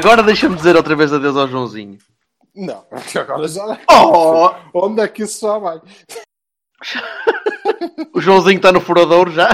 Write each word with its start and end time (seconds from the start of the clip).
Agora 0.00 0.22
deixa-me 0.22 0.56
dizer 0.56 0.76
outra 0.76 0.96
vez 0.96 1.12
adeus 1.12 1.36
ao 1.36 1.46
Joãozinho. 1.46 1.98
Não, 2.54 2.84
agora 3.20 3.46
já. 3.46 3.78
Oh! 3.90 4.50
Onde 4.72 5.02
é 5.02 5.08
que 5.08 5.24
isso 5.24 5.46
já 5.46 5.58
vai? 5.58 5.80
O 8.14 8.20
Joãozinho 8.20 8.56
está 8.56 8.72
no 8.72 8.80
furadouro 8.80 9.30
já. 9.30 9.48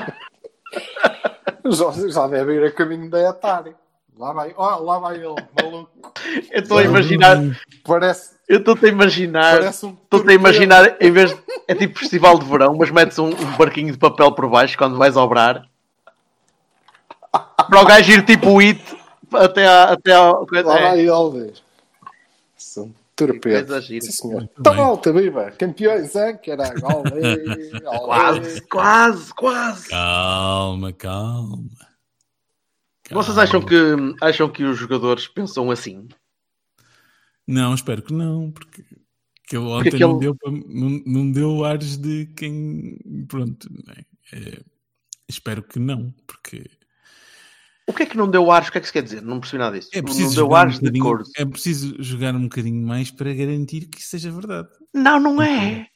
Já, 1.65 2.09
já 2.09 2.27
deve 2.27 2.55
ir 2.55 2.65
a 2.65 2.73
caminho 2.73 3.09
da 3.11 3.31
Atari. 3.31 3.75
Lá 4.19 4.33
vai, 4.33 4.55
oh, 4.57 4.83
lá 4.83 4.99
vai 4.99 5.17
ele, 5.17 5.35
maluco. 5.61 6.13
Eu 6.51 6.63
estou 6.63 6.79
a 6.79 6.83
imaginar. 6.83 7.39
Parece, 7.85 8.35
Eu 8.49 8.59
estou 8.59 8.77
a 8.81 8.89
imaginar. 8.89 9.59
parece 9.59 9.87
um. 9.87 9.91
Estou 9.91 10.29
a 10.29 10.33
imaginar, 10.33 10.97
em 11.01 11.11
vez 11.11 11.35
de. 11.35 11.43
É 11.69 11.75
tipo 11.75 11.99
festival 11.99 12.39
de 12.39 12.47
verão, 12.47 12.75
mas 12.77 12.91
metes 12.91 13.19
um, 13.19 13.29
um 13.29 13.57
barquinho 13.57 13.93
de 13.93 13.99
papel 13.99 14.33
por 14.33 14.49
baixo 14.49 14.79
quando 14.79 14.97
vais 14.97 15.17
obrar. 15.17 15.69
Para 17.31 17.81
o 17.83 17.85
gajo 17.85 18.11
ir 18.13 18.25
tipo 18.25 18.51
o 18.51 18.61
it 18.61 18.96
até 19.45 19.67
à. 19.67 19.85
Até 19.93 20.13
ao, 20.13 20.47
Lá 20.51 20.63
vai 20.63 21.01
é, 21.01 21.03
ele, 21.03 21.31
vês. 21.33 21.63
São 22.57 22.95
torpedos. 23.15 23.69
coisa. 23.71 23.83
Sim, 23.83 24.01
senhor. 24.01 24.49
Bem. 24.59 24.77
malta, 24.77 25.13
viva! 25.13 25.51
Campeões, 25.53 26.15
hein? 26.15 26.39
Que 26.43 26.51
era 26.51 26.73
olé, 26.85 27.37
olé. 27.87 28.01
quase, 28.05 28.61
quase, 28.63 29.35
quase. 29.35 29.89
Calma, 29.89 30.93
calma. 30.93 31.65
Vocês 33.11 33.39
acham 33.39 33.61
que, 33.65 33.77
acham 34.21 34.49
que 34.51 34.65
os 34.65 34.77
jogadores 34.79 35.29
pensam 35.29 35.71
assim? 35.71 36.09
Não, 37.47 37.73
espero 37.75 38.03
que 38.03 38.13
não, 38.13 38.51
porque 38.51 38.83
aquele 38.83 38.97
Porque 39.45 39.57
ontem 39.59 40.01
não, 40.01 40.17
aquele- 40.17 40.21
deu 40.21 40.35
para- 40.35 40.51
não, 40.53 41.03
não 41.07 41.31
deu 41.31 41.65
ares 41.65 41.97
de 41.97 42.27
quem. 42.37 42.99
Pronto, 43.29 43.69
né? 43.87 44.05
É, 44.33 44.61
espero 45.29 45.63
que 45.63 45.79
não, 45.79 46.13
porque 46.27 46.69
O 47.89 47.93
que 47.93 48.03
é 48.03 48.07
que 48.07 48.17
não 48.17 48.29
deu 48.29 48.51
ares? 48.51 48.69
O 48.69 48.73
que 48.73 48.79
é 48.79 48.81
que 48.81 48.87
se 48.87 48.93
quer 48.93 49.03
dizer? 49.03 49.23
Não 49.23 49.39
percebi 49.39 49.59
nada 49.59 49.79
disso. 49.79 49.91
é 49.95 49.99
não 49.99 50.05
preciso, 50.05 50.35
deu 50.35 50.45
jogar 50.45 50.57
um 50.57 50.61
ares 50.61 50.75
de 50.75 50.81
bocadinho, 50.81 51.05
cor. 51.05 51.23
é 51.37 51.45
preciso 51.45 52.03
jogar 52.03 52.35
um 52.35 52.43
bocadinho 52.43 52.87
mais 52.87 53.11
para 53.11 53.33
garantir 53.33 53.87
que 53.87 54.01
isso 54.01 54.11
seja 54.11 54.31
verdade. 54.31 54.69
Não, 54.93 55.21
não 55.21 55.41
é. 55.41 55.89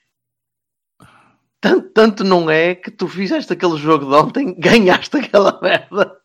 Tanto, 1.61 1.91
tanto 1.91 2.25
não 2.25 2.49
é 2.49 2.75
que 2.75 2.91
tu 2.91 3.07
fizeste 3.09 3.53
aquele 3.53 3.77
jogo 3.77 4.07
de 4.07 4.15
ontem, 4.15 4.55
ganhaste 4.59 5.17
aquela 5.17 5.61
merda 5.61 6.17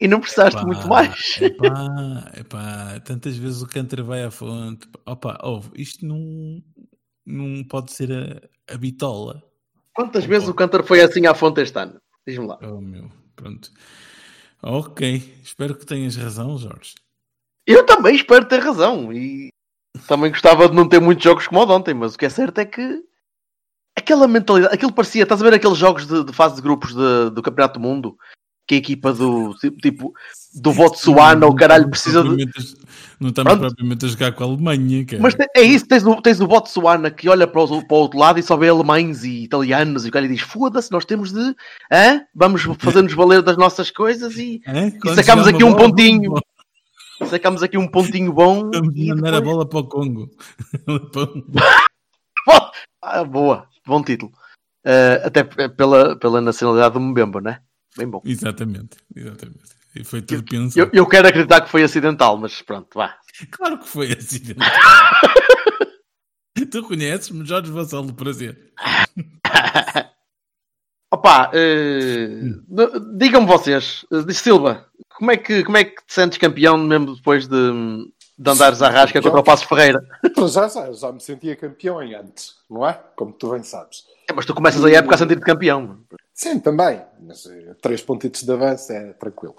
e 0.00 0.08
não 0.08 0.20
precisaste 0.20 0.58
Pá, 0.58 0.66
muito 0.66 0.88
mais. 0.88 1.38
Epá, 1.40 2.32
epá, 2.38 3.00
tantas 3.00 3.36
vezes 3.36 3.60
o 3.60 3.66
Cantor 3.66 4.02
vai 4.04 4.22
à 4.22 4.30
fonte. 4.30 4.88
Opa, 5.04 5.38
ouve, 5.42 5.70
isto 5.74 6.06
não, 6.06 6.62
não 7.26 7.62
pode 7.64 7.92
ser 7.92 8.10
a, 8.12 8.74
a 8.74 8.78
bitola. 8.78 9.42
Quantas 9.92 10.24
vezes 10.24 10.48
o 10.48 10.54
Cantor 10.54 10.84
foi 10.84 11.02
assim 11.02 11.26
à 11.26 11.34
fonte 11.34 11.60
este 11.60 11.78
ano? 11.78 12.00
Diz-me 12.26 12.46
lá. 12.46 12.58
Oh 12.62 12.80
meu, 12.80 13.10
pronto. 13.36 13.70
Ok, 14.62 15.40
espero 15.42 15.74
que 15.74 15.86
tenhas 15.86 16.16
razão, 16.16 16.58
Jorge. 16.58 16.94
Eu 17.66 17.84
também 17.86 18.14
espero 18.14 18.46
ter 18.46 18.58
razão 18.60 19.12
e 19.12 19.48
também 20.06 20.30
gostava 20.30 20.68
de 20.68 20.74
não 20.74 20.88
ter 20.88 21.00
muitos 21.00 21.24
jogos 21.24 21.46
como 21.46 21.60
o 21.60 21.66
de 21.66 21.72
ontem, 21.72 21.94
mas 21.94 22.14
o 22.14 22.18
que 22.18 22.26
é 22.26 22.30
certo 22.30 22.58
é 22.58 22.64
que 22.66 23.02
aquela 23.96 24.26
mentalidade, 24.28 24.74
aquilo 24.74 24.92
parecia, 24.92 25.22
estás 25.22 25.40
a 25.40 25.44
ver 25.44 25.54
aqueles 25.54 25.78
jogos 25.78 26.06
de, 26.06 26.24
de 26.24 26.32
fase 26.32 26.56
de 26.56 26.62
grupos 26.62 26.94
de- 26.94 27.30
do 27.30 27.42
Campeonato 27.42 27.78
do 27.78 27.82
Mundo 27.82 28.16
que 28.70 28.74
a 28.76 28.78
equipa 28.78 29.12
do 29.12 29.52
tipo 29.82 30.14
do 30.54 30.72
Botsuana, 30.72 31.44
o 31.46 31.54
caralho 31.56 31.90
precisa 31.90 32.22
de. 32.22 32.28
A- 32.44 32.46
Não 33.20 33.30
estamos 33.30 33.52
Pronto. 33.52 33.66
propriamente 33.66 34.04
a 34.04 34.08
jogar 34.08 34.32
com 34.32 34.44
a 34.44 34.46
Alemanha, 34.46 35.04
cara. 35.04 35.20
Mas 35.20 35.34
é 35.56 35.60
isso, 35.62 35.86
tens 35.88 36.06
o, 36.06 36.22
tens 36.22 36.40
o 36.40 36.46
Botsuana 36.46 37.10
que 37.10 37.28
olha 37.28 37.48
para 37.48 37.60
o, 37.62 37.84
para 37.84 37.96
o 37.96 38.00
outro 38.00 38.18
lado 38.18 38.38
e 38.38 38.42
só 38.44 38.56
vê 38.56 38.68
alemães 38.68 39.24
e 39.24 39.42
italianos 39.42 40.06
e 40.06 40.08
o 40.08 40.12
cara 40.12 40.28
diz: 40.28 40.40
Foda-se, 40.40 40.92
nós 40.92 41.04
temos 41.04 41.32
de. 41.32 41.40
Hã? 41.92 42.22
Vamos 42.32 42.62
fazer-nos 42.78 43.12
valer 43.12 43.42
das 43.42 43.56
nossas 43.56 43.90
coisas 43.90 44.36
e, 44.38 44.60
Hã? 44.68 44.90
Quando 45.02 45.16
sacamos 45.16 45.48
aqui 45.48 45.64
um 45.64 45.72
bola, 45.72 45.88
pontinho. 45.88 46.34
sacamos 47.28 47.62
aqui 47.64 47.76
um 47.76 47.88
pontinho 47.88 48.32
bom. 48.32 48.70
Vamos 48.72 48.94
E 48.94 49.08
mandar 49.08 49.34
a 49.34 49.40
depois... 49.40 49.52
bola 49.52 49.68
para 49.68 49.78
o 49.80 49.84
Congo. 49.88 50.30
Ah, 53.02 53.24
boa, 53.24 53.66
bom 53.86 54.02
título. 54.02 54.30
Eh, 54.84 55.22
até 55.24 55.42
pela, 55.68 56.16
pela 56.18 56.40
nacionalidade 56.40 56.94
do 56.94 57.00
Mbemba, 57.00 57.40
né? 57.40 57.60
Bem 57.96 58.08
bom. 58.08 58.20
exatamente, 58.24 58.96
exatamente. 59.14 59.80
E 59.94 60.04
foi 60.04 60.22
tudo 60.22 60.38
Eu, 60.38 60.44
pensado. 60.44 60.90
eu 60.92 61.06
quero 61.06 61.28
acreditar 61.28 61.60
que 61.62 61.70
foi 61.70 61.82
acidental, 61.82 62.36
mas 62.36 62.62
pronto, 62.62 62.88
vá. 62.94 63.16
Claro 63.50 63.78
que 63.78 63.88
foi 63.88 64.12
assim. 64.12 64.54
tu 66.70 66.82
conheces-me, 66.84 67.44
Jorge 67.44 67.72
Vassalo, 67.72 68.12
prazer. 68.12 68.72
Opa, 71.12 71.50
eh, 71.52 72.40
digam-me 73.16 73.46
vocês, 73.48 74.06
diz 74.26 74.38
Silva, 74.38 74.86
como 75.16 75.32
é, 75.32 75.36
que, 75.36 75.64
como 75.64 75.76
é 75.76 75.82
que 75.84 75.96
te 76.06 76.14
sentes 76.14 76.38
campeão 76.38 76.78
mesmo 76.78 77.16
depois 77.16 77.48
de, 77.48 78.12
de 78.38 78.50
andares 78.50 78.80
à 78.80 78.88
rasca 78.88 79.20
contra 79.20 79.40
o 79.40 79.44
Passo 79.44 79.66
Ferreira? 79.66 80.00
Para 80.32 80.46
já, 80.46 80.68
já, 80.68 80.92
já 80.92 81.10
me 81.10 81.20
sentia 81.20 81.56
campeão 81.56 82.00
em 82.00 82.14
antes, 82.14 82.54
não 82.70 82.88
é? 82.88 82.92
Como 83.16 83.32
tu 83.32 83.50
bem 83.50 83.62
sabes. 83.64 84.04
É, 84.28 84.32
mas 84.32 84.46
tu 84.46 84.54
começas 84.54 84.84
a 84.84 84.90
época 84.90 85.16
a 85.16 85.18
sentir-te 85.18 85.42
campeão. 85.42 85.98
Sim, 86.40 86.58
também. 86.58 87.04
Mas 87.20 87.44
eh, 87.44 87.74
três 87.82 88.00
pontitos 88.00 88.42
de 88.44 88.50
avanço 88.50 88.90
é 88.90 89.12
tranquilo. 89.12 89.54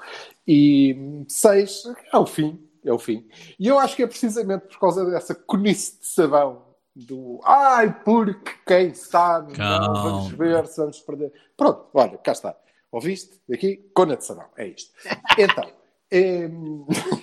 E 0.48 0.96
hum, 0.98 1.26
seis 1.28 1.84
é 2.12 2.18
o 2.18 2.26
fim. 2.26 2.60
É 2.84 2.92
o 2.92 2.98
fim. 2.98 3.30
E 3.60 3.68
eu 3.68 3.78
acho 3.78 3.96
que 3.96 4.02
é 4.02 4.08
precisamente 4.08 4.66
por 4.66 4.80
causa 4.80 5.06
dessa 5.06 5.36
conice 5.36 6.00
de 6.00 6.08
sabão. 6.08 6.66
Do 6.96 7.40
ai, 7.46 8.02
porque 8.04 8.52
quem 8.66 8.96
sabe, 8.96 9.58
não, 9.58 9.94
vamos 9.94 10.32
ver 10.32 10.66
se 10.66 10.78
vamos 10.82 11.00
perder. 11.02 11.32
Pronto, 11.56 11.88
olha, 11.94 12.18
cá 12.18 12.32
está. 12.32 12.58
Ouviste? 12.92 13.40
Aqui, 13.54 13.92
cona 13.94 14.18
de 14.18 14.26
sabão. 14.26 14.48
É 14.58 14.66
isto. 14.66 14.92
Então, 15.38 15.72
é, 16.10 16.50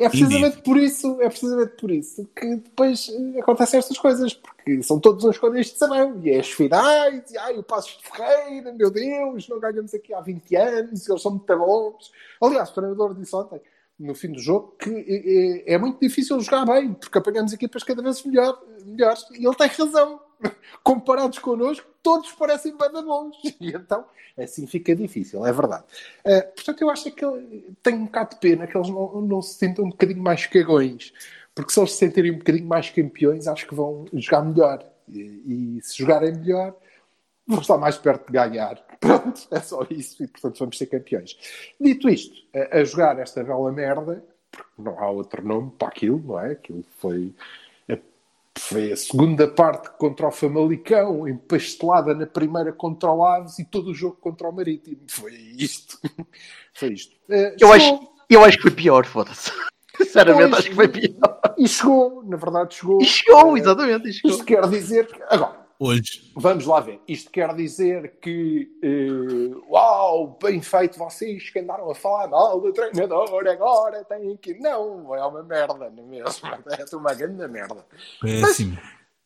é 0.00 0.08
precisamente 0.08 0.62
por 0.62 0.78
isso, 0.78 1.20
é 1.20 1.28
precisamente 1.28 1.72
por 1.76 1.90
isso 1.90 2.28
que 2.34 2.56
depois 2.56 3.10
acontecem 3.38 3.78
estas 3.78 3.98
coisas, 3.98 4.32
porque 4.32 4.82
são 4.82 4.98
todos 4.98 5.24
uns 5.24 5.38
cones 5.38 5.66
de 5.66 5.78
sabão, 5.78 6.20
e 6.24 6.30
é 6.30 6.40
as 6.40 6.50
finais, 6.50 7.30
e 7.30 7.38
ai, 7.38 7.58
o 7.58 7.62
Passos 7.62 7.98
de 7.98 8.08
Ferreira, 8.08 8.72
meu 8.72 8.90
Deus, 8.90 9.48
não 9.48 9.60
ganhamos 9.60 9.92
aqui 9.92 10.14
há 10.14 10.20
20 10.20 10.56
anos, 10.56 11.08
eles 11.08 11.22
são 11.22 11.32
muito 11.32 11.58
bons. 11.58 12.10
Aliás, 12.40 12.70
o 12.70 12.74
treinador 12.74 13.14
disse 13.14 13.36
ontem, 13.36 13.60
no 13.98 14.14
fim 14.14 14.32
do 14.32 14.40
jogo, 14.40 14.74
que 14.78 15.64
é, 15.66 15.74
é 15.74 15.78
muito 15.78 16.00
difícil 16.00 16.40
jogar 16.40 16.64
bem, 16.64 16.94
porque 16.94 17.18
apanhamos 17.18 17.52
equipas 17.52 17.84
cada 17.84 18.02
vez 18.02 18.24
melhor, 18.24 18.58
melhores, 18.84 19.24
e 19.32 19.46
ele 19.46 19.54
tem 19.54 19.68
razão. 19.68 20.20
Comparados 20.82 21.38
connosco, 21.38 21.86
todos 22.02 22.32
parecem 22.32 22.76
bem 22.76 22.90
bons. 23.04 23.36
E 23.60 23.68
então, 23.68 24.04
assim 24.38 24.66
fica 24.66 24.94
difícil, 24.94 25.46
é 25.46 25.52
verdade. 25.52 25.84
Uh, 26.24 26.54
portanto, 26.54 26.82
eu 26.82 26.90
acho 26.90 27.10
que 27.10 27.26
tenho 27.82 27.98
um 27.98 28.06
bocado 28.06 28.30
de 28.30 28.40
pena 28.40 28.66
que 28.66 28.76
eles 28.76 28.88
não, 28.88 29.20
não 29.20 29.42
se 29.42 29.54
sintam 29.54 29.84
um 29.84 29.90
bocadinho 29.90 30.22
mais 30.22 30.46
cagões. 30.46 31.12
Porque 31.54 31.72
se 31.72 31.80
eles 31.80 31.92
se 31.92 31.98
sentirem 31.98 32.32
um 32.32 32.38
bocadinho 32.38 32.66
mais 32.66 32.90
campeões, 32.90 33.46
acho 33.46 33.66
que 33.66 33.74
vão 33.74 34.06
jogar 34.14 34.42
melhor. 34.42 34.84
E, 35.08 35.76
e 35.78 35.82
se 35.82 35.98
jogarem 35.98 36.32
melhor, 36.32 36.74
vão 37.46 37.60
estar 37.60 37.76
mais 37.76 37.98
perto 37.98 38.26
de 38.26 38.32
ganhar. 38.32 38.76
Pronto, 39.00 39.46
é 39.50 39.60
só 39.60 39.86
isso. 39.90 40.22
E, 40.22 40.26
portanto, 40.26 40.58
vamos 40.58 40.78
ser 40.78 40.86
campeões. 40.86 41.36
Dito 41.80 42.08
isto, 42.08 42.34
a, 42.54 42.78
a 42.78 42.84
jogar 42.84 43.18
esta 43.18 43.42
bela 43.42 43.70
merda, 43.72 44.24
porque 44.50 44.70
não 44.78 44.98
há 44.98 45.10
outro 45.10 45.46
nome 45.46 45.70
para 45.78 45.88
aquilo, 45.88 46.22
não 46.24 46.40
é? 46.40 46.52
Aquilo 46.52 46.84
foi... 46.98 47.34
Foi 48.58 48.92
a 48.92 48.96
segunda 48.96 49.46
parte 49.48 49.90
contra 49.98 50.26
o 50.28 50.30
Famalicão, 50.32 51.26
empastelada 51.26 52.14
na 52.14 52.26
primeira 52.26 52.72
contra 52.72 53.10
o 53.10 53.24
Aves 53.24 53.58
e 53.58 53.64
todo 53.64 53.90
o 53.90 53.94
jogo 53.94 54.16
contra 54.16 54.48
o 54.48 54.52
Marítimo. 54.52 55.02
Foi 55.08 55.32
isto. 55.34 55.98
Foi 56.74 56.92
isto. 56.92 57.14
Eh, 57.28 57.54
Eu 57.60 57.72
chegou- 57.72 57.72
acho, 57.74 58.08
eu 58.28 58.44
acho 58.44 58.56
que 58.56 58.62
foi 58.62 58.70
pior, 58.72 59.04
foda-se. 59.06 59.50
Sinceramente, 59.96 60.54
acho 60.56 60.68
que 60.70 60.74
foi 60.74 60.88
pior. 60.88 61.40
E 61.58 61.68
chegou, 61.68 62.22
na 62.24 62.36
verdade 62.36 62.74
chegou. 62.74 63.02
E 63.02 63.04
chegou, 63.04 63.56
Eh, 63.56 63.60
exatamente. 63.60 64.08
e 64.08 64.12
chegou. 64.12 64.30
Isto 64.30 64.44
quer 64.44 64.66
dizer 64.68 65.06
que. 65.06 65.22
Agora, 65.28 65.59
Hoje. 65.82 66.30
vamos 66.36 66.66
lá 66.66 66.78
ver. 66.78 67.00
Isto 67.08 67.30
quer 67.30 67.54
dizer 67.54 68.18
que. 68.20 68.70
eh, 68.82 69.56
uau, 69.66 70.36
bem 70.42 70.60
feito 70.60 70.98
vocês 70.98 71.48
que 71.48 71.58
andaram 71.58 71.90
a 71.90 71.94
falar 71.94 72.28
mal 72.28 72.60
do 72.60 72.70
treinador, 72.70 73.48
agora 73.48 74.04
têm 74.04 74.36
que. 74.36 74.52
Não, 74.58 75.14
é 75.14 75.24
uma 75.24 75.42
merda, 75.42 75.88
não 75.88 76.04
é 76.04 76.06
mesmo? 76.06 76.28
É 76.92 76.96
uma 76.96 77.14
grande 77.14 77.48
merda. 77.48 77.82
Péssimo. 78.20 78.76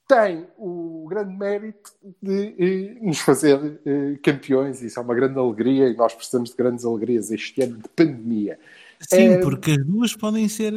tem 0.06 0.46
o 0.56 1.06
grande 1.08 1.36
mérito 1.36 1.90
de 2.22 2.54
eh, 2.56 3.04
nos 3.04 3.18
fazer 3.18 3.80
eh, 3.84 4.16
campeões. 4.22 4.80
Isso 4.80 5.00
é 5.00 5.02
uma 5.02 5.14
grande 5.14 5.36
alegria 5.36 5.88
e 5.88 5.96
nós 5.96 6.14
precisamos 6.14 6.50
de 6.50 6.56
grandes 6.56 6.84
alegrias 6.84 7.32
este 7.32 7.62
ano 7.62 7.78
de 7.78 7.88
pandemia. 7.88 8.60
Sim, 9.08 9.16
É, 9.16 9.38
porque 9.38 9.72
as 9.72 9.84
duas 9.86 10.14
podem 10.14 10.48
ser 10.48 10.72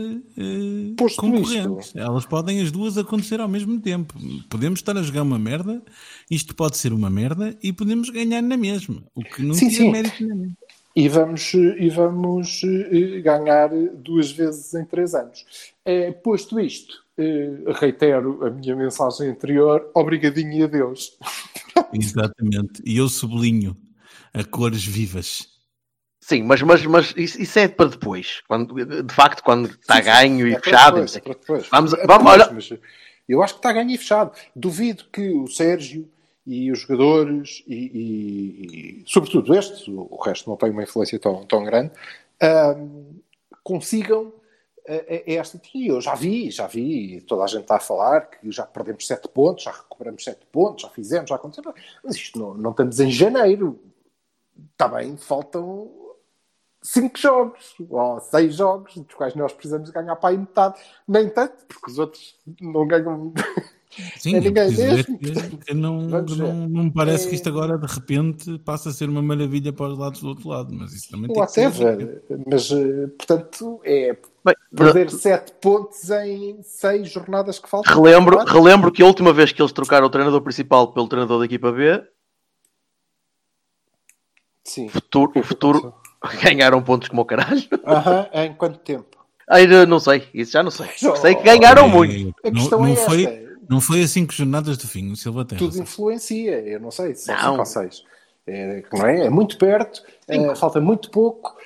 Posto 0.97 1.21
concorrentes. 1.21 1.95
Elas 1.95 2.25
podem 2.25 2.61
as 2.61 2.71
duas 2.71 2.97
acontecer 2.97 3.39
ao 3.39 3.47
mesmo 3.47 3.79
tempo. 3.79 4.15
Podemos 4.49 4.79
estar 4.79 4.97
a 4.97 5.01
jogar 5.01 5.21
uma 5.21 5.39
merda, 5.39 5.81
isto 6.29 6.55
pode 6.55 6.77
ser 6.77 6.93
uma 6.93 7.09
merda 7.09 7.55
e 7.61 7.71
podemos 7.71 8.09
ganhar 8.09 8.41
na 8.41 8.57
mesma. 8.57 9.03
O 9.15 9.23
que 9.23 9.41
não 9.41 9.53
Sim, 9.53 9.69
sim. 9.69 9.91
mérito 9.91 10.23
mesma. 10.23 10.51
E 10.95 11.07
vamos, 11.07 11.53
e 11.53 11.89
vamos 11.91 12.61
eh, 12.63 13.21
ganhar 13.21 13.69
duas 14.03 14.31
vezes 14.31 14.73
em 14.73 14.83
três 14.83 15.13
anos. 15.13 15.45
Eh, 15.85 16.11
posto 16.11 16.59
isto, 16.59 16.95
reitero 17.79 18.43
a 18.43 18.49
minha 18.49 18.75
mensagem 18.75 19.29
anterior: 19.29 19.91
obrigadinho 19.93 20.53
e 20.53 20.63
adeus. 20.63 21.15
Exatamente. 21.93 22.81
E 22.83 22.97
eu 22.97 23.07
sublinho 23.09 23.77
a 24.33 24.43
cores 24.43 24.83
vivas. 24.83 25.56
Sim, 26.27 26.43
mas, 26.43 26.61
mas, 26.61 26.85
mas 26.85 27.13
isso, 27.15 27.57
é 27.57 27.69
para 27.69 27.89
depois. 27.89 28.41
Quando, 28.49 28.75
de 29.01 29.13
facto, 29.13 29.41
quando 29.41 29.69
está 29.69 29.95
Sim, 29.95 30.03
sim. 30.03 30.05
ganho 30.09 30.47
e 30.49 30.55
É 30.55 30.59
fechado. 30.59 30.95
depois, 30.95 31.15
é 31.15 31.19
depois. 31.21 31.67
Vamos- 31.69 31.93
É 31.93 32.05
vamos- 32.05 32.31
olha- 32.33 32.79
eu 33.29 33.41
acho 33.41 33.53
que 33.53 33.59
está 33.59 33.71
ganho 33.71 33.89
e 33.91 33.97
fechado. 33.97 34.33
Duvido 34.53 35.05
que 35.05 35.29
o 35.29 35.47
Sérgio 35.47 36.05
e 36.45 36.69
os 36.69 36.79
jogadores 36.81 37.63
e, 37.65 37.75
e- 37.75 38.65
e, 38.99 39.03
sobretudo 39.07 39.55
este, 39.57 39.89
o 39.89 40.17
resto 40.21 40.49
não 40.49 40.57
tem 40.57 40.69
uma 40.69 40.83
influência 40.83 41.17
tão, 41.17 41.45
tão 41.45 41.63
grande, 41.63 41.91
ahm, 42.41 43.19
consigam 43.63 44.33
eh, 44.85 45.23
eh, 45.27 45.33
esta. 45.35 45.61
E 45.73 45.87
eu 45.87 46.01
já 46.01 46.13
vi, 46.13 46.51
já 46.51 46.67
vi, 46.67 47.21
toda 47.21 47.45
a 47.45 47.47
gente 47.47 47.61
está 47.61 47.77
a 47.77 47.79
falar 47.79 48.29
que 48.29 48.51
já 48.51 48.63
perdemos 48.65 49.07
sete 49.07 49.29
pontos, 49.29 49.63
já 49.63 49.71
recuperamos 49.71 50.21
sete 50.25 50.45
pontos, 50.51 50.81
já 50.81 50.89
fizemos, 50.89 51.29
já 51.29 51.37
aconteceu. 51.37 51.73
Mas 52.03 52.15
isto 52.17 52.37
não, 52.37 52.53
não 52.53 52.71
estamos 52.71 52.99
em 52.99 53.09
janeiro. 53.11 53.79
Está 54.73 54.89
bem, 54.89 55.15
faltam 55.15 55.89
cinco 56.87 57.17
jogos, 57.19 57.75
ou 57.89 58.19
seis 58.19 58.55
jogos, 58.55 58.95
dos 58.95 59.13
quais 59.13 59.35
nós 59.35 59.51
precisamos 59.53 59.89
ganhar 59.89 60.15
para 60.15 60.29
aí 60.29 60.37
metade. 60.37 60.79
Nem 61.07 61.29
tanto, 61.29 61.65
porque 61.67 61.91
os 61.91 61.99
outros 61.99 62.35
não 62.61 62.87
ganham. 62.87 63.33
Sim, 64.17 64.35
É 64.35 64.37
é 64.37 64.41
ninguém 64.41 64.71
mesmo. 64.77 65.19
não, 65.73 66.01
não, 66.01 66.67
não 66.67 66.83
me 66.83 66.93
parece 66.93 67.25
É- 67.25 67.29
que 67.29 67.35
isto 67.35 67.49
agora 67.49 67.77
de 67.77 67.87
repente 67.87 68.59
passa 68.59 68.89
a 68.89 68.93
ser 68.93 69.09
uma 69.09 69.21
maravilha 69.21 69.73
para 69.73 69.87
os 69.87 69.97
lados 69.97 70.21
do 70.21 70.27
outro 70.27 70.49
lado, 70.49 70.73
mas 70.73 70.93
isso 70.93 71.09
também 71.09 71.29
tem 71.29 71.39
Ou 71.39 71.45
que 71.45 71.51
ser. 71.51 71.67
até, 71.67 72.21
mas 72.47 72.69
eh, 72.71 73.07
portanto 73.17 73.81
é 73.83 74.17
Bem, 74.45 74.55
perder 74.75 75.09
sete 75.09 75.53
pontos 75.53 76.09
em 76.11 76.61
seis 76.61 77.09
jornadas 77.09 77.59
que 77.59 77.67
faltam. 77.69 77.91
relembro, 77.93 78.37
relembro 78.45 78.91
que 78.91 79.01
a 79.01 79.05
última 79.05 79.33
vez 79.33 79.51
que 79.51 79.61
eles 79.61 79.71
trocaram 79.71 80.05
o 80.07 80.09
treinador 80.09 80.41
principal 80.41 80.91
pelo 80.93 81.07
treinador 81.07 81.39
da 81.39 81.45
equipa 81.45 81.71
B, 81.71 82.05
Sim. 84.63 84.89
futuro, 84.89 85.31
o 85.39 85.43
futuro 85.43 85.93
ganharam 86.41 86.81
pontos 86.81 87.07
como 87.09 87.21
o 87.21 87.25
caralho. 87.25 87.63
Aham, 87.85 88.27
em 88.33 88.53
quanto 88.53 88.79
tempo? 88.79 89.17
Ainda 89.49 89.85
não 89.85 89.99
sei, 89.99 90.27
isso 90.33 90.51
já 90.51 90.61
não 90.61 90.71
sei. 90.71 90.87
Oh, 91.09 91.15
Sei 91.15 91.35
que 91.35 91.43
ganharam 91.43 91.85
É, 91.85 91.87
muito. 91.87 92.35
A 92.43 92.49
Não, 92.49 92.53
questão 92.59 92.79
não 92.81 92.87
é 92.87 92.95
foi, 92.95 93.23
esta. 93.23 93.57
não 93.69 93.81
foi 93.81 94.03
a 94.03 94.07
cinco 94.07 94.33
jornadas 94.33 94.77
do 94.77 94.87
fim, 94.87 95.11
o 95.11 95.15
Silva 95.15 95.45
tem. 95.45 95.57
Tudo 95.57 95.79
influencia, 95.79 96.59
eu 96.67 96.79
não 96.81 96.91
sei, 96.91 97.15
são 97.15 97.35
Não. 97.35 97.57
ou. 97.59 98.03
É, 98.45 98.81
não 98.93 99.05
é? 99.05 99.25
é 99.25 99.29
muito 99.29 99.57
perto, 99.57 100.01
eh, 100.25 100.55
falta 100.55 100.79
muito 100.79 101.11
pouco, 101.11 101.57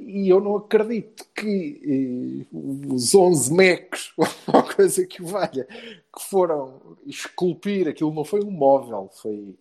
e 0.00 0.28
eu 0.28 0.40
não 0.40 0.56
acredito 0.56 1.24
que 1.32 2.44
eh, 2.52 2.56
os 2.92 3.14
11 3.14 3.54
mecos, 3.54 4.12
ou 4.16 4.26
uma 4.48 4.62
coisa 4.64 5.06
que 5.06 5.22
o 5.22 5.26
valha, 5.26 5.64
que 5.64 6.22
foram 6.28 6.80
esculpir, 7.06 7.86
aquilo 7.86 8.12
não 8.12 8.24
foi 8.24 8.42
um 8.42 8.50
móvel, 8.50 9.10
foi 9.22 9.54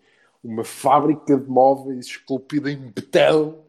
uma 0.44 0.64
fábrica 0.64 1.38
de 1.38 1.48
móveis 1.48 2.08
esculpida 2.08 2.72
em 2.72 2.78
betão 2.78 3.63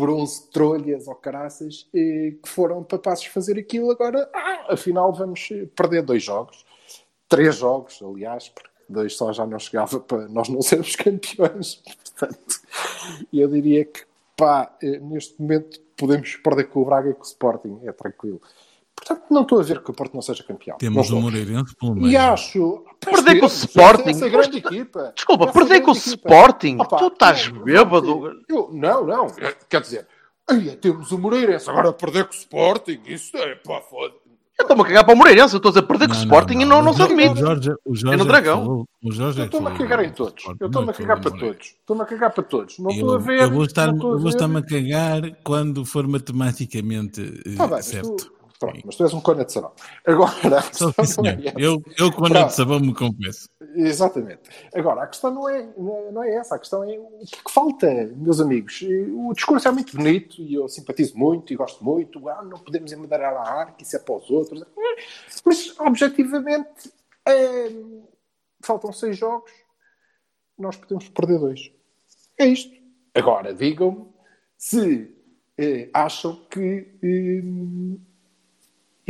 por 0.00 0.10
11 0.10 0.50
trolhas 0.50 1.06
ou 1.06 1.14
caraças, 1.14 1.86
eh, 1.94 2.34
que 2.42 2.48
foram 2.48 2.82
capazes 2.82 3.24
de 3.24 3.30
fazer 3.30 3.58
aquilo. 3.58 3.90
Agora, 3.90 4.28
ah, 4.34 4.72
afinal, 4.72 5.12
vamos 5.12 5.48
eh, 5.52 5.66
perder 5.76 6.02
dois 6.02 6.22
jogos 6.22 6.64
três 7.30 7.56
jogos, 7.56 8.02
aliás, 8.02 8.48
porque 8.48 8.68
dois 8.88 9.16
só 9.16 9.32
já 9.32 9.46
não 9.46 9.58
chegava 9.58 10.00
para 10.00 10.28
nós 10.28 10.48
não 10.48 10.60
sermos 10.60 10.94
campeões. 10.96 11.80
Portanto, 12.18 12.60
eu 13.32 13.48
diria 13.48 13.84
que, 13.84 14.02
pá, 14.36 14.76
eh, 14.82 14.98
neste 14.98 15.40
momento 15.40 15.80
podemos 15.96 16.34
perder 16.36 16.64
com 16.64 16.82
o 16.82 16.84
Braga 16.84 17.10
e 17.10 17.14
com 17.14 17.22
o 17.22 17.24
Sporting, 17.24 17.80
é 17.84 17.92
tranquilo. 17.92 18.42
Portanto, 19.04 19.22
não 19.30 19.42
estou 19.42 19.58
a 19.60 19.62
ver 19.62 19.82
que 19.82 19.90
o 19.90 19.94
Porto 19.94 20.14
não 20.14 20.22
seja 20.22 20.42
campeão. 20.44 20.76
Temos 20.78 21.08
Não 21.10 21.18
o. 21.18 21.22
Moreirense 21.22 21.74
pelo 21.74 21.94
meio. 21.94 22.08
E 22.12 22.16
acho. 22.16 22.84
Perder 23.00 23.40
com 23.40 23.46
o 23.46 23.48
Sporting? 23.48 24.10
Essa 24.10 24.28
grande 24.28 24.58
equipa. 24.58 25.12
Desculpa, 25.16 25.44
Essa 25.44 25.52
perder 25.54 25.80
com 25.80 25.90
o. 25.90 25.94
Sporting? 25.94 26.76
Opa, 26.78 26.96
tu 26.98 27.06
estás 27.08 27.46
eu- 27.46 27.64
bêbado. 27.64 28.42
eu- 28.48 28.70
não, 28.72 29.06
não. 29.06 29.26
Quer 29.68 29.80
dizer, 29.80 30.06
ai, 30.48 30.76
temos 30.80 31.10
o 31.12 31.18
Moreirense, 31.18 31.68
agora 31.70 31.92
perder 31.92 32.24
com 32.26 32.32
o 32.32 32.36
Sporting, 32.36 33.00
isso 33.06 33.36
é 33.36 33.54
pá, 33.56 33.80
foda 33.80 34.12
Eu 34.58 34.64
estou-me 34.64 34.82
a 34.82 34.86
cagar 34.86 35.04
para 35.06 35.14
o 35.14 35.16
Moreirense, 35.16 35.54
eu 35.54 35.56
estou 35.56 35.70
a 35.70 35.72
dizer 35.72 35.86
perder 35.86 36.06
com 36.08 36.12
o 36.12 36.16
Não, 36.16 36.22
Sporting 36.24 36.58
e 36.60 36.64
não, 36.66 36.82
não 36.82 36.92
se 36.92 37.00
O 37.00 37.04
admite. 37.06 37.40
Jorge, 37.40 37.70
o 37.86 37.94
Jorge 37.96 38.06
É 38.14 38.16
no 38.18 38.22
é 38.22 38.26
que 38.26 38.28
Dragão. 38.30 38.84
O 39.02 39.10
Jorge 39.12 39.38
Eu 39.40 39.44
estou-me 39.46 39.68
a 39.68 39.70
cagar 39.78 40.04
em 40.04 40.12
todos. 40.12 40.44
Eu 40.44 40.52
estou-me 40.66 40.74
não 40.74 40.88
a 40.88 40.90
é 40.90 40.92
cagar 40.98 41.20
para 41.22 41.30
todos. 41.30 41.66
Estou-me 41.66 42.02
a 42.02 42.04
cagar 42.04 42.30
para 42.34 42.42
todos. 42.44 42.78
Não 42.78 42.90
estou 42.90 43.08
Eu, 43.08 43.14
a 43.14 43.18
ver. 43.18 43.40
eu 43.40 43.50
vou 43.50 43.64
estar- 43.64 43.86
não 43.86 43.94
estou 43.94 44.10
a 44.10 44.12
eu 44.12 44.18
vou 44.18 44.24
ver. 44.30 44.36
estar-me 44.36 44.58
a 44.58 44.62
cagar 44.62 45.22
quando 45.42 45.86
for 45.86 46.06
matematicamente 46.06 47.42
eh, 47.46 47.56
Tá 47.56 47.66
bem, 47.66 47.76
mas 47.76 47.86
certo. 47.86 48.16
tu, 48.16 48.32
pronto, 48.60 48.80
mas 48.84 48.94
tu 48.94 49.02
és 49.02 49.14
um 49.14 49.20
cona 49.20 49.44
de 49.44 49.52
sarau. 49.52 49.74
Agora, 50.06 50.58
a 50.58 50.62
questão 50.68 50.92
sim, 51.04 51.22
não 51.22 51.30
é 51.30 51.46
essa. 51.46 51.58
Eu, 51.60 51.82
eu 51.98 52.06
é 52.06 52.10
Pronto. 52.10 52.46
de 52.46 52.54
sabão 52.54 52.78
me 52.78 52.94
confesso. 52.94 53.48
Exatamente. 53.74 54.42
Agora, 54.74 55.02
a 55.02 55.06
questão 55.06 55.34
não 55.34 55.48
é, 55.48 55.68
não 55.76 56.22
é 56.22 56.34
essa. 56.34 56.54
A 56.54 56.58
questão 56.58 56.84
é 56.84 56.98
o 56.98 57.08
que 57.26 57.36
é 57.36 57.42
que 57.42 57.50
falta, 57.50 57.88
meus 58.16 58.40
amigos. 58.40 58.82
O 58.82 59.32
discurso 59.32 59.66
é 59.66 59.70
muito 59.72 59.96
bonito 59.96 60.40
e 60.42 60.54
eu 60.54 60.68
simpatizo 60.68 61.16
muito 61.16 61.52
e 61.52 61.56
gosto 61.56 61.82
muito. 61.82 62.28
Ah, 62.28 62.42
não 62.42 62.58
podemos 62.58 62.92
emendar 62.92 63.22
a 63.22 63.40
ar, 63.40 63.76
que 63.76 63.82
isso 63.82 63.96
é 63.96 63.98
para 63.98 64.14
os 64.14 64.30
outros. 64.30 64.62
Mas, 65.44 65.80
objetivamente, 65.80 66.92
é, 67.26 67.72
faltam 68.62 68.92
seis 68.92 69.16
jogos. 69.16 69.50
Nós 70.58 70.76
podemos 70.76 71.08
perder 71.08 71.38
dois. 71.38 71.72
É 72.38 72.46
isto. 72.46 72.78
Agora, 73.14 73.54
digam-me 73.54 74.06
se 74.56 75.10
eh, 75.56 75.90
acham 75.92 76.36
que 76.50 76.86
eh, 77.02 77.42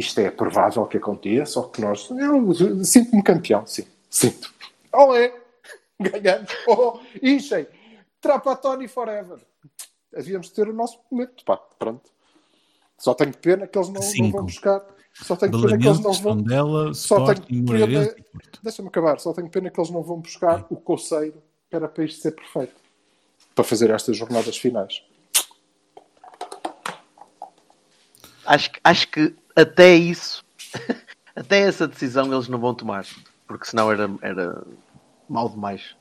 isto 0.01 0.19
é 0.19 0.31
provável 0.31 0.85
que 0.87 0.97
aconteça 0.97 1.61
ou 1.61 1.69
que 1.69 1.81
nós. 1.81 2.09
Eu 2.11 2.85
sinto-me 2.85 3.23
campeão, 3.23 3.67
sim. 3.67 3.87
Sinto. 4.09 4.53
Olé! 4.93 5.33
Ganhamos! 6.01 6.51
Oh, 6.67 6.99
Ixem! 7.23 7.67
Trapatoni 8.21 8.89
forever! 8.89 9.39
Havíamos 10.17 10.49
de 10.49 10.55
ter 10.55 10.69
o 10.69 10.73
nosso 10.73 10.99
momento. 11.11 11.45
Pá, 11.45 11.57
pronto. 11.57 12.11
Só 12.99 13.15
tenho 13.15 13.33
pena 13.37 13.67
que 13.67 13.79
eles 13.79 13.89
não, 13.89 14.01
não 14.01 14.31
vão 14.31 14.45
buscar. 14.45 14.85
Só 15.15 15.37
tenho 15.37 15.53
pena 15.53 15.79
que 15.79 15.87
eles 15.87 15.99
Belenenses, 16.01 16.05
não 16.05 16.13
vão. 16.13 16.37
Tondela, 16.39 16.95
Só 16.95 17.33
tenho 17.35 17.67
pena. 17.67 18.15
Deixa-me 18.63 18.89
acabar. 18.89 19.21
Só 19.21 19.33
tenho 19.33 19.49
pena 19.49 19.71
que 19.71 19.81
eles 19.81 19.91
não 19.91 20.03
vão 20.03 20.19
buscar 20.21 20.67
o 20.71 20.77
coceiro 20.77 21.43
que 21.69 21.77
era 21.77 21.89
para 21.89 22.05
isto 22.05 22.21
ser 22.21 22.33
perfeito. 22.33 22.75
Para 23.55 23.65
fazer 23.65 23.91
estas 23.91 24.17
jornadas 24.17 24.57
finais. 24.57 25.03
Acho, 28.45 28.73
que- 28.73 28.81
acho 28.83 29.09
que 29.09 29.35
até 29.57 29.95
isso, 29.95 30.45
até 31.35 31.61
essa 31.61 31.87
decisão 31.87 32.33
eles 32.33 32.49
não 32.49 32.59
vão 32.59 32.75
tomar. 32.75 33.07
Porque 33.47 33.67
senão 33.67 33.91
era, 33.91 34.09
era 34.23 34.63
mal 35.29 35.49
demais. 35.49 35.97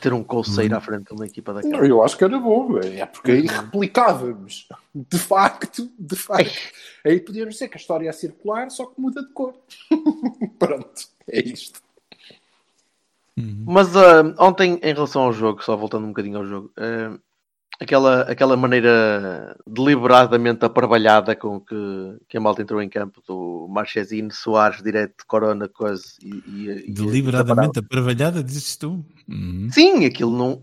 Ter 0.00 0.12
um 0.12 0.22
colseiro 0.22 0.74
à 0.76 0.80
frente 0.80 1.08
de 1.08 1.12
uma 1.12 1.26
equipa 1.26 1.52
Não, 1.52 1.60
daquela. 1.60 1.86
eu 1.86 2.02
acho 2.02 2.16
que 2.16 2.24
era 2.24 2.38
bom, 2.38 2.78
é 2.78 3.04
porque 3.04 3.32
aí 3.32 3.46
replicávamos. 3.46 4.66
De 4.94 5.18
facto, 5.18 5.90
de 5.98 6.16
facto. 6.16 6.58
Aí 7.04 7.20
podíamos 7.20 7.54
dizer 7.54 7.68
que 7.68 7.76
a 7.76 7.80
história 7.80 8.08
é 8.08 8.12
circular, 8.12 8.70
só 8.70 8.86
que 8.86 9.00
muda 9.00 9.22
de 9.22 9.32
cor. 9.32 9.54
Pronto, 10.58 11.02
é 11.28 11.40
isto. 11.40 11.82
Mas 13.36 13.94
ah, 13.96 14.34
ontem, 14.38 14.78
em 14.82 14.94
relação 14.94 15.22
ao 15.22 15.32
jogo, 15.32 15.62
só 15.62 15.76
voltando 15.76 16.04
um 16.04 16.08
bocadinho 16.08 16.38
ao 16.38 16.46
jogo, 16.46 16.72
ah, 16.76 17.18
aquela, 17.80 18.22
aquela 18.22 18.56
maneira 18.56 19.56
deliberadamente 19.66 20.64
aparvalhada 20.64 21.34
com 21.34 21.58
que, 21.60 21.74
que 22.28 22.36
a 22.36 22.40
malta 22.40 22.62
entrou 22.62 22.82
em 22.82 22.88
campo 22.88 23.22
do 23.26 23.66
Marchesino, 23.70 24.30
Soares, 24.30 24.82
direto, 24.82 25.24
Corona, 25.26 25.68
coisa 25.68 26.04
e, 26.22 26.28
e- 26.46 26.84
e- 26.88 26.92
Deliberadamente 26.92 27.78
aparvalhada, 27.78 28.44
dizes 28.44 28.76
tu? 28.76 29.04
Uhum. 29.28 29.68
Sim, 29.72 30.04
aquilo 30.04 30.36
não. 30.36 30.62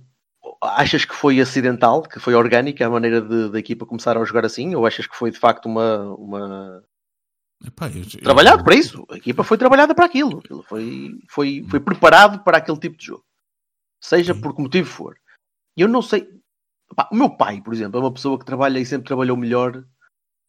Achas 0.61 1.05
que 1.05 1.13
foi 1.15 1.39
acidental, 1.41 2.01
que 2.03 2.19
foi 2.19 2.33
orgânica 2.33 2.85
a 2.85 2.89
maneira 2.89 3.21
de- 3.21 3.49
da 3.49 3.59
equipa 3.59 3.85
começar 3.85 4.17
a 4.17 4.23
jogar 4.23 4.45
assim? 4.45 4.75
Ou 4.75 4.85
achas 4.85 5.07
que 5.07 5.15
foi 5.15 5.31
de 5.31 5.39
facto 5.39 5.65
uma. 5.65 6.13
uma... 6.15 6.83
Epá, 7.65 7.87
eu- 7.89 8.03
eu- 8.03 8.21
Trabalhado 8.21 8.63
para 8.63 8.75
isso? 8.75 9.03
A 9.09 9.17
equipa 9.17 9.43
foi 9.43 9.57
trabalhada 9.57 9.93
para 9.95 10.05
aquilo. 10.05 10.37
Aquilo 10.39 10.63
foi, 10.63 11.11
foi, 11.27 11.65
foi 11.69 11.79
preparado 11.79 12.43
para 12.43 12.57
aquele 12.57 12.79
tipo 12.79 12.95
de 12.97 13.05
jogo. 13.07 13.23
Seja 14.01 14.33
Sim. 14.33 14.41
por 14.41 14.55
que 14.55 14.61
motivo 14.61 14.87
for. 14.87 15.17
E 15.75 15.81
eu 15.81 15.87
não 15.87 16.01
sei. 16.01 16.27
O 17.11 17.15
meu 17.15 17.29
pai, 17.29 17.61
por 17.61 17.73
exemplo, 17.73 17.99
é 17.99 18.03
uma 18.03 18.13
pessoa 18.13 18.39
que 18.39 18.45
trabalha 18.45 18.79
e 18.79 18.85
sempre 18.85 19.07
trabalhou 19.07 19.37
melhor 19.37 19.85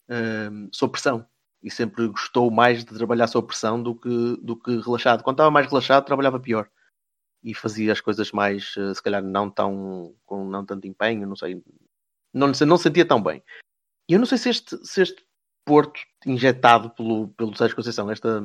hum, 0.08 0.68
sob 0.72 0.92
pressão. 0.92 1.26
e 1.62 1.70
sempre 1.70 2.06
gostou 2.08 2.50
mais 2.50 2.84
de 2.84 2.94
trabalhar 2.94 3.26
sob 3.26 3.48
pressão 3.48 3.82
do 3.82 3.94
que, 3.94 4.36
do 4.42 4.56
que 4.56 4.78
relaxado. 4.80 5.22
Quando 5.24 5.34
estava 5.36 5.50
mais 5.50 5.66
relaxado, 5.66 6.04
trabalhava 6.04 6.38
pior 6.40 6.70
e 7.42 7.54
fazia 7.54 7.92
as 7.92 8.00
coisas 8.00 8.32
mais, 8.32 8.74
eh, 8.76 8.94
se 8.94 9.02
calhar, 9.02 9.22
não 9.22 9.50
tão 9.50 10.14
com 10.24 10.44
não 10.48 10.64
tanto 10.64 10.86
empenho, 10.86 11.26
não 11.26 11.36
sei, 11.36 11.62
não, 12.32 12.48
não 12.48 12.76
sentia 12.76 13.06
tão 13.06 13.22
bem. 13.22 13.42
E 14.08 14.14
eu 14.14 14.18
não 14.18 14.26
sei 14.26 14.38
se 14.38 14.50
este, 14.50 14.76
se 14.86 15.02
este 15.02 15.26
Porto 15.64 16.00
injetado 16.24 16.90
pelo, 16.90 17.28
pelo 17.28 17.54
Sérgio 17.54 17.76
Conceição, 17.76 18.10
esta 18.10 18.40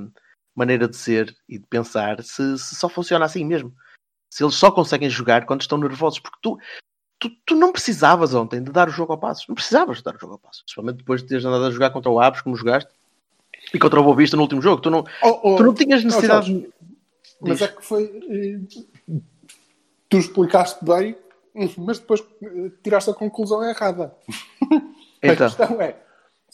maneira 0.54 0.88
de 0.88 0.98
ser 0.98 1.34
e 1.48 1.58
de 1.58 1.66
pensar, 1.68 2.22
se, 2.22 2.58
se 2.60 2.76
só 2.76 2.90
funciona 2.90 3.26
assim 3.26 3.46
mesmo. 3.46 3.74
Se 4.30 4.44
eles 4.44 4.56
só 4.56 4.72
conseguem 4.72 5.10
jogar 5.10 5.46
quando 5.46 5.62
estão 5.62 5.78
nervosos, 5.78 6.20
porque 6.20 6.38
tu, 6.42 6.58
tu, 7.30 7.32
tu 7.46 7.56
não 7.56 7.72
precisavas 7.72 8.34
ontem 8.34 8.62
de 8.62 8.72
dar 8.72 8.88
o 8.88 8.92
jogo 8.92 9.14
ao 9.14 9.18
passo. 9.18 9.46
Não 9.48 9.56
precisavas 9.56 9.98
de 9.98 10.04
dar 10.04 10.16
o 10.16 10.20
jogo 10.20 10.34
ao 10.34 10.40
passo. 10.40 10.62
Principalmente 10.64 10.98
depois 10.98 11.22
de 11.22 11.28
teres 11.30 11.46
andado 11.46 11.66
a 11.66 11.72
jogar 11.72 11.90
contra 11.92 12.12
o 12.12 12.20
Aves, 12.20 12.42
como 12.42 12.56
jogaste, 12.56 12.90
e 13.74 13.80
contra 13.80 14.00
o 14.00 14.04
Boa 14.04 14.16
Vista 14.16 14.36
no 14.36 14.44
último 14.44 14.62
jogo. 14.62 14.82
Tu 14.82 14.90
não, 14.90 15.04
Oh, 15.22 15.40
oh, 15.44 15.56
tu 15.56 15.64
não 15.64 15.74
tinhas 15.74 16.02
oh, 16.02 16.06
necessidade. 16.08 16.52
Jorge, 16.52 16.70
Mas 17.42 17.60
Diz. 17.60 17.62
é 17.62 17.68
que 17.70 17.84
foi. 17.86 18.04
eh, 18.30 19.16
Tu 20.10 20.18
explicaste 20.18 20.84
bem, 20.86 21.16
mas 21.78 21.98
depois 22.00 22.24
eh, 22.44 22.72
tiraste 22.84 23.10
a 23.10 23.14
conclusão 23.14 23.64
errada. 23.64 24.14
Então. 25.26 25.48
A 25.48 25.50
questão 25.50 25.82
é. 25.82 25.96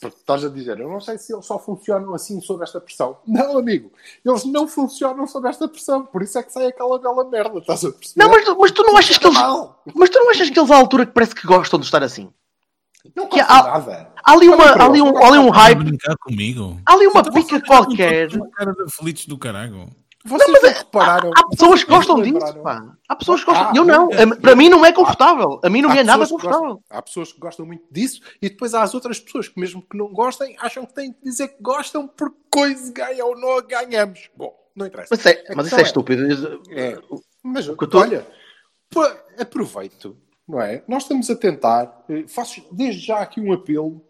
Porque 0.00 0.16
Estás 0.16 0.44
a 0.44 0.48
dizer, 0.48 0.78
eu 0.80 0.88
não 0.88 1.00
sei 1.00 1.18
se 1.18 1.32
eles 1.32 1.44
só 1.44 1.58
funcionam 1.58 2.14
assim 2.14 2.40
sob 2.40 2.62
esta 2.62 2.80
pressão. 2.80 3.18
Não, 3.26 3.58
amigo, 3.58 3.92
eles 4.24 4.44
não 4.44 4.66
funcionam 4.66 5.26
sob 5.26 5.48
esta 5.48 5.68
pressão. 5.68 6.04
Por 6.06 6.22
isso 6.22 6.38
é 6.38 6.42
que 6.42 6.52
sai 6.52 6.66
aquela 6.68 6.98
bela 6.98 7.24
merda, 7.28 7.58
estás 7.58 7.84
a 7.84 7.92
perceber? 7.92 8.22
Não, 8.24 8.30
mas, 8.30 8.48
mas 8.58 8.70
tu 8.70 8.82
não 8.82 8.96
achas 8.96 9.18
que 9.18 9.26
eles. 9.26 9.38
Mas 9.94 10.10
tu 10.10 10.18
não 10.18 10.30
achas 10.30 10.48
que 10.50 10.58
eles 10.58 10.70
à 10.70 10.76
altura 10.76 11.04
que 11.06 11.12
parece 11.12 11.34
que 11.34 11.46
gostam 11.46 11.78
de 11.78 11.86
estar 11.86 12.02
assim? 12.02 12.30
Não 13.14 13.26
Que 13.28 13.40
há- 13.40 13.46
nada. 13.46 14.12
Há 14.24 14.32
ali, 14.32 14.48
uma, 14.48 14.64
há 14.64 14.84
ali, 14.84 15.00
um, 15.02 15.12
não 15.12 15.22
há 15.22 15.26
ali 15.28 15.38
um 15.38 15.48
hype, 15.50 15.78
brincar 15.84 16.14
comigo. 16.18 16.80
há 16.86 16.92
ali 16.92 17.06
uma 17.06 17.20
Então, 17.20 17.32
pica 17.32 17.60
qualquer. 17.62 18.30
com 18.38 18.50
cara 18.50 18.72
de 18.72 18.82
aflitos 18.82 19.26
do 19.26 19.38
caralho. 19.38 19.88
Vocês 20.24 20.62
não 20.62 20.70
repararam. 20.70 21.30
Há 21.34 21.48
pessoas 21.48 21.82
que 21.82 21.90
gostam 21.90 22.20
disso, 22.22 22.58
pá. 22.62 22.94
Há 23.08 23.16
pessoas 23.16 23.42
que 23.42 23.50
Ah, 23.50 23.54
gostam. 23.54 23.76
Eu 23.76 23.84
não. 23.84 24.10
é. 24.12 24.26
Para 24.36 24.54
mim 24.54 24.68
não 24.68 24.84
é 24.84 24.92
confortável. 24.92 25.58
A 25.64 25.70
mim 25.70 25.80
não 25.80 25.90
Há 25.90 25.96
é 25.96 26.04
nada 26.04 26.24
que 26.24 26.30
confortável. 26.30 26.60
gostam- 26.74 26.84
há 26.90 27.00
pessoas 27.02 27.32
que 27.32 27.40
gostam 27.40 27.64
muito 27.66 27.84
disso 27.90 28.20
e 28.42 28.50
depois 28.50 28.74
há 28.74 28.82
as 28.82 28.94
outras 28.94 29.18
pessoas 29.18 29.48
que, 29.48 29.58
mesmo 29.58 29.80
que 29.80 29.96
não 29.96 30.12
gostem, 30.12 30.54
acham 30.60 30.84
que 30.84 30.92
têm 30.94 31.12
que 31.12 31.22
dizer 31.24 31.48
que 31.48 31.62
gostam 31.62 32.06
porque 32.06 32.36
coisa 32.50 32.92
ganha 32.92 33.24
ou 33.24 33.34
não 33.38 33.62
ganhamos. 33.66 34.28
Bom, 34.36 34.54
não 34.76 34.86
interessa. 34.86 35.08
Mas, 35.10 35.24
é, 35.24 35.42
mas 35.54 35.66
isso 35.66 35.74
é 35.76 35.78
questão 35.78 36.02
estúpido. 36.02 36.22
É, 36.70 36.98
mas 37.42 37.64
que 37.66 37.82
eu 37.84 37.88
tô- 37.88 37.98
olha, 38.00 38.26
pô, 38.90 39.02
aproveito, 39.38 40.16
não 40.46 40.60
é? 40.60 40.84
Nós 40.86 41.04
estamos 41.04 41.30
a 41.30 41.36
tentar, 41.36 42.04
eh, 42.10 42.24
faço 42.28 42.62
desde 42.70 43.00
já 43.06 43.20
aqui 43.20 43.40
um 43.40 43.52
apelo 43.54 44.04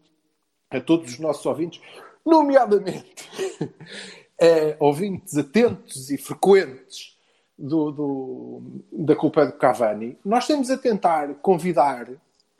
a 0.70 0.80
todos 0.80 1.12
os 1.12 1.18
nossos 1.20 1.46
ouvintes, 1.46 1.80
nomeadamente 2.26 3.28
eh, 4.40 4.76
ouvintes 4.80 5.36
atentos 5.36 6.10
e 6.10 6.16
frequentes 6.16 7.16
do, 7.58 7.90
do- 7.90 8.62
da 8.90 9.14
culpa 9.14 9.44
do 9.46 9.52
Cavani. 9.52 10.18
Nós 10.24 10.44
estamos 10.44 10.70
a 10.70 10.78
tentar 10.78 11.34
convidar, 11.42 12.08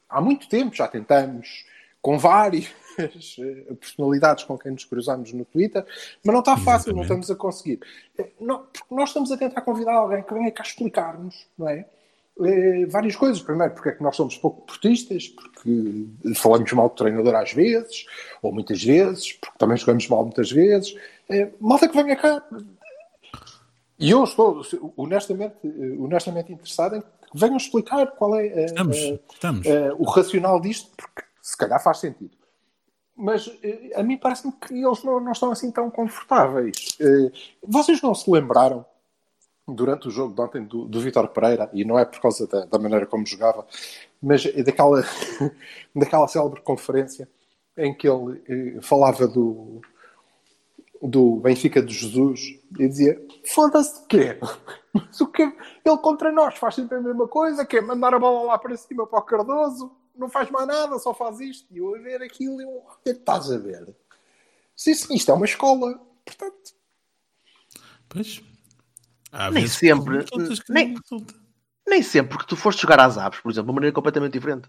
há 0.09 0.21
muito 0.21 0.49
tempo 0.49 0.75
já 0.77 0.87
tentamos, 0.87 1.65
com 2.03 2.19
várias 2.19 2.69
personalidades 3.81 4.45
com 4.45 4.57
quem 4.59 4.73
nos 4.73 4.85
cruzamos 4.85 5.33
no 5.33 5.45
Twitter, 5.45 5.85
mas 6.25 6.33
não 6.33 6.41
está 6.41 6.57
fácil, 6.57 6.93
não 6.93 7.03
Exatamente. 7.03 7.25
estamos 7.25 7.31
a 7.31 7.35
conseguir. 7.37 7.81
Não- 8.41 8.67
nós 8.91 9.11
estamos 9.11 9.31
a 9.33 9.37
tentar 9.37 9.61
convidar 9.63 9.95
alguém 9.95 10.23
que 10.23 10.35
venha 10.35 10.51
cá 10.51 10.63
explicar-nos, 10.63 11.47
não 11.59 11.69
é? 11.69 11.87
Eh, 12.43 12.87
várias 12.87 13.17
coisas. 13.17 13.43
Primeiro, 13.43 13.75
porque 13.75 13.91
é 13.91 13.93
que 13.93 14.03
nós 14.03 14.17
somos 14.17 14.37
pouco 14.39 14.63
portistas, 14.63 15.29
porque 15.29 16.07
falamos 16.37 16.73
mal 16.73 16.89
do 16.89 16.95
treinador 16.95 17.35
às 17.35 17.53
vezes, 17.53 18.07
ou 18.41 18.51
muitas 18.53 18.83
vezes, 18.83 19.33
porque 19.35 19.59
também 19.59 19.77
jogamos 19.77 20.09
mal 20.09 20.23
muitas 20.25 20.51
vezes. 20.51 20.95
Eh, 21.31 21.53
malta 21.61 21.89
que 21.89 22.03
venha 22.03 22.17
cá. 22.17 22.43
E 23.99 24.11
eu 24.11 24.25
estou 24.25 24.63
honestamente, 24.97 25.57
honestamente 25.99 26.53
interessado 26.53 26.97
em 26.97 27.03
que 27.03 27.07
venham 27.35 27.59
explicar 27.59 28.07
qual 28.13 28.35
é 28.35 28.47
eh, 28.47 28.65
Estamos, 28.65 28.97
eh, 28.97 29.21
estamos. 29.33 29.67
eh, 29.67 29.93
o 29.99 30.05
racional 30.05 30.59
disto, 30.59 30.91
porque 30.97 31.23
se 31.41 31.57
calhar 31.57 31.83
faz 31.83 31.99
sentido. 31.99 32.37
Mas 33.15 33.51
a 33.95 34.03
mim 34.03 34.17
parece-me 34.17 34.53
que 34.55 34.73
eles 34.73 35.05
não, 35.05 35.21
não 35.21 35.33
estão 35.33 35.53
assim 35.53 35.71
tão 35.71 35.91
confortáveis. 35.91 36.97
Vocês 37.63 38.01
não 38.01 38.15
se 38.15 38.31
lembraram, 38.31 38.83
durante 39.69 40.09
o 40.09 40.11
jogo 40.11 40.35
de 40.35 40.41
ontem, 40.41 40.65
do, 40.65 40.87
do 40.87 41.01
Vítor 41.01 41.29
Pereira, 41.29 41.69
e 41.75 41.85
não 41.85 41.99
é 41.99 42.07
por 42.07 42.19
causa 42.19 42.47
da, 42.47 42.65
da 42.65 42.79
maneira 42.79 43.05
como 43.05 43.27
jogava, 43.27 43.67
mas 44.23 44.45
daquela, 44.65 45.05
daquela 45.95 46.27
célebre 46.29 46.63
conferência 46.63 47.29
em 47.77 47.93
que 47.93 48.09
ele 48.09 48.81
falava 48.81 49.29
do, 49.29 49.83
do 51.03 51.37
Benfica 51.37 51.83
de 51.83 51.95
Jesus 51.95 52.41
e 52.79 52.89
dizia: 52.89 53.21
Foda-se 53.47 54.03
de 54.03 54.07
quê? 54.09 54.39
Mas 54.93 55.21
o 55.21 55.27
quê? 55.29 55.53
Ele 55.85 55.99
contra 55.99 56.33
nós 56.33 56.57
faz 56.59 56.75
sempre 56.75 56.97
a 56.99 57.01
mesma 57.01 57.27
coisa, 57.29 57.65
que 57.65 57.77
é 57.77 57.81
mandar 57.81 58.15
a 58.15 58.19
bola 58.19 58.47
lá 58.47 58.59
para 58.59 58.77
cima 58.77 59.07
para 59.07 59.19
o 59.19 59.23
Cardoso, 59.23 59.91
não 60.17 60.29
faz 60.29 60.51
mais 60.51 60.67
nada, 60.67 60.99
só 60.99 61.15
faz 61.15 61.41
isto. 61.41 61.67
E 61.73 61.79
eu 61.79 61.95
a 61.95 61.99
ver 61.99 62.23
aquilo 62.23 62.61
e 62.61 62.65
eu, 62.65 62.71
o 62.71 63.03
que 63.05 63.11
é 63.11 63.15
que 63.15 63.21
estás 63.21 63.51
a 63.51 63.59
ver? 63.59 63.95
Sim, 64.77 64.95
sim, 64.95 65.15
isto 65.15 65.31
é 65.31 65.35
uma 65.35 65.45
escola. 65.45 66.01
Portanto, 66.25 66.75
Pois. 68.11 68.43
Há 69.33 69.51
Nem 69.51 69.67
sempre. 69.69 70.25
que 70.25 70.61
que 70.61 70.73
Nem-. 70.73 70.97
Nem 71.89 72.03
sempre, 72.03 72.37
porque 72.37 72.49
tu 72.49 72.57
foste 72.57 72.83
jogar 72.83 73.01
às 73.01 73.17
aves, 73.17 73.41
por 73.41 73.51
exemplo, 73.51 73.67
de 73.67 73.71
uma 73.71 73.75
maneira 73.77 73.95
completamente 73.95 74.33
diferente. 74.33 74.69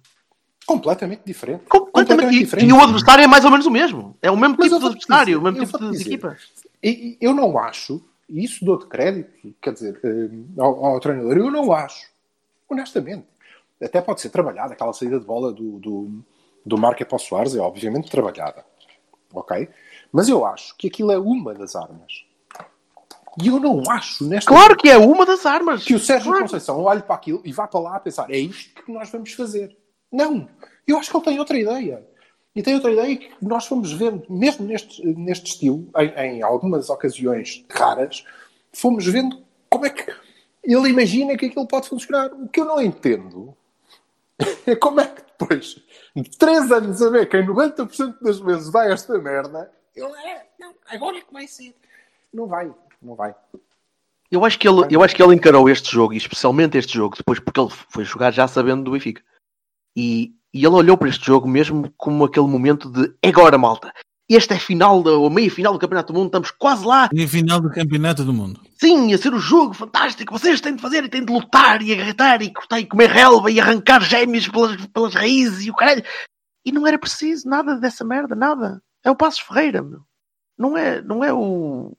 Completamente 0.65 1.21
diferente. 1.25 1.63
Completamente. 1.67 2.35
E, 2.35 2.39
diferente. 2.39 2.67
e 2.69 2.73
o 2.73 2.79
adversário 2.81 3.23
é 3.23 3.27
mais 3.27 3.43
ou 3.45 3.51
menos 3.51 3.65
o 3.65 3.71
mesmo. 3.71 4.15
É 4.21 4.29
o 4.31 4.37
mesmo 4.37 4.55
Mas 4.57 4.67
tipo 4.69 4.79
de 4.79 4.85
adversário, 4.87 5.25
dizer, 5.25 5.37
o 5.37 5.41
mesmo 5.41 5.65
tipo 5.65 5.77
de, 5.79 5.91
dizer. 5.91 6.07
equipa. 6.07 6.37
E- 6.83 7.17
eu 7.21 7.33
não 7.33 7.57
acho, 7.57 8.01
e 8.29 8.43
isso 8.43 8.63
dou-te 8.65 8.87
crédito, 8.87 9.53
quer 9.61 9.73
dizer, 9.73 9.99
eh, 10.03 10.61
ao, 10.61 10.85
ao 10.85 10.99
treinador, 10.99 11.37
eu 11.37 11.51
não 11.51 11.71
acho, 11.73 12.07
honestamente. 12.69 13.25
Até 13.81 13.99
pode 13.99 14.21
ser 14.21 14.29
trabalhada, 14.29 14.73
aquela 14.73 14.93
saída 14.93 15.19
de 15.19 15.25
bola 15.25 15.51
do, 15.51 15.79
do, 15.79 16.23
do 16.65 16.77
Marca 16.77 17.03
para 17.03 17.15
o 17.15 17.19
Soares 17.19 17.55
é 17.55 17.59
obviamente 17.59 18.09
trabalhada. 18.11 18.63
Ok? 19.33 19.67
Mas 20.11 20.29
eu 20.29 20.45
acho 20.45 20.75
que 20.77 20.87
aquilo 20.87 21.11
é 21.11 21.17
uma 21.17 21.53
das 21.53 21.75
armas. 21.75 22.23
E 23.41 23.47
eu 23.47 23.59
não 23.59 23.81
acho, 23.89 24.25
nesta 24.27 24.51
Claro 24.51 24.75
que 24.75 24.89
é 24.89 24.97
uma 24.97 25.25
das 25.25 25.45
armas. 25.45 25.83
que 25.85 25.95
o 25.95 25.99
Sérgio 25.99 26.29
Claro. 26.31 26.43
Conceição 26.45 26.83
olhe 26.83 27.01
para 27.01 27.15
aquilo 27.15 27.41
e 27.45 27.51
vá 27.53 27.65
para 27.65 27.79
lá 27.79 27.95
a 27.95 27.99
pensar 27.99 28.29
é 28.29 28.37
isto 28.37 28.83
que 28.83 28.91
nós 28.91 29.09
vamos 29.09 29.31
fazer. 29.33 29.75
Não. 30.11 30.47
Eu 30.87 30.97
acho 30.97 31.09
que 31.09 31.17
ele 31.17 31.25
tem 31.25 31.39
outra 31.39 31.57
ideia. 31.57 32.05
E 32.55 32.61
tem 32.61 32.75
outra 32.75 32.91
ideia 32.91 33.15
que 33.15 33.31
nós 33.41 33.65
fomos 33.65 33.93
vendo, 33.93 34.23
mesmo 34.29 34.65
neste, 34.65 35.05
neste 35.05 35.51
estilo, 35.51 35.89
em, 35.97 36.37
em 36.37 36.41
algumas 36.41 36.89
ocasiões 36.89 37.65
raras, 37.69 38.25
fomos 38.73 39.05
vendo 39.05 39.41
como 39.69 39.85
é 39.85 39.89
que 39.89 40.11
ele 40.63 40.89
imagina 40.89 41.37
que 41.37 41.45
aquilo 41.45 41.67
pode 41.67 41.87
funcionar. 41.87 42.31
O 42.33 42.49
que 42.49 42.59
eu 42.59 42.65
não 42.65 42.81
entendo 42.81 43.55
é 44.67 44.75
como 44.75 44.99
é 44.99 45.05
que 45.05 45.21
depois 45.21 45.81
de 46.15 46.37
3 46.37 46.71
anos 46.71 47.01
a 47.01 47.09
ver 47.09 47.27
que 47.27 47.37
em 47.37 47.45
90% 47.45 48.21
das 48.21 48.39
vezes 48.39 48.69
dá 48.69 48.85
esta 48.85 49.17
merda, 49.17 49.71
ele 49.95 50.13
é, 50.25 50.45
não, 50.59 50.73
agora 50.87 51.17
é 51.17 51.21
que 51.21 51.33
vai 51.33 51.47
ser. 51.47 51.73
Não 52.33 52.47
vai, 52.47 52.71
não 53.01 53.15
vai. 53.15 53.33
Eu 54.29 54.45
acho, 54.45 54.57
que 54.57 54.67
ele, 54.67 54.87
eu 54.89 55.03
acho 55.03 55.13
que 55.13 55.21
ele 55.21 55.35
encarou 55.35 55.69
este 55.69 55.91
jogo, 55.91 56.13
e 56.13 56.17
especialmente 56.17 56.77
este 56.77 56.93
jogo, 56.93 57.17
depois 57.17 57.39
porque 57.39 57.59
ele 57.59 57.69
foi 57.89 58.05
jogar 58.05 58.31
já 58.31 58.47
sabendo 58.47 58.83
do 58.83 58.91
Benfica. 58.91 59.21
E, 59.95 60.33
e 60.53 60.65
ele 60.65 60.75
olhou 60.75 60.97
para 60.97 61.09
este 61.09 61.25
jogo 61.25 61.47
mesmo 61.47 61.91
como 61.97 62.23
aquele 62.23 62.47
momento 62.47 62.89
de 62.89 63.13
"É 63.21 63.29
agora, 63.29 63.57
malta. 63.57 63.93
Este 64.29 64.53
é 64.53 64.55
a 64.55 64.59
final, 64.59 65.03
da, 65.03 65.11
ou 65.11 65.29
meia 65.29 65.51
final 65.51 65.73
do 65.73 65.79
Campeonato 65.79 66.13
do 66.13 66.17
Mundo, 66.17 66.27
estamos 66.27 66.51
quase 66.51 66.85
lá. 66.85 67.09
E 67.13 67.21
a 67.21 67.27
final 67.27 67.59
do 67.59 67.69
Campeonato 67.69 68.23
do 68.23 68.31
Mundo. 68.31 68.61
Sim, 68.79 69.09
ia 69.09 69.17
ser 69.17 69.33
o 69.33 69.39
jogo 69.39 69.73
fantástico. 69.73 70.31
Vocês 70.31 70.61
têm 70.61 70.75
de 70.75 70.81
fazer 70.81 71.03
e 71.03 71.09
têm 71.09 71.25
de 71.25 71.33
lutar 71.33 71.81
e 71.81 71.91
agarrar 71.91 72.41
e 72.41 72.53
cortar 72.53 72.79
e 72.79 72.85
comer 72.85 73.09
relva 73.09 73.51
e 73.51 73.59
arrancar 73.59 74.01
gêmeos 74.01 74.47
pelas, 74.47 74.85
pelas 74.87 75.13
raízes 75.13 75.65
e 75.65 75.69
o 75.69 75.75
caralho. 75.75 76.03
E 76.65 76.71
não 76.71 76.87
era 76.87 76.97
preciso 76.97 77.49
nada 77.49 77.75
dessa 77.75 78.05
merda, 78.05 78.33
nada. 78.33 78.81
É 79.03 79.11
o 79.11 79.15
Passos 79.17 79.41
Ferreira, 79.41 79.81
meu. 79.81 80.01
Não 80.57 80.77
é, 80.77 81.01
não 81.01 81.23
é 81.23 81.33
o, 81.33 81.91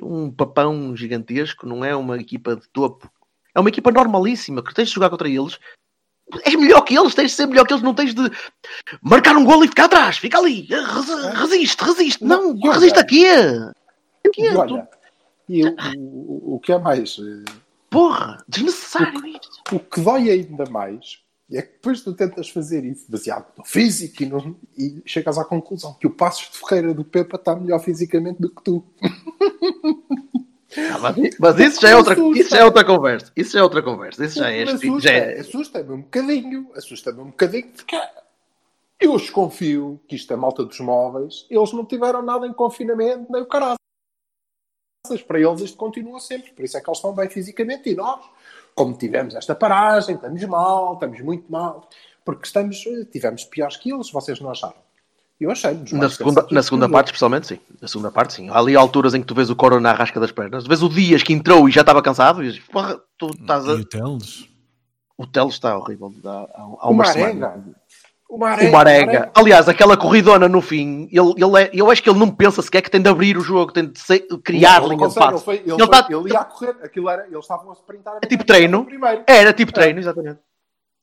um 0.00 0.30
papão 0.30 0.96
gigantesco, 0.96 1.66
não 1.66 1.84
é 1.84 1.94
uma 1.94 2.18
equipa 2.18 2.56
de 2.56 2.68
topo. 2.70 3.10
É 3.54 3.60
uma 3.60 3.68
equipa 3.68 3.90
normalíssima 3.90 4.62
que 4.62 4.72
tens 4.72 4.88
de 4.88 4.94
jogar 4.94 5.10
contra 5.10 5.28
eles. 5.28 5.58
És 6.44 6.54
melhor 6.54 6.82
que 6.82 6.96
eles, 6.96 7.14
tens 7.14 7.30
de 7.30 7.36
ser 7.36 7.46
melhor 7.46 7.66
que 7.66 7.72
eles, 7.72 7.82
não 7.82 7.94
tens 7.94 8.14
de 8.14 8.30
marcar 9.02 9.36
um 9.36 9.44
golo 9.44 9.64
e 9.64 9.68
ficar 9.68 9.84
atrás, 9.86 10.18
fica 10.18 10.38
ali, 10.38 10.62
Resi- 10.70 11.30
resiste, 11.34 11.84
resiste. 11.84 12.24
Não, 12.24 12.54
Não, 12.54 12.72
resiste 12.72 12.98
aqui. 12.98 13.24
Aqui, 14.26 14.42
E 14.42 14.54
olha, 14.54 14.88
e 15.48 15.64
o, 15.66 15.74
o, 15.98 16.54
o 16.56 16.60
que 16.60 16.72
é 16.72 16.78
mais. 16.78 17.16
eh, 17.18 17.50
Porra, 17.88 18.42
desnecessário 18.48 19.26
isto. 19.26 19.48
O 19.72 19.80
que 19.80 20.00
dói 20.00 20.30
ainda 20.30 20.64
mais 20.70 21.18
é 21.52 21.62
que 21.62 21.72
depois 21.72 22.00
tu 22.02 22.14
tentas 22.14 22.48
fazer 22.48 22.84
isso 22.84 23.10
baseado 23.10 23.46
no 23.58 23.64
físico 23.64 24.22
e, 24.22 24.26
no- 24.26 24.56
e 24.78 25.02
chegas 25.04 25.36
à 25.38 25.44
conclusão 25.44 25.94
que 25.94 26.06
o 26.06 26.10
Passos 26.10 26.48
de 26.52 26.58
Ferreira 26.58 26.94
do 26.94 27.04
Pepa 27.04 27.36
está 27.36 27.56
melhor 27.56 27.80
fisicamente 27.80 28.40
do 28.40 28.48
que 28.54 28.62
tu. 28.62 28.84
Ah, 30.76 30.98
mas, 30.98 31.16
mas 31.38 31.58
isso 31.58 31.80
já 31.80 31.90
é 31.90 31.96
outra, 31.96 32.14
isso 32.36 32.50
já 32.50 32.58
é 32.58 32.64
outra 32.64 32.84
conversa. 32.84 33.32
Isso 33.36 33.52
já 33.52 33.58
é 33.60 33.62
outra 33.62 33.82
conversa. 33.82 34.24
Isso 34.24 34.38
já 34.38 34.50
é, 34.50 34.62
espi- 34.62 34.88
assusta, 34.88 35.08
já 35.08 35.14
é- 35.16 35.40
assusta-me 35.40 35.92
um 35.92 36.00
bocadinho, 36.02 36.70
assusta-me 36.76 37.20
um 37.20 37.26
bocadinho, 37.26 37.68
porque 37.68 37.96
Eu 39.02 39.16
desconfio 39.16 39.98
que 40.06 40.14
isto 40.14 40.30
é 40.32 40.36
malta 40.36 40.62
dos 40.64 40.78
móveis. 40.80 41.46
Eles 41.48 41.72
não 41.72 41.86
tiveram 41.86 42.20
nada 42.22 42.46
em 42.46 42.52
confinamento, 42.52 43.32
nem 43.32 43.40
o 43.42 43.46
caralho. 43.46 43.76
Para 45.26 45.40
eles 45.40 45.60
isto 45.62 45.76
continua 45.76 46.20
sempre. 46.20 46.52
Por 46.52 46.64
isso 46.64 46.76
é 46.76 46.80
que 46.80 46.88
eles 46.88 46.98
estão 46.98 47.14
bem 47.14 47.28
fisicamente. 47.28 47.88
E 47.90 47.94
nós, 47.94 48.22
como 48.74 48.96
tivemos 48.96 49.34
esta 49.34 49.54
paragem, 49.54 50.14
estamos 50.16 50.44
mal, 50.44 50.94
estamos 50.94 51.20
muito 51.22 51.50
mal. 51.50 51.88
Porque 52.24 52.46
estamos, 52.46 52.78
tivemos 53.10 53.44
piores 53.44 53.76
que 53.78 53.90
eles, 53.92 54.10
vocês 54.10 54.38
não 54.38 54.50
acharam? 54.50 54.76
Eu 55.40 55.50
achei. 55.50 55.72
Na 55.92 56.10
segunda, 56.10 56.46
na 56.50 56.62
segunda 56.62 56.88
parte, 56.88 57.06
especialmente, 57.06 57.46
sim. 57.46 57.58
Na 57.80 57.88
segunda 57.88 58.10
parte, 58.10 58.34
sim. 58.34 58.50
Há 58.50 58.58
ali 58.58 58.76
alturas 58.76 59.14
em 59.14 59.20
que 59.22 59.26
tu 59.26 59.34
vês 59.34 59.48
o 59.48 59.56
Corona 59.56 59.90
à 59.90 59.92
rasca 59.94 60.20
das 60.20 60.30
pernas. 60.30 60.66
Vês 60.66 60.82
o 60.82 60.88
Dias 60.88 61.22
que 61.22 61.32
entrou 61.32 61.66
e 61.68 61.72
já 61.72 61.80
estava 61.80 62.02
cansado. 62.02 62.42
E 62.42 62.46
dizes, 62.48 62.60
porra, 62.68 63.00
tu 63.16 63.28
estás 63.30 63.66
a... 63.66 63.72
E 63.72 63.80
o 63.80 63.84
Teles? 63.86 64.48
O 65.16 65.26
Teles 65.26 65.54
está 65.54 65.76
horrível. 65.78 66.12
Há, 66.24 66.46
há 66.54 66.88
O 66.88 66.92
uma 66.92 67.04
semana. 67.06 67.64
O 68.28 68.38
Marega. 68.38 68.68
O 68.68 68.72
Marega. 68.72 69.30
Aliás, 69.34 69.68
aquela 69.68 69.96
corridona 69.96 70.46
no 70.48 70.60
fim, 70.60 71.08
ele, 71.10 71.34
ele 71.36 71.62
é, 71.64 71.70
eu 71.72 71.90
acho 71.90 72.00
que 72.02 72.08
ele 72.08 72.18
não 72.18 72.30
pensa 72.30 72.62
sequer 72.62 72.80
que 72.82 72.90
tem 72.90 73.00
de 73.02 73.08
abrir 73.08 73.36
o 73.36 73.40
jogo, 73.40 73.72
tem 73.72 73.86
de 73.90 73.98
se- 73.98 74.20
criar 74.44 74.82
Ele 74.82 74.94
linha 74.94 75.08
de 75.08 75.14
passe. 75.14 75.34
Ele, 75.34 75.40
foi, 75.42 75.54
ele, 75.56 75.70
Ele 75.72 75.78
foi- 75.78 75.88
tá- 75.88 76.06
ele 76.10 76.32
ia 76.32 76.38
a 76.38 76.44
correr. 76.44 76.76
Aquilo 76.82 77.08
era, 77.08 77.26
eles 77.26 77.38
estavam 77.40 77.70
a 77.72 77.74
sprintar. 77.74 78.18
É 78.22 78.26
tipo 78.26 78.44
treino. 78.44 78.86
Era 79.26 79.52
tipo 79.52 79.72
treino, 79.72 79.98
exatamente. 79.98 80.38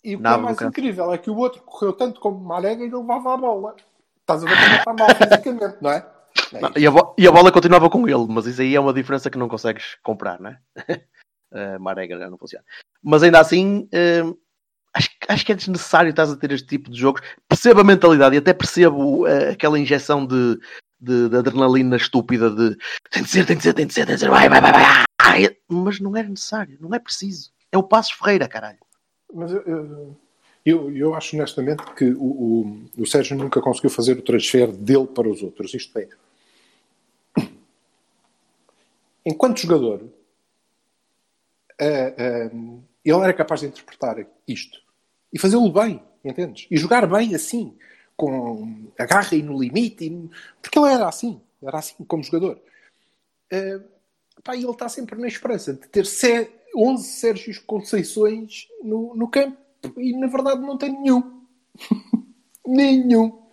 E 0.04 0.16
o 0.16 0.22
que 0.22 0.28
é 0.28 0.38
mais 0.38 0.62
incrível 0.62 1.12
é 1.14 1.18
que 1.18 1.30
o 1.30 1.36
outro 1.36 1.62
correu 1.64 1.92
tanto 1.92 2.20
como 2.22 2.38
o 2.38 2.48
Marega 2.48 2.86
e 2.86 2.90
não 2.90 3.02
levava 3.02 3.34
a 3.34 3.38
bola. 3.38 3.76
Estás 4.28 4.44
a 4.44 4.46
ver 4.46 4.58
como 4.58 4.76
está 4.76 4.94
mal 4.94 5.16
fisicamente, 5.16 5.78
não 5.82 5.90
é? 5.90 6.06
É 6.54 6.60
Não, 6.62 6.72
e, 6.76 6.86
a 6.86 6.92
e 7.18 7.28
a 7.28 7.32
bola 7.32 7.50
continuava 7.50 7.90
com 7.90 8.06
ele, 8.10 8.26
mas 8.28 8.46
isso 8.46 8.62
aí 8.62 8.76
é 8.76 8.80
uma 8.80 8.94
diferença 8.94 9.30
que 9.30 9.38
não 9.38 9.48
consegues 9.48 9.96
comprar, 10.04 10.38
não 10.42 10.50
é? 10.50 10.60
Marega 11.80 12.18
já 12.20 12.30
não 12.30 12.38
funciona. 12.38 12.66
Mas 13.02 13.24
ainda 13.24 13.40
assim, 13.40 13.88
hum, 13.94 14.38
acho, 14.94 15.10
que- 15.10 15.32
acho 15.32 15.46
que 15.46 15.52
é 15.54 15.56
desnecessário 15.56 16.10
estás 16.10 16.30
a 16.30 16.36
ter 16.36 16.52
este 16.52 16.68
tipo 16.68 16.92
de 16.92 17.00
jogos. 17.00 17.22
Percebo 17.48 17.80
a 17.80 17.84
mentalidade 17.86 18.36
e 18.36 18.40
até 18.40 18.54
percebo 18.54 19.26
eh, 19.26 19.52
aquela 19.52 19.80
injeção 19.80 20.26
de, 20.26 20.60
de, 21.00 21.30
de 21.30 21.38
adrenalina 21.38 21.96
estúpida 21.96 22.50
de 22.50 22.76
tem 23.10 23.24
de 23.24 23.30
ser, 23.30 23.46
tem 23.46 23.56
de 23.56 23.64
ser, 23.64 23.74
tem 23.74 23.88
de 23.88 23.94
ser, 23.94 24.06
tem 24.06 24.16
de 24.16 24.20
ser, 24.20 24.30
vai, 24.30 24.50
vai, 24.50 24.60
vai, 24.60 24.74
vai. 24.74 24.84
Ai, 25.22 25.58
Mas 25.70 26.02
não 26.02 26.16
é 26.18 26.24
necessário, 26.24 26.78
não 26.82 26.94
é 26.94 27.00
preciso. 27.00 27.52
É 27.72 27.78
o 27.78 27.84
Passos 27.84 28.12
Ferreira, 28.12 28.48
caralho. 28.50 28.80
Mas 29.34 29.54
eu, 29.54 29.62
eu, 29.62 30.18
eu, 30.70 30.94
eu 30.94 31.16
acho 31.16 31.34
honestamente 31.38 31.82
que 31.96 32.04
o, 32.04 32.22
o, 32.26 32.86
o 32.98 33.06
Sérgio 33.06 33.38
nunca 33.38 33.62
conseguiu 33.62 33.90
fazer 33.90 34.18
o 34.18 34.22
transfer 34.22 34.70
dele 34.70 35.08
para 35.08 35.30
os 35.30 35.42
outros. 35.42 35.74
Isto 35.74 35.98
é, 35.98 36.10
enquanto 39.26 39.62
jogador, 39.62 40.10
ah, 41.80 41.86
ah, 42.18 42.52
ele 43.06 43.24
era 43.24 43.34
capaz 43.34 43.62
de 43.62 43.68
interpretar 43.68 44.18
isto 44.46 44.82
e 45.32 45.40
fazê-lo 45.40 45.72
bem, 45.72 46.04
entendes? 46.24 46.68
E 46.70 46.76
jogar 46.76 47.08
bem 47.08 47.34
assim, 47.34 47.78
com 48.18 48.90
a 49.00 49.06
garra 49.06 49.38
e 49.38 49.42
no 49.42 49.58
limite, 49.62 50.04
e- 50.06 50.30
porque 50.62 50.78
ele 50.78 50.92
era 50.92 51.08
assim, 51.08 51.40
era 51.64 51.78
assim 51.78 52.04
como 52.04 52.24
jogador. 52.26 52.60
Ah, 53.54 53.80
pá, 54.44 54.54
ele 54.54 54.70
está 54.70 54.90
sempre 54.90 55.18
na 55.18 55.28
esperança 55.28 55.74
de 55.74 55.88
ter 55.88 56.06
se- 56.06 56.52
11 56.76 57.08
Sérgios 57.08 57.58
Conceições 57.58 58.68
no, 58.84 59.16
no 59.16 59.30
campo 59.30 59.67
e 59.98 60.18
na 60.18 60.28
verdade 60.28 60.62
não 60.62 60.78
tem 60.78 60.92
nenhum. 60.92 61.42
nenhum. 62.66 63.48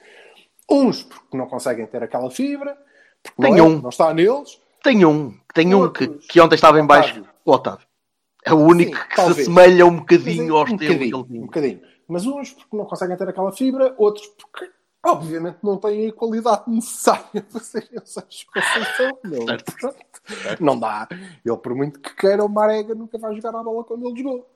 Uns 0.71 1.03
porque 1.03 1.37
não 1.37 1.47
conseguem 1.47 1.87
ter 1.87 2.03
aquela 2.03 2.31
fibra, 2.31 2.77
porque 3.23 3.43
Tem 3.43 3.53
não, 3.53 3.59
é, 3.59 3.63
um. 3.63 3.81
não 3.81 3.89
está 3.91 4.13
neles. 4.13 4.61
Tem 4.83 5.05
um, 5.05 5.35
tem 5.55 5.75
um 5.75 5.91
que, 5.91 6.09
que 6.09 6.41
ontem 6.41 6.57
estava 6.57 6.79
em 6.79 6.87
baixo, 6.87 7.21
Otávio. 7.21 7.31
o 7.45 7.53
Otávio. 7.53 7.87
É 8.45 8.53
o 8.53 8.59
único 8.59 8.97
Sim, 8.97 9.03
que 9.09 9.17
talvez. 9.17 9.37
se 9.37 9.43
assemelha 9.43 9.87
um 9.87 9.95
é 9.95 9.97
bocadinho 10.01 10.57
aos 10.57 10.71
um 10.71 10.77
bocadinho, 10.77 11.03
ele 11.03 11.39
um 11.39 11.47
bocadinho. 11.47 11.81
Mas 12.07 12.27
uns 12.27 12.53
porque 12.53 12.77
não 12.77 12.85
conseguem 12.85 13.17
ter 13.17 13.27
aquela 13.29 13.51
fibra, 13.51 13.95
outros 13.97 14.27
porque 14.27 14.71
obviamente 15.05 15.59
não 15.63 15.79
têm 15.79 16.09
a 16.09 16.13
qualidade 16.13 16.65
necessária 16.67 17.43
para 17.51 17.61
serem 17.61 17.99
o 17.99 18.07
Sérgio 18.07 18.47
Conceição. 18.53 19.19
Não, 19.25 19.47
Certo. 19.47 19.73
Portanto, 19.73 20.61
não 20.61 20.79
dá. 20.79 21.09
Ele, 21.45 21.57
por 21.57 21.75
muito 21.75 22.01
que 22.01 22.15
queira, 22.15 22.45
o 22.45 22.49
Marega 22.49 22.95
nunca 22.95 23.19
vai 23.19 23.35
jogar 23.35 23.59
a 23.59 23.63
bola 23.63 23.85
quando 23.85 24.07
ele 24.07 24.23
jogou. 24.23 24.47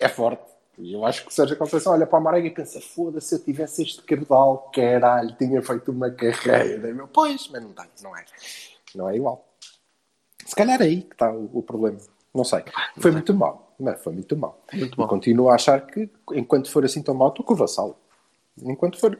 É 0.00 0.08
forte. 0.08 0.42
E 0.78 0.94
eu 0.94 1.04
acho 1.04 1.22
que 1.22 1.28
o 1.28 1.32
Sérgio 1.32 1.56
Conceição 1.56 1.92
olha 1.92 2.06
para 2.06 2.18
o 2.18 2.22
Marega 2.22 2.46
e 2.46 2.50
pensa: 2.50 2.80
foda-se, 2.80 3.28
se 3.28 3.34
eu 3.34 3.38
tivesse 3.44 3.82
este 3.82 4.02
cabedal, 4.02 4.70
caralho, 4.74 5.36
tinha 5.36 5.60
feito 5.62 5.92
uma 5.92 6.10
carreira. 6.10 6.92
Meu, 6.94 7.06
pois, 7.06 7.48
mas 7.48 7.62
não 7.62 7.72
tem, 7.72 7.84
não 8.02 8.16
é. 8.16 8.24
Não 8.94 9.08
é 9.08 9.16
igual. 9.16 9.46
Se 10.46 10.56
calhar 10.56 10.80
é 10.80 10.84
aí 10.84 11.02
que 11.02 11.12
está 11.14 11.30
o, 11.30 11.50
o 11.52 11.62
problema. 11.62 11.98
Não 12.34 12.44
sei. 12.44 12.64
Foi 12.98 13.10
muito 13.10 13.34
mal. 13.34 13.74
Não, 13.78 13.94
foi 13.96 14.12
muito 14.12 14.36
mal. 14.36 14.62
Muito 14.72 14.94
E 14.94 14.98
mal. 14.98 15.08
continuo 15.08 15.50
a 15.50 15.54
achar 15.54 15.86
que, 15.86 16.08
enquanto 16.32 16.70
for 16.70 16.84
assim 16.84 17.02
tão 17.02 17.14
mal, 17.14 17.28
estou 17.28 17.44
com 17.44 17.52
o 17.52 17.56
vassalo. 17.56 17.96
Enquanto 18.62 18.98
for. 18.98 19.18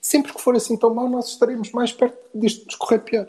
Sempre 0.00 0.32
que 0.32 0.40
for 0.40 0.56
assim 0.56 0.76
tão 0.76 0.92
mal, 0.94 1.08
nós 1.08 1.28
estaremos 1.28 1.70
mais 1.72 1.92
perto 1.92 2.18
disto 2.34 2.66
de 2.66 2.72
escorrer 2.72 3.00
pior. 3.02 3.26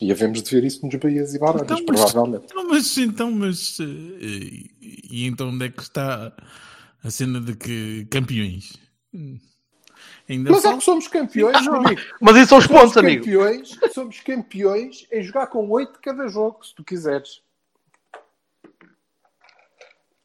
E 0.00 0.12
havemos 0.12 0.42
de 0.42 0.50
ver 0.50 0.64
isso 0.64 0.84
nos 0.84 0.94
Bahias 0.96 1.34
e 1.34 1.38
Barões, 1.38 1.62
Então, 1.62 1.78
mas- 1.88 2.00
provavelmente. 2.12 2.54
Não, 2.54 2.68
mas 2.68 2.98
então, 2.98 3.30
mas. 3.32 3.78
eh, 3.80 3.84
E, 3.84 4.70
e 5.10 5.26
então 5.26 5.48
onde 5.48 5.64
é 5.66 5.68
que 5.70 5.82
está 5.82 6.32
a 7.02 7.10
cena 7.10 7.40
de 7.40 7.56
que 7.56 8.04
campeões? 8.10 8.74
Ainda 10.28 10.50
Mas 10.50 10.58
é 10.60 10.62
falta- 10.62 10.78
que 10.78 10.84
somos 10.84 11.08
campeões, 11.08 11.66
amigo. 11.66 12.00
Mas 12.20 12.36
isso 12.36 12.48
são 12.48 12.58
os 12.58 12.64
Somos 12.64 12.80
pontos, 12.82 12.96
amigo. 12.98 13.24
campeões, 13.24 13.78
somos 13.94 14.20
campeões 14.20 15.06
em 15.12 15.22
jogar 15.22 15.46
com 15.46 15.68
8 15.70 15.92
de 15.94 15.98
cada 16.00 16.28
jogo, 16.28 16.64
se 16.66 16.74
tu 16.74 16.82
quiseres. 16.84 17.40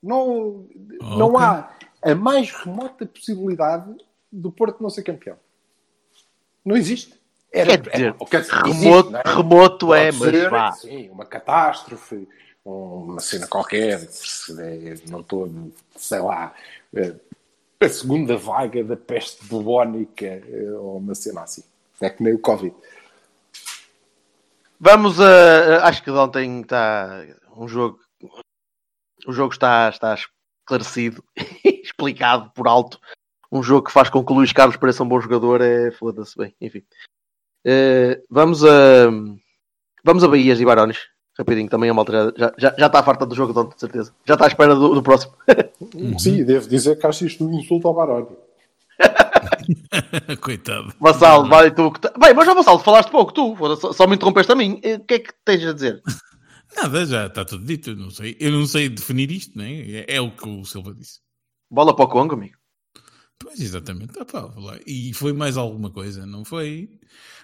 Não, 0.01 0.67
não 0.99 1.33
Ok. 1.35 1.39
há 1.45 1.77
a 2.01 2.15
mais 2.15 2.51
remota 2.51 3.05
possibilidade 3.05 3.95
do 4.31 4.51
Porto 4.51 4.81
não 4.81 4.89
ser 4.89 5.03
campeão. 5.03 5.37
Não 6.65 6.75
existe. 6.75 7.20
Era, 7.53 7.77
Quer 7.77 7.91
dizer, 7.91 8.15
é, 8.15 8.39
dizer, 8.39 8.67
existe, 8.67 8.85
Remoto, 8.85 9.15
é? 9.17 9.23
remoto 9.25 9.93
é, 9.93 10.11
mas 10.11 10.29
ser, 10.31 10.49
vá. 10.49 10.71
Sim, 10.71 11.09
uma 11.09 11.25
catástrofe, 11.25 12.27
uma 12.63 13.19
cena 13.19 13.47
qualquer, 13.47 14.07
não 15.09 15.19
estou, 15.19 15.51
sei 15.97 16.19
lá, 16.19 16.53
eh, 16.95 17.13
a 17.81 17.89
segunda 17.89 18.37
vaga 18.37 18.83
da 18.83 18.95
peste 18.95 19.43
bubónica 19.45 20.41
ou 20.79 20.97
uma 20.97 21.13
cena 21.13 21.41
assim. 21.41 21.63
É 21.99 22.09
que 22.09 22.23
nem 22.23 22.33
o 22.33 22.39
Covid. 22.39 22.75
Vamos 24.79 25.19
a. 25.19 25.87
Acho 25.87 26.03
que 26.03 26.11
de 26.11 26.17
ontem 26.17 26.61
está 26.61 27.23
um 27.55 27.67
jogo. 27.67 27.99
O 29.27 29.31
jogo 29.31 29.53
está, 29.53 29.89
está 29.89 30.15
esclarecido, 30.15 31.23
explicado 31.83 32.49
por 32.55 32.67
alto. 32.67 32.99
Um 33.51 33.61
jogo 33.61 33.85
que 33.85 33.93
faz 33.93 34.09
com 34.09 34.25
que 34.25 34.31
o 34.31 34.35
Luís 34.35 34.51
Carlos 34.51 34.77
pareça 34.77 35.03
um 35.03 35.07
bom 35.07 35.19
jogador 35.21 35.61
é. 35.61 35.91
Foda-se 35.91 36.35
bem, 36.35 36.55
enfim. 36.59 36.83
Eh, 37.65 38.21
vamos 38.29 38.63
a. 38.63 39.09
Vamos 40.03 40.23
a 40.23 40.27
Bahias 40.27 40.59
e 40.59 40.65
Barões. 40.65 40.97
Rapidinho, 41.37 41.69
também 41.69 41.89
a 41.89 41.93
malta 41.93 42.33
já, 42.37 42.53
já, 42.57 42.75
já, 42.77 42.87
está 42.87 43.01
farta 43.03 43.25
do 43.25 43.33
jogo 43.33 43.53
de 43.53 43.59
ontem, 43.59 43.73
de 43.75 43.79
certeza. 43.79 44.13
Já 44.25 44.33
está 44.33 44.45
à 44.45 44.47
espera 44.47 44.75
do, 44.75 44.93
do 44.95 45.01
próximo. 45.01 45.33
Sim, 46.19 46.43
devo 46.43 46.67
dizer 46.67 46.97
que 46.97 47.07
acho 47.07 47.25
isto 47.25 47.45
um 47.47 47.57
insulto 47.59 47.87
ao 47.87 47.93
Baroni. 47.93 48.27
Coitado. 50.41 50.93
Vassal, 50.99 51.47
vai 51.47 51.71
tu 51.73 51.91
que. 51.91 52.01
tá- 52.01 52.13
Bem, 52.19 52.33
mas 52.33 52.45
já 52.45 52.53
Vassal, 52.53 52.79
falaste 52.79 53.09
pouco, 53.09 53.31
tu. 53.33 53.55
Só, 53.77 53.93
só 53.93 54.07
me 54.07 54.15
interrompeste 54.15 54.51
a 54.51 54.55
mim. 54.55 54.79
Eh, 54.83 54.95
O 54.95 54.99
que 55.05 55.13
é 55.15 55.19
que 55.19 55.33
tens 55.45 55.65
a 55.65 55.73
dizer? 55.73 56.01
Nada, 56.75 57.05
já 57.05 57.27
está 57.27 57.43
tudo 57.45 57.65
dito. 57.65 57.91
Eu 57.91 57.95
não 57.97 58.09
sei, 58.09 58.35
eu 58.39 58.51
não 58.51 58.65
sei 58.65 58.89
definir 58.89 59.31
isto, 59.31 59.57
né? 59.57 59.71
é, 60.07 60.15
é 60.15 60.21
o 60.21 60.31
que 60.31 60.47
o 60.47 60.63
Silva 60.65 60.93
disse. 60.93 61.19
Bola 61.69 61.95
para 61.95 62.05
o 62.05 62.07
Congo, 62.07 62.33
amigo. 62.35 62.55
Pois, 63.41 63.59
exatamente. 63.59 64.19
Ah, 64.19 64.25
pá, 64.25 64.49
e 64.85 65.13
foi 65.13 65.33
mais 65.33 65.57
alguma 65.57 65.89
coisa, 65.89 66.25
não 66.25 66.45
foi? 66.45 66.89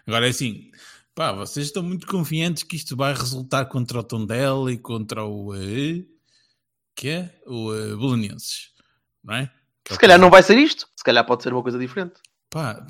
Agora 0.05 0.27
é 0.27 0.29
assim, 0.29 0.71
pá, 1.15 1.31
vocês 1.31 1.67
estão 1.67 1.81
muito 1.83 2.05
confiantes 2.07 2.63
que 2.63 2.75
isto 2.75 2.95
vai 2.95 3.13
resultar 3.13 3.65
contra 3.65 3.99
o 3.99 4.03
Tondela 4.03 4.71
e 4.71 4.77
contra 4.77 5.25
o. 5.25 5.55
eh, 5.55 6.05
que 6.95 7.09
é? 7.09 7.41
O 7.45 7.73
eh, 7.73 7.95
Belenenses, 7.95 8.71
não 9.23 9.35
é? 9.35 9.47
Que 9.83 9.91
é 9.91 9.93
Se 9.93 9.97
o 9.97 9.99
calhar 9.99 10.19
não 10.19 10.29
vai 10.29 10.43
ser 10.43 10.57
isto. 10.57 10.87
Se 10.95 11.03
calhar 11.03 11.25
pode 11.25 11.43
ser 11.43 11.53
uma 11.53 11.63
coisa 11.63 11.77
diferente. 11.79 12.19
Pá, 12.49 12.85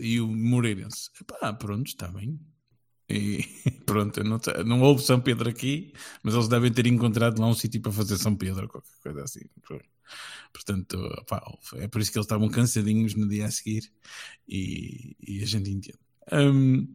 e 0.00 0.20
o 0.20 0.28
Moreirense. 0.28 1.10
Pá, 1.26 1.52
pronto, 1.52 1.86
está 1.86 2.08
bem. 2.08 2.38
E 3.08 3.44
pronto, 3.84 4.20
eu 4.20 4.24
não, 4.24 4.40
não 4.64 4.80
houve 4.80 5.02
São 5.02 5.20
Pedro 5.20 5.48
aqui, 5.48 5.92
mas 6.22 6.34
eles 6.34 6.48
devem 6.48 6.72
ter 6.72 6.86
encontrado 6.86 7.40
lá 7.40 7.46
um 7.46 7.54
sítio 7.54 7.80
para 7.80 7.92
fazer 7.92 8.16
São 8.16 8.34
Pedro, 8.34 8.68
qualquer 8.68 8.90
coisa 9.02 9.22
assim. 9.24 9.44
Portanto, 10.52 10.98
pá, 11.26 11.42
é 11.76 11.88
por 11.88 12.00
isso 12.00 12.12
que 12.12 12.18
eles 12.18 12.26
estavam 12.26 12.48
cansadinhos 12.48 13.14
no 13.14 13.28
dia 13.28 13.46
a 13.46 13.50
seguir 13.50 13.90
e, 14.48 15.16
e 15.20 15.42
a 15.42 15.46
gente 15.46 15.70
entende. 15.70 15.98
Hum, 16.32 16.94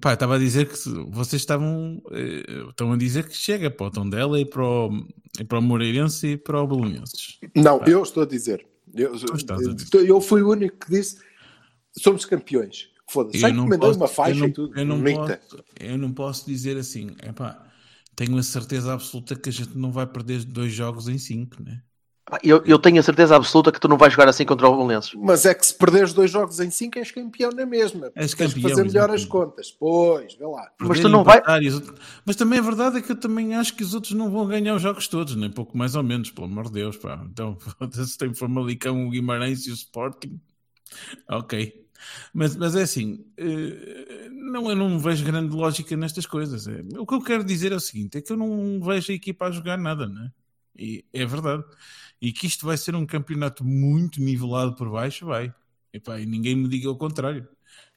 pá, 0.00 0.10
eu 0.10 0.14
estava 0.14 0.36
a 0.36 0.38
dizer 0.38 0.68
que 0.68 0.76
vocês 1.10 1.42
estavam 1.42 2.02
eh, 2.10 2.68
estão 2.68 2.92
a 2.92 2.96
dizer 2.96 3.28
que 3.28 3.36
chega 3.36 3.70
para 3.70 3.86
o 3.86 3.90
Tondela 3.90 4.40
e 4.40 4.44
para 4.44 4.64
o, 4.64 5.06
e 5.38 5.44
para 5.44 5.58
o 5.58 5.62
Moreirense 5.62 6.26
e 6.28 6.36
para 6.36 6.60
o 6.60 6.66
Belenenses. 6.66 7.38
Não, 7.54 7.84
eu 7.84 8.02
estou 8.02 8.22
a 8.22 8.26
dizer. 8.26 8.66
Eu, 8.94 9.12
a 9.12 9.74
dizer. 9.74 10.08
eu 10.08 10.20
fui 10.20 10.42
o 10.42 10.50
único 10.50 10.78
que 10.78 10.90
disse 10.90 11.18
somos 11.98 12.24
campeões. 12.24 12.90
Foda-se. 13.08 13.38
Já 13.38 13.50
encomendei 13.50 13.90
uma 13.90 14.08
faixa 14.08 14.32
eu 14.32 14.40
não, 14.40 14.46
e 14.48 14.52
tudo. 14.52 14.78
eu 14.78 14.84
não 14.84 15.02
posso, 15.02 15.64
eu 15.78 15.98
não 15.98 16.12
posso 16.12 16.46
dizer 16.46 16.76
assim, 16.76 17.14
epá, 17.22 17.64
tenho 18.16 18.36
a 18.36 18.42
certeza 18.42 18.92
absoluta 18.92 19.36
que 19.36 19.48
a 19.48 19.52
gente 19.52 19.76
não 19.76 19.92
vai 19.92 20.06
perder 20.06 20.44
dois 20.44 20.72
jogos 20.72 21.08
em 21.08 21.18
cinco, 21.18 21.62
né? 21.62 21.82
Eu, 22.42 22.60
eu 22.64 22.76
tenho 22.76 22.98
a 22.98 23.02
certeza 23.04 23.36
absoluta 23.36 23.70
que 23.70 23.78
tu 23.78 23.86
não 23.86 23.96
vais 23.96 24.12
jogar 24.12 24.28
assim 24.28 24.44
contra 24.44 24.68
o 24.68 24.76
Belenenses. 24.76 25.12
Mas 25.14 25.46
é 25.46 25.54
que 25.54 25.64
se 25.64 25.72
perderes 25.72 26.12
dois 26.12 26.28
jogos 26.28 26.58
em 26.58 26.72
cinco, 26.72 26.98
és 26.98 27.12
campeão 27.12 27.52
na 27.52 27.64
mesma. 27.64 28.10
És 28.16 28.34
Tens 28.34 28.52
que 28.52 28.60
campeão, 28.60 28.70
fazer 28.70 28.84
melhor 28.84 29.10
as 29.10 29.24
contas. 29.24 29.70
Pois, 29.70 30.34
vê 30.34 30.44
lá. 30.44 30.68
Mas 30.80 30.98
tu 30.98 31.08
não 31.08 31.22
vai- 31.22 31.40
outros- 31.72 32.00
Mas 32.24 32.34
também 32.34 32.58
a 32.58 32.62
verdade 32.62 32.98
é 32.98 33.00
que 33.00 33.12
eu 33.12 33.16
também 33.16 33.54
acho 33.54 33.76
que 33.76 33.84
os 33.84 33.94
outros 33.94 34.12
não 34.14 34.28
vão 34.28 34.44
ganhar 34.44 34.74
os 34.74 34.82
jogos 34.82 35.06
todos, 35.06 35.36
nem 35.36 35.48
pouco 35.48 35.78
mais 35.78 35.94
ou 35.94 36.02
menos, 36.02 36.32
pelo 36.32 36.48
amor 36.48 36.64
de 36.64 36.72
Deus. 36.72 36.96
Pá. 36.96 37.24
Então, 37.30 37.56
se 37.92 38.18
tem 38.18 38.30
o 38.30 38.34
Famalicão, 38.34 39.06
o 39.06 39.10
Guimarães 39.10 39.64
e 39.68 39.70
o 39.70 39.74
Sporting, 39.74 40.40
ok. 41.30 41.85
Mas, 42.32 42.56
mas 42.56 42.74
é 42.76 42.82
assim, 42.82 43.24
eh, 43.36 44.28
não, 44.30 44.68
eu 44.70 44.76
não 44.76 44.98
vejo 44.98 45.24
grande 45.24 45.54
lógica 45.54 45.96
nestas 45.96 46.26
coisas. 46.26 46.66
É, 46.66 46.82
o 46.98 47.06
que 47.06 47.14
eu 47.14 47.22
quero 47.22 47.44
dizer 47.44 47.72
é 47.72 47.76
o 47.76 47.80
seguinte: 47.80 48.18
é 48.18 48.22
que 48.22 48.32
eu 48.32 48.36
não 48.36 48.80
vejo 48.80 49.12
a 49.12 49.14
equipa 49.14 49.46
a 49.46 49.50
jogar 49.50 49.78
nada, 49.78 50.06
né? 50.06 50.30
E 50.78 51.04
é 51.12 51.24
verdade. 51.24 51.64
E 52.20 52.32
que 52.32 52.46
isto 52.46 52.66
vai 52.66 52.76
ser 52.76 52.94
um 52.94 53.06
campeonato 53.06 53.64
muito 53.64 54.20
nivelado 54.20 54.74
por 54.74 54.90
baixo, 54.90 55.26
vai. 55.26 55.52
Epá, 55.92 56.20
e 56.20 56.26
ninguém 56.26 56.54
me 56.54 56.68
diga 56.68 56.90
o 56.90 56.96
contrário. 56.96 57.48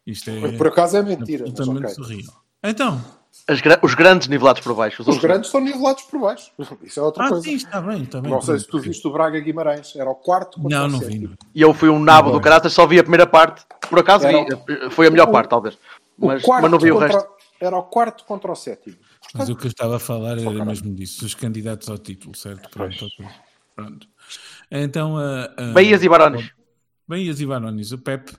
Isto 0.05 0.29
é 0.29 0.57
Por 0.57 0.67
acaso 0.67 0.97
é 0.97 1.03
mentira. 1.03 1.43
Mas, 1.43 1.51
absolutamente 1.51 1.93
ok. 1.93 2.03
surreal. 2.03 2.43
Então, 2.63 3.18
gra- 3.61 3.79
os 3.81 3.93
grandes 3.95 4.27
nivelados 4.27 4.61
por 4.61 4.73
baixo. 4.75 5.01
Os, 5.01 5.07
Os 5.07 5.17
grandes 5.19 5.47
estão 5.47 5.61
nivelados 5.61 6.03
por 6.03 6.19
baixo. 6.21 6.51
Isso 6.83 6.99
é 6.99 7.03
outra 7.03 7.25
ah, 7.25 7.29
coisa. 7.29 7.43
sim, 7.43 7.55
está 7.55 7.81
bem, 7.81 8.03
está 8.03 8.21
bem. 8.21 8.31
Não 8.31 8.41
sei 8.41 8.59
se 8.59 8.67
tu 8.67 8.79
viste 8.79 9.07
o 9.07 9.11
Braga 9.11 9.39
Guimarães. 9.39 9.95
Era 9.95 10.09
o 10.09 10.15
quarto 10.15 10.59
contra 10.61 10.77
Não, 10.79 10.85
o 10.85 10.89
não 10.89 10.99
vi. 10.99 11.19
não. 11.19 11.31
E 11.53 11.61
eu 11.61 11.73
fui 11.73 11.89
um 11.89 11.99
nabo 11.99 12.31
do 12.31 12.39
caraças, 12.41 12.71
só 12.73 12.85
vi 12.85 12.99
a 12.99 13.03
primeira 13.03 13.25
parte. 13.27 13.65
Por 13.89 13.99
acaso 13.99 14.27
Era 14.27 14.43
vi, 14.43 14.89
foi 14.91 15.07
a 15.07 15.11
melhor 15.11 15.27
o- 15.29 15.31
parte, 15.31 15.49
talvez. 15.49 15.77
O 16.17 16.27
Mas, 16.27 16.43
mas 16.45 16.71
não 16.71 16.77
vi 16.79 16.91
o 16.91 16.95
contra- 16.99 17.13
resto. 17.17 17.29
Era 17.61 17.77
o 17.77 17.83
quarto 17.83 18.23
contra 18.25 18.51
o 18.51 18.55
sétimo. 18.55 18.95
Mas 19.33 19.49
o 19.49 19.55
que 19.55 19.65
eu 19.65 19.69
estava 19.69 19.97
a 19.97 19.99
falar 19.99 20.31
era 20.37 20.43
caralho. 20.43 20.65
mesmo 20.65 20.93
disso, 20.95 21.25
os 21.25 21.33
candidatos 21.35 21.89
ao 21.89 21.97
título, 21.97 22.35
certo? 22.35 22.69
Pronto. 22.69 23.05
Pronto. 23.75 24.07
Então, 24.71 25.15
uh, 25.15 25.69
uh, 25.69 25.73
Bahias 25.73 26.01
e 26.03 26.07
Barões. 26.09 26.51
Bahias 27.07 27.39
e 27.41 27.45
Barones, 27.45 27.91
o 27.91 27.97
Pep, 27.97 28.31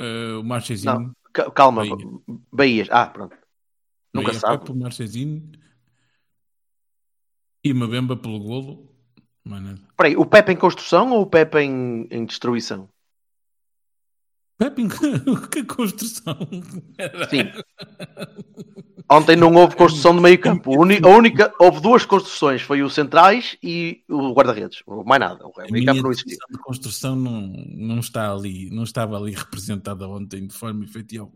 uh, 0.00 0.40
o 0.40 0.44
Marchezinho, 0.44 0.94
Não, 0.94 1.10
ca- 1.32 1.50
calma. 1.50 1.82
Bahia. 1.82 1.96
Bahias. 2.52 2.88
Ah, 2.90 3.06
pronto. 3.06 3.34
Nunca 4.12 4.34
sabe. 4.34 4.58
Pep, 4.58 4.72
o 4.72 4.74
Marchezinho 4.76 5.50
e 7.64 7.72
uma 7.72 7.86
bemba 7.88 8.16
pelo 8.16 8.38
golo. 8.40 8.88
Espera 9.44 10.08
aí, 10.08 10.16
o 10.16 10.24
Pepe 10.26 10.52
em 10.52 10.56
construção 10.56 11.10
ou 11.12 11.22
o 11.22 11.26
Pepe 11.26 11.58
em, 11.58 12.06
em 12.10 12.24
destruição? 12.24 12.88
Pep, 14.58 14.80
em- 14.80 14.88
que 15.50 15.64
construção! 15.64 16.38
Sim. 17.28 17.50
Ontem 19.12 19.36
não 19.36 19.52
houve 19.54 19.76
construção 19.76 20.14
de 20.16 20.22
meio 20.22 20.38
campo. 20.40 20.72
A 20.72 20.76
a 20.76 21.08
única, 21.10 21.52
houve 21.58 21.80
duas 21.82 22.04
construções. 22.06 22.62
Foi 22.62 22.82
o 22.82 22.88
centrais 22.88 23.58
e 23.62 24.02
o 24.08 24.32
guarda-redes. 24.32 24.82
Mais 25.04 25.20
nada. 25.20 25.46
O 25.46 25.52
A 25.60 25.70
meio 25.70 25.84
campo 25.84 26.02
não 26.02 26.10
existia. 26.10 26.38
de 26.50 26.58
construção 26.58 27.14
não, 27.14 27.52
não 27.68 27.98
está 27.98 28.32
ali, 28.32 28.70
não 28.70 28.84
estava 28.84 29.18
ali 29.18 29.32
representada 29.36 30.08
ontem 30.08 30.46
de 30.46 30.54
forma 30.54 30.84
efetiva. 30.84 31.28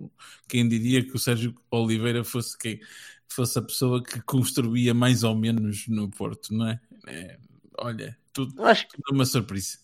Quem 0.48 0.66
diria 0.66 1.04
que 1.04 1.14
o 1.14 1.18
Sérgio 1.18 1.54
Oliveira 1.70 2.24
fosse 2.24 2.56
quem 2.56 2.80
fosse 3.28 3.58
a 3.58 3.62
pessoa 3.62 4.02
que 4.02 4.22
construía 4.22 4.94
mais 4.94 5.22
ou 5.22 5.34
menos 5.34 5.86
no 5.88 6.08
Porto, 6.08 6.54
não 6.54 6.68
é? 6.68 6.80
É, 7.06 7.38
olha, 7.78 8.16
tudo, 8.32 8.64
acho, 8.64 8.86
tudo 8.88 9.14
uma 9.14 9.26
surpresa. 9.26 9.78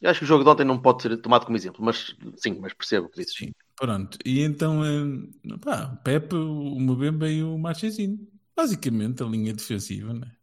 eu 0.00 0.10
acho 0.10 0.20
que 0.20 0.24
o 0.24 0.28
jogo 0.28 0.44
de 0.44 0.50
ontem 0.50 0.64
não 0.64 0.78
pode 0.78 1.02
ser 1.02 1.16
tomado 1.16 1.46
como 1.46 1.56
exemplo. 1.56 1.84
Mas 1.84 2.14
sim, 2.36 2.58
mas 2.60 2.72
percebo 2.74 3.06
o 3.06 3.10
que 3.10 3.20
dizes. 3.20 3.34
Sim, 3.36 3.52
pronto. 3.76 4.18
E 4.24 4.40
então, 4.40 4.82
eh, 4.84 5.58
pá, 5.60 5.92
o 5.92 5.96
Pepe, 6.02 6.34
o 6.34 6.78
Mbemba 6.80 7.28
e 7.28 7.42
o 7.42 7.58
Marchezinho. 7.58 8.26
Basicamente 8.56 9.22
a 9.22 9.26
linha 9.26 9.52
defensiva, 9.52 10.12
não 10.14 10.26
é? 10.26 10.36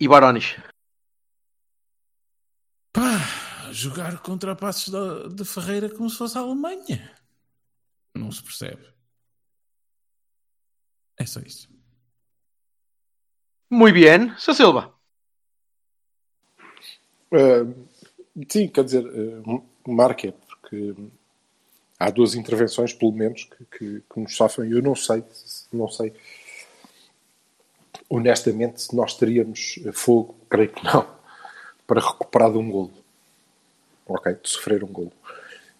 E 0.00 0.08
Barones. 0.08 0.56
Pá, 2.92 3.18
jogar 3.72 4.20
contra 4.22 4.56
passos 4.56 4.88
da- 4.92 5.28
de 5.28 5.44
Ferreira 5.44 5.88
como 5.94 6.08
se 6.10 6.16
fosse 6.16 6.36
a 6.36 6.40
Alemanha. 6.40 7.14
Não 8.14 8.30
se 8.30 8.42
percebe. 8.42 8.92
É 11.18 11.24
só 11.26 11.40
isso. 11.40 11.68
Muito 13.70 13.94
bem. 13.94 14.38
Seu 14.38 14.54
Silva. 14.54 14.94
Uh, 17.30 17.88
sim, 18.48 18.68
quer 18.68 18.84
dizer, 18.84 19.06
uh, 19.06 19.66
marca, 19.88 20.34
há 21.98 22.10
duas 22.10 22.34
intervenções, 22.34 22.92
pelo 22.92 23.12
menos, 23.12 23.44
que, 23.44 23.78
que, 23.78 24.02
que 24.12 24.20
nos 24.20 24.34
sofrem. 24.36 24.70
Eu 24.70 24.82
não 24.82 24.94
sei, 24.94 25.22
não 25.72 25.88
sei, 25.88 26.12
honestamente, 28.08 28.82
se 28.82 28.96
nós 28.96 29.14
teríamos 29.14 29.78
fogo, 29.92 30.34
creio 30.48 30.70
que 30.70 30.84
não, 30.84 31.06
para 31.86 32.00
recuperar 32.00 32.50
de 32.50 32.58
um 32.58 32.70
golo. 32.70 32.92
Ok, 34.06 34.34
de 34.42 34.48
sofrer 34.48 34.82
um 34.82 34.88
golo. 34.88 35.12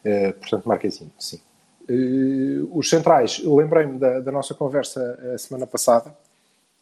Uh, 0.05 0.33
portanto, 0.35 0.69
Marquezinho, 0.69 1.13
sim. 1.19 1.41
Uh, 1.89 2.69
os 2.77 2.89
centrais, 2.89 3.41
lembrei-me 3.45 3.99
da, 3.99 4.21
da 4.21 4.33
nossa 4.33 4.55
conversa 4.55 5.19
a 5.35 5.39
semana 5.39 5.67
passada, 5.67 6.17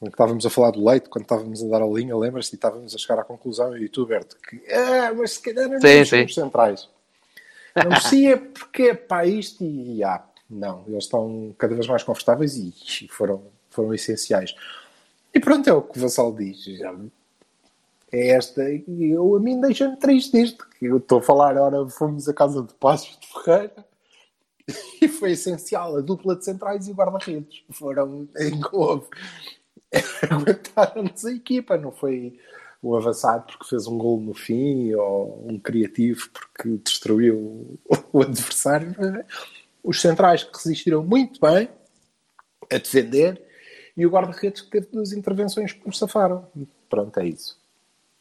em 0.03 0.07
que 0.07 0.13
estávamos 0.13 0.47
a 0.47 0.51
falar 0.51 0.71
do 0.71 0.87
leite, 0.87 1.09
quando 1.09 1.25
estávamos 1.25 1.63
a 1.63 1.67
dar 1.67 1.83
a 1.83 1.87
linha, 1.87 2.17
lembras-te? 2.17 2.53
E 2.53 2.57
estávamos 2.57 2.95
a 2.95 2.99
chegar 2.99 3.19
à 3.19 3.25
conclusão, 3.25 3.77
e 3.77 3.89
tu, 3.89 4.07
Berto, 4.07 4.37
que, 4.37 4.63
ah, 4.73 5.13
mas 5.15 5.33
se 5.33 5.43
calhar 5.43 5.69
não 5.69 5.81
Sim, 5.81 6.05
sim. 6.05 6.25
os 6.25 6.35
centrais. 6.35 6.89
Não 7.77 8.01
se 8.01 8.27
é 8.27 8.37
porque 8.37 8.95
pá, 8.95 9.25
isto 9.25 9.63
e 9.65 10.03
ah, 10.03 10.25
não, 10.49 10.85
eles 10.89 11.05
estão 11.05 11.55
cada 11.57 11.75
vez 11.75 11.87
mais 11.87 12.03
confortáveis 12.03 12.57
e, 12.57 13.09
foram, 13.09 13.43
foram 13.71 13.95
essenciais. 13.95 14.55
E 15.33 15.39
pronto, 15.39 15.69
é 15.69 15.73
o 15.73 15.83
que 15.83 15.97
o 15.97 16.03
Vassal 16.03 16.35
diz. 16.35 16.67
É 18.13 18.31
esta, 18.31 18.63
eu 18.89 19.37
a 19.37 19.41
mim 19.41 19.61
deixa-me 19.61 19.97
triste 19.97 20.43
isto, 20.43 20.67
que 20.77 20.87
eu 20.87 20.97
estou 20.97 21.19
a 21.19 21.23
falar, 21.23 21.57
ora 21.57 21.89
fomos 21.89 22.29
a 22.29 22.35
casa 22.35 22.63
de 22.63 22.75
Passos 22.75 23.17
de 23.21 23.29
Ferreira 23.29 23.87
e 25.01 25.07
foi 25.07 25.33
essencial, 25.33 25.97
a 25.97 26.01
dupla 26.01 26.35
de 26.35 26.45
centrais 26.45 26.89
e 26.89 26.93
guarda-redes 26.93 27.63
foram 27.71 28.29
em 28.37 28.61
que 28.61 28.75
houve. 28.77 29.07
Aguentaram-nos 30.29 31.25
a 31.25 31.33
equipa, 31.33 31.77
não 31.77 31.93
foi 31.93 32.39
um 32.83 32.95
avançado 32.95 33.45
porque 33.47 33.69
fez 33.69 33.87
um 33.87 33.99
gol 33.99 34.21
no 34.21 34.35
fim 34.35 34.95
ou 34.95 35.47
um 35.49 35.59
criativo 35.59 36.29
porque 36.31 36.79
destruiu 36.83 37.37
o, 37.37 37.79
o 38.13 38.23
adversário. 38.23 38.95
Os 39.83 40.01
centrais 40.01 40.45
que 40.45 40.57
resistiram 40.57 41.03
muito 41.03 41.41
bem 41.41 41.69
a 42.71 42.79
defender 42.79 43.41
e 43.97 44.07
o 44.07 44.11
guarda-redes 44.11 44.63
que 44.63 44.71
teve 44.71 44.87
duas 44.93 45.13
intervenções 45.13 45.73
que 45.73 45.87
nos 45.87 45.99
safaram. 45.99 46.47
Pronto, 46.89 47.19
é 47.21 47.27
isso. 47.27 47.59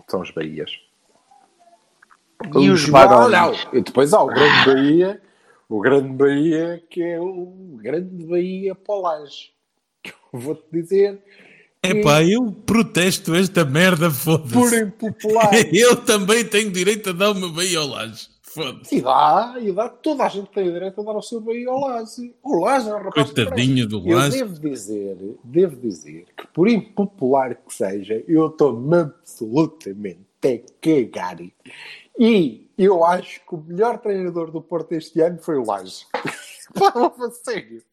São 0.07 0.21
os 0.21 0.31
Bahias. 0.31 0.71
E 2.59 2.69
os 2.69 2.89
Barões? 2.89 3.31
não, 3.31 3.73
E 3.73 3.81
depois 3.81 4.13
há 4.13 4.21
o 4.21 4.27
Grande 4.27 4.65
Bahia, 4.65 5.21
o 5.67 5.79
Grande 5.79 6.09
Bahia, 6.09 6.83
que 6.89 7.03
é 7.03 7.19
o 7.19 7.77
Grande 7.81 8.25
Bahia 8.25 8.73
Polage. 8.73 9.53
Que 10.01 10.11
eu 10.33 10.39
vou-te 10.39 10.65
dizer, 10.71 11.21
Epá, 11.83 12.23
eu 12.23 12.51
protesto 12.51 13.33
esta 13.33 13.63
merda, 13.63 14.09
por 14.09 14.45
foda-se. 14.47 14.81
impopular. 14.83 15.49
Eu 15.73 15.95
também 15.95 16.43
tenho 16.43 16.69
direito 16.71 17.09
a 17.09 17.13
dar 17.13 17.31
o 17.31 17.35
meu 17.35 17.51
bem 17.53 17.73
ao 17.75 17.87
laje. 17.87 18.27
Foda-se. 18.41 18.97
E 18.97 19.01
dá, 19.01 19.55
e 19.61 19.71
dá, 19.71 19.87
toda 19.87 20.25
a 20.25 20.29
gente 20.29 20.49
tem 20.49 20.67
o 20.67 20.73
direito 20.73 20.99
a 20.99 21.03
dar 21.03 21.15
o 21.15 21.21
seu 21.21 21.39
Bahia 21.39 21.69
ao 21.69 21.81
Laje. 21.81 22.33
O 22.41 22.59
Laje 22.59 22.89
é 22.89 22.95
um 22.95 23.03
rapaz 23.03 23.31
Coitadinho 23.31 23.87
do 23.87 24.05
Eu 24.09 24.17
Laje. 24.17 24.39
devo 24.39 24.59
dizer, 24.59 25.17
devo 25.43 25.75
dizer 25.75 26.25
que 26.35 26.47
por 26.47 26.67
impopular 26.67 27.53
que 27.55 27.71
seja, 27.73 28.23
eu 28.27 28.47
estou-me 28.47 28.97
absolutamente 28.97 30.25
a 30.43 30.57
cagar. 30.81 31.37
E 32.19 32.67
eu 32.75 33.05
acho 33.05 33.39
que 33.45 33.53
o 33.53 33.61
melhor 33.61 33.99
treinador 33.99 34.49
do 34.51 34.61
Porto 34.61 34.93
este 34.93 35.21
ano 35.21 35.37
foi 35.37 35.55
o 35.55 35.63
Laje. 35.63 36.05
Pá, 36.73 37.13
sério. 37.43 37.83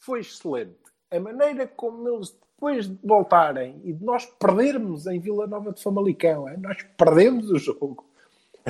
Foi 0.00 0.20
excelente. 0.20 0.74
A 1.12 1.20
maneira 1.20 1.66
como 1.66 2.08
eles, 2.08 2.36
depois 2.62 2.88
de 2.88 2.96
voltarem 3.02 3.80
e 3.84 3.92
de 3.92 4.04
nós 4.04 4.24
perdermos 4.24 5.08
em 5.08 5.18
Vila 5.18 5.48
Nova 5.48 5.72
de 5.72 5.82
Famalicão, 5.82 6.48
hein? 6.48 6.54
nós 6.60 6.76
perdemos 6.96 7.50
o 7.50 7.58
jogo. 7.58 8.04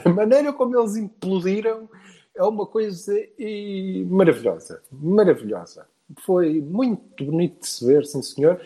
A 0.03 0.09
maneira 0.09 0.51
como 0.51 0.79
eles 0.81 0.97
implodiram 0.97 1.87
é 2.35 2.43
uma 2.43 2.65
coisa 2.65 3.15
eh, 3.39 4.03
maravilhosa. 4.07 4.83
Maravilhosa. 4.91 5.87
Foi 6.25 6.63
muito 6.63 7.23
bonito 7.23 7.61
de 7.61 7.69
se 7.69 7.87
ver, 7.87 8.07
sim 8.07 8.23
senhor. 8.23 8.59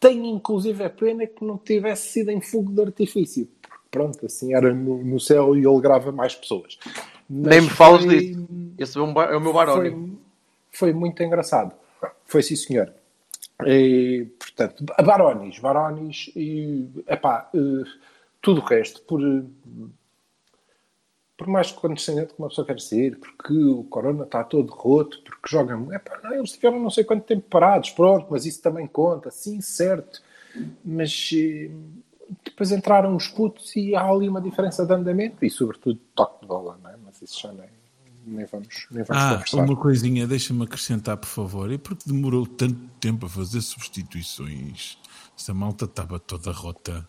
Tenho 0.00 0.24
inclusive 0.24 0.82
a 0.82 0.88
pena 0.88 1.26
que 1.26 1.44
não 1.44 1.58
tivesse 1.58 2.08
sido 2.08 2.30
em 2.30 2.40
fogo 2.40 2.72
de 2.72 2.80
artifício. 2.80 3.46
Porque, 3.60 3.78
Pronto, 3.90 4.24
assim 4.24 4.54
era 4.54 4.72
no, 4.72 5.04
no 5.04 5.20
céu 5.20 5.54
e 5.54 5.66
ele 5.66 5.80
grava 5.82 6.10
mais 6.10 6.34
pessoas. 6.34 6.78
Mas 7.28 7.50
Nem 7.50 7.60
me 7.60 7.68
falas 7.68 8.02
foi- 8.02 8.18
disso. 8.18 8.48
Esse 8.78 8.98
é, 8.98 9.02
é 9.02 9.36
o 9.36 9.40
meu 9.40 9.52
Baroni. 9.52 9.90
foi, 9.90 10.88
foi 10.90 10.92
muito 10.94 11.22
engraçado. 11.22 11.74
Foi 12.24 12.42
sim, 12.42 12.56
senhor. 12.56 12.90
E, 13.62 14.26
portanto, 14.38 14.84
Barones, 15.04 15.58
Barones 15.60 16.30
e 16.34 16.88
epá, 17.06 17.48
eh, 17.54 17.84
tudo 18.42 18.60
o 18.60 18.64
resto, 18.64 19.00
por, 19.02 19.20
por 21.36 21.46
mais 21.46 21.70
condescendente 21.70 22.34
que 22.34 22.38
uma 22.38 22.48
pessoa 22.48 22.66
quer 22.66 22.80
ser, 22.80 23.18
porque 23.18 23.52
o 23.52 23.84
Corona 23.84 24.24
está 24.24 24.42
todo 24.42 24.72
roto, 24.72 25.22
porque 25.22 25.48
jogam. 25.48 25.92
Epá, 25.92 26.20
não, 26.22 26.34
eles 26.34 26.52
tiveram 26.52 26.80
não 26.80 26.90
sei 26.90 27.04
quanto 27.04 27.24
tempo 27.24 27.48
parados, 27.48 27.90
pronto, 27.90 28.26
mas 28.30 28.44
isso 28.44 28.60
também 28.60 28.86
conta, 28.86 29.30
sim, 29.30 29.60
certo. 29.60 30.20
Mas 30.84 31.30
eh, 31.32 31.70
depois 32.44 32.72
entraram 32.72 33.14
os 33.16 33.28
putos 33.28 33.74
e 33.76 33.94
há 33.94 34.04
ali 34.08 34.28
uma 34.28 34.40
diferença 34.40 34.84
de 34.84 34.92
andamento 34.92 35.44
e, 35.44 35.50
sobretudo, 35.50 35.98
toque 36.14 36.40
de 36.40 36.46
bola, 36.46 36.78
não 36.82 36.90
é? 36.90 36.96
Mas 37.04 37.22
isso 37.22 37.40
já 37.40 37.52
nem, 37.52 37.68
nem 38.26 38.46
vamos, 38.46 38.86
nem 38.90 39.04
vamos 39.04 39.22
Ah, 39.22 39.32
conversar. 39.34 39.64
uma 39.64 39.76
coisinha, 39.76 40.26
deixa-me 40.26 40.64
acrescentar, 40.64 41.16
por 41.16 41.28
favor. 41.28 41.70
E 41.70 41.78
porque 41.78 42.04
demorou 42.06 42.46
tanto 42.46 42.88
tempo 43.00 43.26
a 43.26 43.28
fazer 43.28 43.60
substituições? 43.60 44.98
Essa 45.38 45.52
malta 45.54 45.84
estava 45.86 46.18
toda 46.18 46.52
rota. 46.52 47.08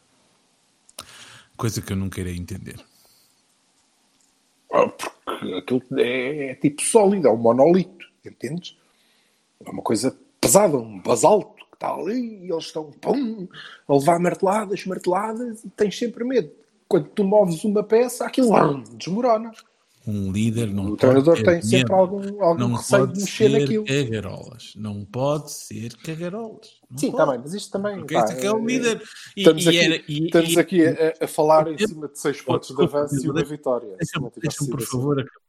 Coisa 1.57 1.81
que 1.81 1.93
eu 1.93 1.97
não 1.97 2.09
queria 2.09 2.35
entender. 2.35 2.79
Ah, 4.73 4.87
Porque 4.87 5.53
aquilo 5.53 5.81
é, 5.99 6.49
é 6.51 6.55
tipo 6.55 6.81
sólido, 6.81 7.27
é 7.27 7.31
um 7.31 7.37
monolito, 7.37 8.05
entendes? 8.25 8.77
É 9.65 9.69
uma 9.69 9.81
coisa 9.81 10.17
pesada, 10.41 10.77
um 10.77 10.99
basalto 11.01 11.55
que 11.55 11.75
está 11.75 11.93
ali 11.93 12.45
e 12.45 12.51
eles 12.51 12.65
estão 12.65 12.91
pum, 12.91 13.47
a 13.87 13.93
levar 13.93 14.19
marteladas, 14.19 14.85
marteladas 14.85 15.63
e 15.63 15.69
tens 15.69 15.97
sempre 15.97 16.23
medo. 16.23 16.51
Quando 16.87 17.07
tu 17.09 17.23
moves 17.23 17.63
uma 17.63 17.83
peça, 17.83 18.25
aquilo 18.25 18.83
desmorona. 18.97 19.51
Um 20.07 20.31
líder 20.31 20.67
não 20.73 20.85
O 20.91 20.95
treinador 20.97 21.41
tem 21.43 21.61
sempre 21.61 21.93
algum, 21.93 22.43
algum 22.43 22.59
não 22.59 22.73
receio 22.75 23.01
pode 23.07 23.13
de 23.13 23.21
mexer 23.21 23.49
ser 23.51 23.59
naquilo. 23.59 23.85
cagarolas. 23.85 24.73
Não 24.75 25.03
pode 25.05 25.51
ser 25.51 25.95
cagarolas. 25.97 26.69
Não 26.89 26.97
Sim, 26.97 27.09
está 27.09 27.25
bem, 27.25 27.39
mas 27.39 27.53
isto 27.53 27.71
também. 27.71 27.97
Porque 27.97 28.13
pá, 28.13 28.19
este 28.21 28.33
é 28.33 28.39
que 28.41 28.45
é 28.47 28.51
o 28.51 28.59
é- 28.59 28.65
líder. 28.65 29.01
E- 29.35 29.39
Estamos 29.41 29.67
aqui, 29.67 29.77
era- 29.79 29.95
e- 30.07 30.25
estamos 30.25 30.51
e- 30.53 30.59
aqui 30.59 30.85
a, 30.85 31.13
a 31.21 31.27
falar 31.27 31.71
em 31.71 31.77
cima 31.77 32.07
de 32.07 32.19
6 32.19 32.39
Oh, 32.41 32.45
pontos 32.45 32.75
de 32.75 32.83
avanço 32.83 33.25
e 33.25 33.29
uma 33.29 33.43
vitória. 33.43 33.95
Deixa-me, 33.97 34.29
por 34.69 34.79
assim. 34.81 34.85
favor, 34.85 35.19
acabar. 35.19 35.45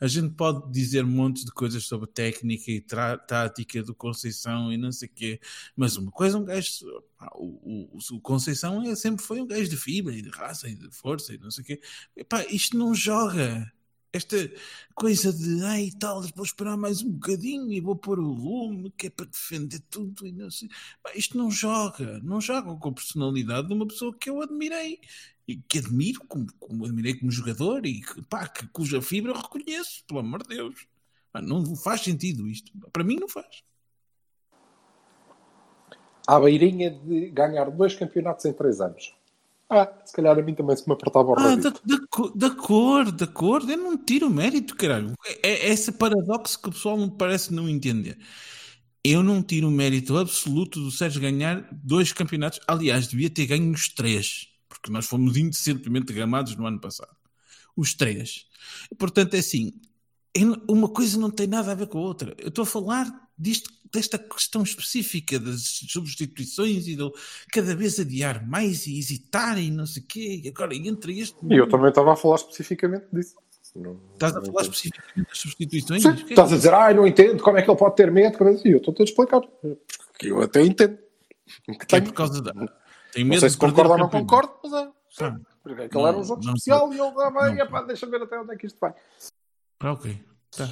A 0.00 0.08
gente 0.08 0.30
pode 0.34 0.72
dizer 0.72 1.04
montes 1.04 1.44
de 1.44 1.52
coisas 1.52 1.84
sobre 1.84 2.08
técnica 2.08 2.68
e 2.70 2.80
tática 2.80 3.80
do 3.82 3.94
Conceição 3.94 4.72
e 4.72 4.76
não 4.76 4.90
sei 4.90 5.08
o 5.08 5.12
quê, 5.14 5.40
mas 5.76 5.96
uma 5.96 6.10
coisa, 6.10 6.36
um 6.36 6.44
gajo. 6.44 6.68
pá, 7.16 7.30
O, 7.36 7.46
o, 7.94 8.16
o 8.16 8.20
Conceição 8.20 8.82
é, 8.82 8.96
sempre 8.96 9.24
foi 9.24 9.40
um 9.40 9.46
gajo 9.46 9.68
de 9.68 9.76
fibra 9.76 10.12
e 10.14 10.20
de 10.22 10.30
raça 10.30 10.68
e 10.68 10.74
de 10.74 10.90
força 10.90 11.32
e 11.34 11.38
não 11.38 11.50
sei 11.50 11.62
o 11.62 11.66
quê. 11.66 11.80
Isto 12.50 12.76
não 12.76 12.92
joga. 12.94 13.70
Esta 14.18 14.36
coisa 14.96 15.32
de 15.32 15.62
ai 15.62 15.92
tal, 15.96 16.20
vou 16.34 16.44
esperar 16.44 16.76
mais 16.76 17.02
um 17.04 17.12
bocadinho 17.12 17.72
e 17.72 17.80
vou 17.80 17.94
pôr 17.94 18.18
o 18.18 18.32
lume 18.32 18.92
que 18.96 19.06
é 19.06 19.10
para 19.10 19.26
defender 19.26 19.78
tudo 19.88 20.26
e 20.26 20.32
não 20.32 20.50
sei. 20.50 20.68
Pá, 21.00 21.12
isto 21.14 21.38
não 21.38 21.52
joga, 21.52 22.18
não 22.18 22.40
joga 22.40 22.74
com 22.74 22.88
a 22.88 22.92
personalidade 22.92 23.68
de 23.68 23.74
uma 23.74 23.86
pessoa 23.86 24.12
que 24.12 24.28
eu 24.28 24.42
admirei 24.42 24.98
e 25.46 25.56
que 25.56 25.78
admiro, 25.78 26.18
como, 26.26 26.52
como 26.58 26.84
admirei 26.84 27.14
como 27.14 27.30
jogador 27.30 27.86
e 27.86 28.02
pá, 28.28 28.48
que, 28.48 28.66
cuja 28.66 29.00
fibra 29.00 29.30
eu 29.30 29.36
reconheço, 29.36 30.02
pelo 30.04 30.18
amor 30.18 30.42
de 30.42 30.56
Deus. 30.56 30.88
Não 31.40 31.76
faz 31.76 32.00
sentido 32.00 32.48
isto. 32.48 32.72
Para 32.92 33.04
mim 33.04 33.18
não 33.20 33.28
faz. 33.28 33.62
À 36.26 36.40
beirinha 36.40 36.90
de 36.90 37.30
ganhar 37.30 37.70
dois 37.70 37.94
campeonatos 37.94 38.44
em 38.46 38.52
3 38.52 38.80
anos. 38.80 39.14
Ah, 39.70 39.86
se 40.04 40.14
calhar 40.14 40.38
a 40.38 40.42
mim 40.42 40.54
também 40.54 40.74
se 40.76 40.86
me 40.88 40.94
apertava 40.94 41.28
o 41.28 41.38
Ah, 41.38 41.54
da, 41.54 41.70
da, 41.70 41.98
da 42.34 42.50
cor, 42.56 43.12
da 43.12 43.26
cor, 43.26 43.68
eu 43.68 43.76
não 43.76 43.98
tiro 43.98 44.26
o 44.28 44.30
mérito, 44.30 44.74
caralho. 44.74 45.12
É, 45.42 45.66
é 45.66 45.68
esse 45.68 45.92
paradoxo 45.92 46.60
que 46.60 46.68
o 46.68 46.72
pessoal 46.72 46.96
me 46.96 47.10
parece 47.10 47.52
não 47.52 47.68
entender. 47.68 48.18
Eu 49.04 49.22
não 49.22 49.42
tiro 49.42 49.68
o 49.68 49.70
mérito 49.70 50.16
absoluto 50.16 50.80
do 50.80 50.90
Sérgio 50.90 51.20
ganhar 51.20 51.68
dois 51.72 52.12
campeonatos. 52.12 52.60
Aliás, 52.66 53.08
devia 53.08 53.28
ter 53.28 53.46
ganho 53.46 53.70
os 53.70 53.88
três, 53.88 54.48
porque 54.68 54.90
nós 54.90 55.06
fomos 55.06 55.36
indecentemente 55.36 56.12
gamados 56.12 56.56
no 56.56 56.66
ano 56.66 56.80
passado. 56.80 57.14
Os 57.76 57.94
três. 57.94 58.46
Portanto, 58.98 59.34
é 59.34 59.38
assim, 59.38 59.72
uma 60.68 60.88
coisa 60.88 61.18
não 61.18 61.30
tem 61.30 61.46
nada 61.46 61.72
a 61.72 61.74
ver 61.74 61.88
com 61.88 61.98
a 61.98 62.02
outra. 62.02 62.34
Eu 62.38 62.48
estou 62.48 62.62
a 62.62 62.66
falar 62.66 63.27
disto, 63.38 63.70
desta 63.92 64.18
questão 64.18 64.62
específica 64.62 65.38
das 65.38 65.62
substituições 65.88 66.86
e 66.88 66.96
do 66.96 67.12
cada 67.52 67.74
vez 67.74 67.98
adiar 67.98 68.46
mais 68.46 68.86
e 68.86 68.98
hesitar 68.98 69.58
e 69.58 69.70
não 69.70 69.86
sei 69.86 70.02
o 70.02 70.06
quê. 70.06 70.40
E 70.44 70.48
agora 70.48 70.74
entra 70.74 71.12
este. 71.12 71.36
E 71.48 71.54
eu 71.56 71.68
também 71.68 71.88
estava 71.88 72.12
a 72.12 72.16
falar 72.16 72.36
especificamente 72.36 73.06
disso. 73.12 73.34
Não- 73.76 74.00
Estás 74.14 74.34
a 74.34 74.40
não 74.40 74.46
falar 74.46 74.62
especificamente 74.62 75.28
das 75.28 75.38
substituições? 75.38 76.02
Sim, 76.02 76.08
é 76.08 76.30
estás 76.30 76.52
a 76.52 76.56
dizer, 76.56 76.74
ah, 76.74 76.92
não 76.94 77.06
entendo 77.06 77.42
como 77.42 77.58
é 77.58 77.62
que 77.62 77.70
ele 77.70 77.78
pode 77.78 77.96
ter 77.96 78.10
medo. 78.10 78.36
E 78.64 78.70
eu 78.72 78.78
estou-te 78.78 79.02
a 79.02 79.04
explicar. 79.04 79.40
Porque 79.40 80.30
eu 80.30 80.42
até 80.42 80.62
entendo. 80.62 80.98
Que 81.64 81.74
que 81.86 81.96
é 81.96 82.00
por 82.00 82.12
causa 82.12 82.42
da. 82.42 82.52
Tem 83.12 83.24
Não 83.24 83.30
medo 83.30 83.40
sei 83.40 83.48
de 83.48 83.52
se 83.54 83.58
concordo 83.58 83.92
ou 83.92 83.98
não 83.98 84.08
concordo, 84.10 84.52
mas 84.64 84.72
é. 84.72 84.84
Sim. 85.10 85.24
Ah, 85.24 85.36
Porque 85.62 85.82
aquele 85.82 86.02
não- 86.02 86.08
era 86.08 86.18
um 86.18 86.24
jogo 86.24 86.42
não 86.44 86.52
especial 86.54 86.88
sei. 86.88 86.98
e 86.98 87.00
ele 87.00 87.14
dava, 87.14 87.48
Não. 87.50 87.58
epá, 87.58 87.82
deixa 87.82 88.06
ver 88.06 88.22
até 88.22 88.38
onde 88.38 88.52
é 88.54 88.56
que 88.56 88.66
isto 88.66 88.78
vai. 88.78 88.94
Ah, 89.80 89.92
ok. 89.92 90.20
Tá. 90.56 90.68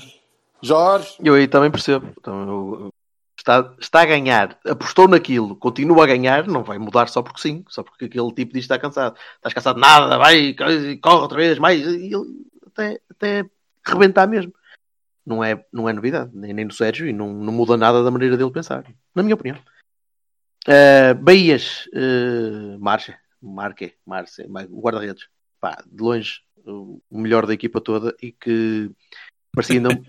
Jorge, 0.62 1.16
Eu 1.20 1.34
aí 1.34 1.46
também 1.46 1.70
percebo. 1.70 2.12
Então, 2.18 2.90
está, 3.38 3.74
está 3.78 4.02
a 4.02 4.06
ganhar, 4.06 4.58
apostou 4.66 5.06
naquilo, 5.06 5.54
continua 5.56 6.04
a 6.04 6.06
ganhar, 6.06 6.46
não 6.46 6.64
vai 6.64 6.78
mudar 6.78 7.08
só 7.08 7.22
porque 7.22 7.40
sim, 7.40 7.64
só 7.68 7.82
porque 7.82 8.06
aquele 8.06 8.32
tipo 8.32 8.52
diz 8.52 8.66
que 8.66 8.72
está 8.72 8.78
cansado. 8.78 9.16
Estás 9.36 9.54
cansado 9.54 9.76
de 9.76 9.80
nada, 9.80 10.18
vai, 10.18 10.54
corre 11.00 11.22
outra 11.22 11.38
vez, 11.38 11.58
mais, 11.58 11.80
e 11.80 12.12
ele 12.12 12.46
até, 12.66 13.00
até 13.10 13.44
rebentar 13.84 14.26
mesmo. 14.26 14.52
Não 15.24 15.42
é, 15.42 15.64
não 15.72 15.88
é 15.88 15.92
novidade, 15.92 16.30
nem, 16.34 16.52
nem 16.52 16.64
no 16.64 16.72
Sérgio, 16.72 17.06
e 17.06 17.12
não, 17.12 17.32
não 17.32 17.52
muda 17.52 17.76
nada 17.76 18.02
da 18.02 18.10
maneira 18.10 18.36
dele 18.36 18.50
pensar, 18.50 18.84
na 19.14 19.22
minha 19.22 19.34
opinião. 19.34 19.58
Uh, 20.66 21.14
Bahias, 21.20 21.86
uh, 21.94 22.78
Marcha, 22.80 23.18
Marque, 23.40 23.94
Marce, 24.04 24.44
guarda-redes, 24.70 25.28
pá, 25.60 25.82
de 25.86 26.02
longe, 26.02 26.40
o 26.64 27.00
melhor 27.10 27.46
da 27.46 27.54
equipa 27.54 27.80
toda 27.80 28.14
e 28.20 28.32
que 28.32 28.90
parecia 29.56 29.76
ainda, 29.76 30.00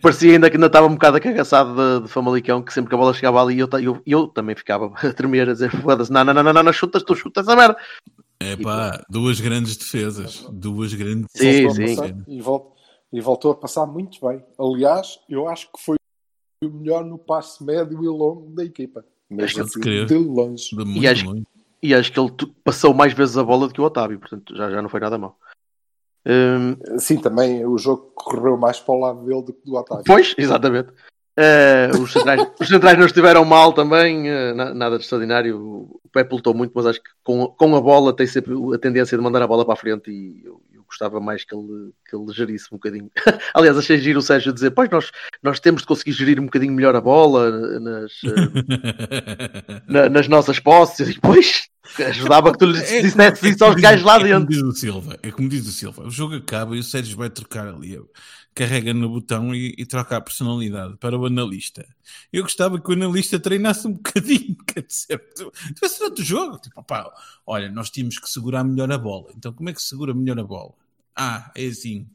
parecia 0.00 0.32
ainda 0.32 0.48
que 0.48 0.56
ainda 0.56 0.66
estava 0.68 0.86
um 0.86 0.92
bocado 0.92 1.16
acagaçado 1.16 1.74
de, 2.00 2.06
de 2.06 2.12
Famalicão, 2.12 2.62
que 2.62 2.72
sempre 2.72 2.90
que 2.90 2.94
a 2.94 2.98
bola 2.98 3.12
chegava 3.12 3.42
ali 3.42 3.58
eu, 3.58 3.68
eu, 3.80 4.00
eu 4.06 4.28
também 4.28 4.54
ficava 4.54 4.86
a 5.02 5.12
tremer, 5.12 5.48
a 5.48 5.52
dizer, 5.54 5.70
foda-se, 5.82 6.12
não, 6.12 6.22
não, 6.22 6.32
não, 6.32 6.42
não, 6.44 6.52
não, 6.52 6.62
não, 6.62 6.72
chutas, 6.72 7.02
tu 7.02 7.16
chutas 7.16 7.48
essa 7.48 7.56
merda. 7.56 7.76
É 8.38 8.56
pá, 8.56 9.02
duas 9.08 9.40
grandes 9.40 9.76
defesas. 9.76 10.46
Duas 10.52 10.92
grandes 10.94 11.26
Sim, 11.34 11.66
voltou 11.66 12.04
a 12.04 12.06
sim. 12.08 12.24
e, 12.28 12.40
vol- 12.40 12.76
e 13.12 13.20
voltou 13.20 13.50
a 13.52 13.54
passar 13.56 13.86
muito 13.86 14.18
bem. 14.24 14.44
Aliás, 14.58 15.18
eu 15.28 15.48
acho 15.48 15.66
que 15.72 15.82
foi 15.82 15.96
o 16.64 16.68
melhor 16.68 17.04
no 17.04 17.18
passe 17.18 17.64
médio 17.64 18.02
e 18.04 18.06
longo 18.08 18.50
da 18.54 18.64
equipa. 18.64 19.04
Mas 19.30 19.52
Pode 19.52 19.64
assim, 19.66 19.80
crer. 19.80 20.06
de 20.06 20.14
longe. 20.14 20.70
De 20.76 20.84
muito 20.84 21.02
E 21.02 21.06
acho- 21.08 21.26
longe. 21.26 21.42
E 21.84 21.94
acho 21.94 22.12
que 22.12 22.20
ele 22.20 22.30
passou 22.62 22.94
mais 22.94 23.12
vezes 23.12 23.36
a 23.36 23.42
bola 23.42 23.66
do 23.66 23.74
que 23.74 23.80
o 23.80 23.84
Otávio, 23.84 24.18
portanto 24.18 24.54
já, 24.56 24.70
já 24.70 24.80
não 24.82 24.88
foi 24.88 25.00
nada 25.00 25.18
mal. 25.18 25.36
Hum, 26.26 26.76
Sim, 26.98 27.18
também 27.18 27.64
o 27.66 27.76
jogo 27.76 28.12
correu 28.14 28.56
mais 28.56 28.78
para 28.78 28.94
o 28.94 29.00
lado 29.00 29.24
dele 29.24 29.42
do 29.42 29.52
que 29.52 29.64
do 29.64 29.74
Otávio. 29.76 30.04
Pois, 30.06 30.34
exatamente. 30.38 30.90
Eh, 31.36 31.90
os, 31.98 32.12
centrais, 32.12 32.46
os 32.60 32.68
centrais 32.68 32.98
não 32.98 33.06
estiveram 33.06 33.44
mal 33.44 33.72
também, 33.72 34.28
eh, 34.28 34.52
na- 34.54 34.72
nada 34.74 34.96
de 34.98 35.02
extraordinário. 35.04 35.58
O 35.58 36.00
Pepe 36.12 36.34
lutou 36.34 36.52
muito, 36.54 36.72
mas 36.74 36.86
acho 36.86 37.02
que 37.02 37.10
com, 37.24 37.46
com 37.48 37.74
a 37.76 37.80
bola 37.80 38.14
tem 38.14 38.26
sempre 38.26 38.52
a 38.74 38.78
tendência 38.78 39.16
de 39.16 39.24
mandar 39.24 39.42
a 39.42 39.46
bola 39.46 39.64
para 39.64 39.72
a 39.74 39.76
frente 39.76 40.10
e 40.10 40.42
eu, 40.44 40.60
eu 40.74 40.82
gostava 40.84 41.18
mais 41.20 41.42
que 41.42 41.54
ele, 41.56 41.90
que 42.08 42.14
ele 42.14 42.30
gerisse 42.34 42.66
um 42.70 42.76
bocadinho. 42.76 43.10
Aliás, 43.54 43.76
achei 43.78 43.96
giro 43.98 44.18
o 44.18 44.22
Sérgio 44.22 44.52
dizer: 44.52 44.72
Pois 44.72 44.90
nós, 44.90 45.10
nós 45.42 45.58
temos 45.58 45.80
de 45.82 45.88
conseguir 45.88 46.12
gerir 46.12 46.38
um 46.38 46.44
bocadinho 46.44 46.72
melhor 46.74 46.94
a 46.94 47.00
bola 47.00 47.50
nas, 47.80 48.12
eh, 48.26 49.82
na- 49.88 50.08
nas 50.10 50.28
nossas 50.28 50.58
posses. 50.60 51.08
E 51.08 51.14
depois 51.14 51.68
ajudava 51.98 52.52
que 52.52 52.58
tu 52.58 52.66
lhe 52.66 52.78
É 52.78 53.02
dissesse 53.02 53.48
isso 53.48 53.64
aos 53.64 53.74
gajos 53.76 54.04
lá 54.04 54.18
diz- 54.18 54.30
é 54.30 54.34
como 54.34 54.46
dentro. 54.46 54.54
diz 54.54 54.62
o 54.62 54.72
Silva, 54.72 55.18
é 55.22 55.30
como 55.30 55.48
diz 55.48 55.66
o 55.66 55.72
Silva, 55.72 56.04
o 56.06 56.10
jogo 56.10 56.34
acaba 56.36 56.76
e 56.76 56.78
o 56.78 56.82
Sérgio 56.82 57.16
vai 57.16 57.28
trocar 57.30 57.68
ali, 57.68 58.00
carrega 58.54 58.92
no 58.94 59.08
botão 59.08 59.54
e, 59.54 59.74
e 59.78 59.84
troca 59.86 60.16
a 60.16 60.20
personalidade 60.20 60.96
para 60.98 61.18
o 61.18 61.26
analista. 61.26 61.84
Eu 62.32 62.42
gostava 62.42 62.80
que 62.80 62.88
o 62.90 62.92
analista 62.92 63.38
treinasse 63.38 63.86
um 63.86 63.92
bocadinho, 63.94 64.56
quer 64.66 64.82
dizer, 64.82 65.20
tivesse 65.74 66.02
outro 66.04 66.22
jogo, 66.24 66.58
tipo, 66.58 66.82
pá, 66.84 67.10
olha, 67.46 67.70
nós 67.70 67.90
tínhamos 67.90 68.18
que 68.18 68.28
segurar 68.30 68.62
melhor 68.64 68.90
a 68.92 68.98
bola, 68.98 69.28
então 69.36 69.52
como 69.52 69.68
é 69.68 69.72
que 69.72 69.82
se 69.82 69.88
segura 69.88 70.14
melhor 70.14 70.38
a 70.38 70.44
bola? 70.44 70.72
Ah, 71.16 71.50
é 71.56 71.66
assim. 71.66 72.06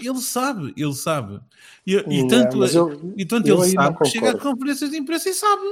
Ele 0.00 0.20
sabe, 0.20 0.74
ele 0.76 0.94
sabe. 0.94 1.40
E, 1.86 1.94
e 1.96 2.28
tanto, 2.28 2.62
eu- 2.64 3.14
e 3.16 3.24
tanto 3.24 3.48
eu 3.48 3.62
ele 3.64 3.72
sabe 3.72 3.98
que 3.98 4.04
chega 4.10 4.30
a 4.30 4.38
conferências 4.38 4.90
de 4.90 4.96
imprensa 4.98 5.28
e 5.30 5.34
sabe. 5.34 5.62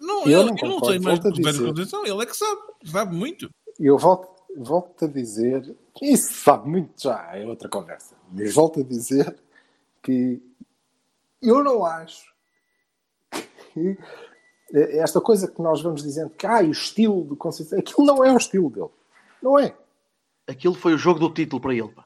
Não, 0.00 0.24
Eu 0.24 0.40
eu, 0.40 0.46
não 0.46 0.56
eu 0.60 0.68
não 0.68 0.84
sei 0.84 0.98
mais 0.98 1.18
volto 1.18 1.28
a 1.28 1.30
do 1.30 1.34
que 1.34 1.40
o 1.40 1.44
Sérgio 1.44 1.60
dizer. 1.60 1.68
Conceição, 1.70 2.06
ele 2.06 2.22
é 2.22 2.26
que 2.26 2.36
sabe, 2.36 2.60
sabe 2.84 3.14
muito. 3.14 3.50
Eu 3.78 3.98
volto, 3.98 4.28
volto 4.56 5.04
a 5.04 5.08
dizer, 5.08 5.76
isso 6.02 6.32
sabe 6.32 6.68
muito 6.68 7.02
já, 7.02 7.36
é 7.36 7.46
outra 7.46 7.68
conversa, 7.68 8.14
mas 8.30 8.54
volto 8.54 8.80
a 8.80 8.82
dizer 8.82 9.36
que 10.02 10.40
eu 11.42 11.62
não 11.62 11.84
acho 11.84 12.32
que 13.72 13.98
esta 14.72 15.20
coisa 15.20 15.48
que 15.48 15.60
nós 15.60 15.82
vamos 15.82 16.02
dizendo 16.02 16.30
que 16.30 16.46
ah, 16.46 16.62
o 16.62 16.70
estilo 16.70 17.24
do 17.24 17.36
Conceição, 17.36 17.78
aquilo 17.78 18.06
não 18.06 18.24
é 18.24 18.32
o 18.32 18.36
estilo 18.36 18.70
dele. 18.70 18.90
Não 19.42 19.58
é. 19.58 19.74
Aquilo 20.46 20.74
foi 20.74 20.94
o 20.94 20.98
jogo 20.98 21.20
do 21.20 21.30
título 21.30 21.60
para 21.60 21.74
ele. 21.74 21.88
pá. 21.88 22.04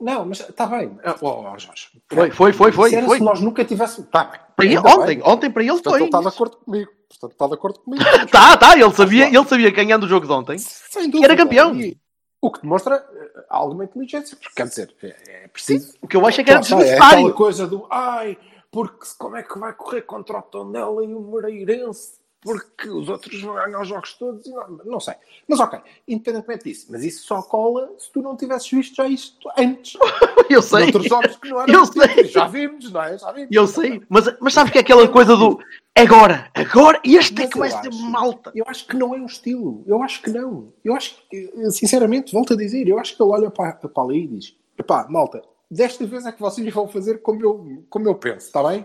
Não, 0.00 0.24
mas 0.26 0.40
está 0.40 0.66
bem. 0.66 0.98
Oh, 1.20 1.26
oh, 1.28 1.58
Jorge. 1.58 1.90
Foi, 2.08 2.30
foi, 2.30 2.52
foi, 2.52 2.72
foi. 2.72 3.02
Foi. 3.02 3.18
se 3.18 3.24
nós 3.24 3.40
nunca 3.40 3.64
tivéssemos. 3.64 4.06
Está 4.06 4.24
bem. 4.24 4.40
Ontem, 4.78 5.18
bem. 5.18 5.22
ontem 5.24 5.50
para 5.50 5.62
ele 5.62 5.72
Portanto, 5.72 5.92
foi. 5.92 6.00
ele 6.00 6.06
está 6.06 6.20
de 6.20 6.28
acordo 6.28 6.56
comigo. 6.58 6.90
Portanto, 7.08 7.32
está 7.32 7.46
de 7.46 7.54
acordo 7.54 7.80
comigo. 7.80 8.04
Tá, 8.30 8.56
tá, 8.56 8.72
ele 8.78 8.92
sabia, 8.92 9.26
ele 9.26 9.44
sabia 9.44 9.70
ganhando 9.70 10.04
o 10.04 10.08
jogo 10.08 10.26
de 10.26 10.32
ontem. 10.32 10.58
Sem 10.58 11.10
dúvida. 11.10 11.26
Era 11.26 11.36
campeão. 11.36 11.74
E 11.74 11.96
o 12.40 12.50
que 12.50 12.60
demonstra 12.62 12.96
eh, 12.96 13.44
alguma 13.48 13.84
inteligência. 13.84 14.36
Porque, 14.36 14.54
quer 14.54 14.66
dizer, 14.66 14.94
é, 15.02 15.44
é 15.44 15.48
preciso. 15.48 15.94
O 16.02 16.08
que 16.08 16.16
eu 16.16 16.26
acho 16.26 16.40
é 16.40 16.44
que 16.44 16.50
era 16.50 16.60
está, 16.60 16.74
é 16.74 16.78
desnecessário. 16.78 17.18
aquela 17.18 17.32
coisa 17.32 17.66
do 17.66 17.86
ai, 17.90 18.36
porque 18.70 19.06
como 19.18 19.36
é 19.36 19.42
que 19.42 19.58
vai 19.58 19.72
correr 19.74 20.02
contra 20.02 20.38
o 20.38 20.42
Tondela 20.42 21.04
e 21.04 21.14
o 21.14 21.20
Moreirense? 21.20 22.20
Porque 22.42 22.88
os 22.88 23.08
outros 23.08 23.40
vão 23.40 23.54
ganhar 23.54 23.80
os 23.80 23.88
jogos 23.88 24.14
todos. 24.14 24.44
e 24.44 24.50
Não, 24.50 24.80
não 24.84 25.00
sei. 25.00 25.14
Mas 25.46 25.60
ok, 25.60 25.78
independentemente 26.08 26.64
disso. 26.64 26.88
Mas 26.90 27.04
isso 27.04 27.24
só 27.24 27.40
cola 27.40 27.88
se 27.96 28.10
tu 28.10 28.20
não 28.20 28.36
tivesses 28.36 28.68
visto 28.68 28.96
já 28.96 29.06
isto 29.06 29.48
antes. 29.56 29.96
Eu 30.50 30.60
sei. 30.60 30.86
Outros 30.86 31.06
jogos 31.06 31.36
que 31.36 31.48
não 31.48 31.60
eram 31.60 31.72
Eu 31.72 31.86
sei. 31.86 32.24
Já 32.24 32.48
vimos, 32.48 32.90
não 32.90 33.02
é? 33.02 33.16
Já 33.16 33.30
vimos. 33.30 33.48
Eu 33.52 33.66
sei. 33.68 34.02
Mas, 34.08 34.24
mas 34.40 34.52
sabes 34.52 34.72
que 34.72 34.78
é 34.78 34.80
aquela 34.80 35.06
coisa 35.06 35.36
do 35.36 35.60
agora, 35.94 36.50
agora, 36.52 37.00
este 37.04 37.34
é 37.34 37.44
Mas 37.44 37.52
que 37.52 37.58
vai 37.58 37.70
ser 37.70 37.90
malta. 38.10 38.50
Eu 38.54 38.64
acho 38.66 38.86
que 38.88 38.96
não 38.96 39.14
é 39.14 39.18
um 39.18 39.26
estilo. 39.26 39.84
Eu 39.86 40.02
acho 40.02 40.20
que 40.20 40.30
não. 40.30 40.72
Eu 40.84 40.96
acho 40.96 41.16
que, 41.30 41.70
sinceramente, 41.70 42.32
volto 42.32 42.54
a 42.54 42.56
dizer, 42.56 42.88
eu 42.88 42.98
acho 42.98 43.16
que 43.16 43.22
ele 43.22 43.30
olha 43.30 43.50
para, 43.50 43.72
para 43.74 44.02
ali 44.02 44.24
e 44.24 44.26
diz: 44.26 44.56
epá, 44.76 45.06
malta, 45.08 45.42
desta 45.70 46.04
vez 46.06 46.26
é 46.26 46.32
que 46.32 46.40
vocês 46.40 46.74
vão 46.74 46.88
fazer 46.88 47.22
como 47.22 47.42
eu, 47.42 47.84
como 47.88 48.08
eu 48.08 48.16
penso, 48.16 48.46
está 48.46 48.68
bem? 48.68 48.84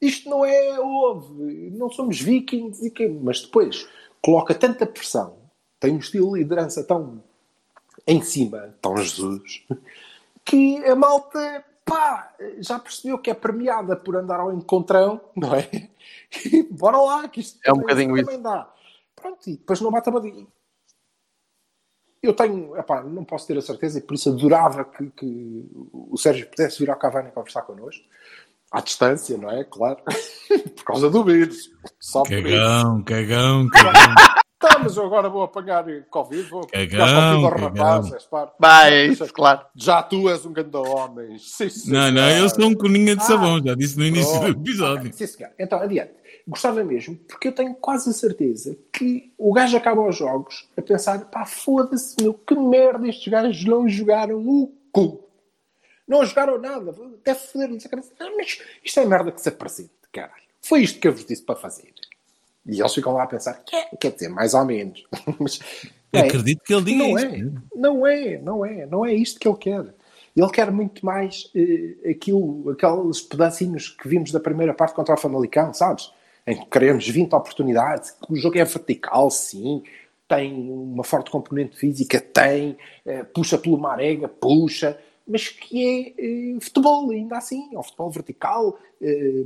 Isto 0.00 0.30
não 0.30 0.44
é 0.44 0.78
houve, 0.78 1.70
não 1.70 1.90
somos 1.90 2.20
vikings 2.20 2.86
e 2.86 2.90
quê? 2.90 3.08
Mas 3.08 3.40
depois 3.42 3.88
coloca 4.22 4.54
tanta 4.54 4.86
pressão, 4.86 5.36
tem 5.80 5.94
um 5.94 5.98
estilo 5.98 6.32
de 6.34 6.40
liderança 6.42 6.84
tão 6.84 7.22
em 8.06 8.22
cima, 8.22 8.74
tão 8.80 8.96
Jesus, 8.96 9.64
que 10.44 10.84
a 10.84 10.94
malta 10.94 11.64
pá, 11.84 12.34
já 12.58 12.78
percebeu 12.78 13.18
que 13.18 13.30
é 13.30 13.34
premiada 13.34 13.96
por 13.96 14.14
andar 14.16 14.40
ao 14.40 14.52
encontrão, 14.52 15.20
não 15.34 15.54
é? 15.54 15.68
E 16.44 16.62
bora 16.64 16.98
lá, 16.98 17.28
que 17.28 17.40
isto 17.40 17.58
É 17.64 17.70
um 17.72 17.76
também- 17.76 17.86
bocadinho 17.86 18.16
isto 18.16 18.26
também 18.26 18.42
dá. 18.42 18.72
Pronto, 19.16 19.48
e 19.50 19.56
depois 19.56 19.80
não 19.80 19.90
bate 19.90 20.08
a 20.08 20.12
badinha. 20.12 20.46
Eu 22.22 22.34
tenho, 22.34 22.76
epá, 22.76 23.02
não 23.02 23.24
posso 23.24 23.46
ter 23.46 23.56
a 23.56 23.62
certeza 23.62 23.98
e 23.98 24.02
por 24.02 24.14
isso 24.14 24.28
adorava 24.30 24.84
que, 24.84 25.08
que 25.10 25.66
o 25.92 26.16
Sérgio 26.16 26.48
pudesse 26.48 26.78
vir 26.80 26.90
ao 26.90 26.98
Cavani 26.98 27.30
conversar 27.30 27.62
connosco. 27.62 28.04
À 28.70 28.80
distância, 28.80 29.36
não 29.38 29.50
é? 29.50 29.64
Claro. 29.64 29.98
por 30.76 30.84
causa 30.84 31.08
do 31.10 31.24
vírus. 31.24 31.70
Só 31.98 32.22
por 32.22 32.32
isso. 32.32 32.44
Cagão, 32.44 33.02
cagão, 33.02 33.68
cagão. 33.72 34.14
Tá, 34.60 34.76
mas 34.80 34.96
eu 34.96 35.04
agora 35.06 35.28
vou 35.28 35.42
apanhar 35.44 35.84
Covid, 36.10 36.42
vou 36.50 36.66
Cagão, 36.66 36.88
pegar 36.88 37.06
Covid 37.06 37.44
ao 37.44 37.50
cagão. 37.52 37.84
rapaz, 37.84 38.12
és 38.12 38.24
pá. 38.24 38.52
Vai, 38.58 38.92
é 38.92 39.06
isso, 39.06 39.32
claro. 39.32 39.60
Já 39.76 40.02
tu 40.02 40.28
és 40.28 40.44
um 40.44 40.52
grande 40.52 40.76
homem. 40.76 41.38
Sim, 41.38 41.68
sim, 41.68 41.92
Não, 41.92 42.10
não, 42.10 42.28
eu 42.28 42.48
sou 42.48 42.64
um 42.66 42.74
coninha 42.74 43.14
de 43.14 43.22
Ah, 43.22 43.24
sabão, 43.24 43.62
já 43.64 43.74
disse 43.76 43.96
no 43.96 44.04
início 44.04 44.34
do 44.34 44.40
pronto. 44.40 44.60
episódio. 44.60 45.00
Ok, 45.10 45.12
Sim, 45.12 45.26
senhor. 45.28 45.52
Então, 45.58 45.78
adiante. 45.80 46.10
Gostava 46.46 46.82
mesmo, 46.82 47.14
porque 47.28 47.48
eu 47.48 47.52
tenho 47.52 47.74
quase 47.74 48.10
a 48.10 48.12
certeza 48.12 48.76
que 48.92 49.30
o 49.38 49.52
gajo 49.52 49.76
acaba 49.76 50.08
os 50.08 50.16
jogos 50.16 50.66
a 50.76 50.82
pensar: 50.82 51.18
pá, 51.26 51.44
foda-se, 51.46 52.16
meu, 52.20 52.34
que 52.34 52.54
merda, 52.56 53.06
estes 53.06 53.28
gajos 53.28 53.64
não 53.64 53.88
jogaram 53.88 54.38
o 54.38 54.72
cu. 54.90 55.27
Não 56.08 56.24
jogaram 56.24 56.58
nada. 56.58 56.94
Deve 57.22 57.38
foder-lhes 57.38 57.84
a 57.84 57.88
cabeça. 57.88 58.12
Ah, 58.18 58.30
mas 58.36 58.60
isto 58.82 58.98
é 58.98 59.04
merda 59.04 59.30
que 59.30 59.40
se 59.40 59.48
apresente, 59.50 59.90
caralho. 60.10 60.42
Foi 60.62 60.80
isto 60.82 60.98
que 60.98 61.06
eu 61.06 61.12
vos 61.12 61.24
disse 61.24 61.42
para 61.42 61.54
fazer. 61.54 61.92
E 62.66 62.80
eles 62.80 62.94
ficam 62.94 63.12
lá 63.12 63.24
a 63.24 63.26
pensar: 63.26 63.62
quer, 63.64 63.90
quer 63.98 64.12
dizer, 64.12 64.28
mais 64.28 64.54
ou 64.54 64.64
menos. 64.64 65.06
mas, 65.38 65.60
é, 66.12 66.20
acredito 66.20 66.62
que 66.64 66.74
ele 66.74 66.84
diga 66.84 66.98
não 66.98 67.18
isso. 67.18 67.26
é, 67.26 67.78
não 67.78 68.06
é, 68.06 68.38
não 68.38 68.66
é, 68.66 68.86
não 68.86 69.06
é 69.06 69.12
isto 69.12 69.38
que 69.38 69.46
ele 69.46 69.56
quer. 69.58 69.84
Ele 70.34 70.50
quer 70.50 70.70
muito 70.70 71.04
mais 71.04 71.50
eh, 71.54 72.10
aquilo, 72.10 72.70
aqueles 72.70 73.20
pedacinhos 73.20 73.88
que 73.88 74.08
vimos 74.08 74.30
da 74.30 74.38
primeira 74.38 74.72
parte 74.72 74.94
contra 74.94 75.14
o 75.14 75.18
Famalicão, 75.18 75.74
sabes? 75.74 76.12
Em 76.46 76.56
que 76.56 76.66
queremos 76.66 77.08
20 77.08 77.32
oportunidades, 77.32 78.12
que 78.12 78.32
o 78.32 78.36
jogo 78.36 78.56
é 78.56 78.64
vertical, 78.64 79.30
sim, 79.30 79.82
tem 80.28 80.70
uma 80.70 81.02
forte 81.02 81.30
componente 81.30 81.76
física, 81.76 82.20
tem, 82.20 82.76
eh, 83.04 83.24
puxa 83.24 83.58
pelo 83.58 83.78
Marega, 83.78 84.28
puxa, 84.28 84.96
mas 85.28 85.48
que 85.48 85.86
é 85.86 86.54
eh, 86.56 86.60
futebol, 86.60 87.10
ainda 87.10 87.36
assim, 87.36 87.68
é 87.74 87.78
um 87.78 87.82
futebol 87.82 88.10
vertical, 88.10 88.78
eh, 89.00 89.44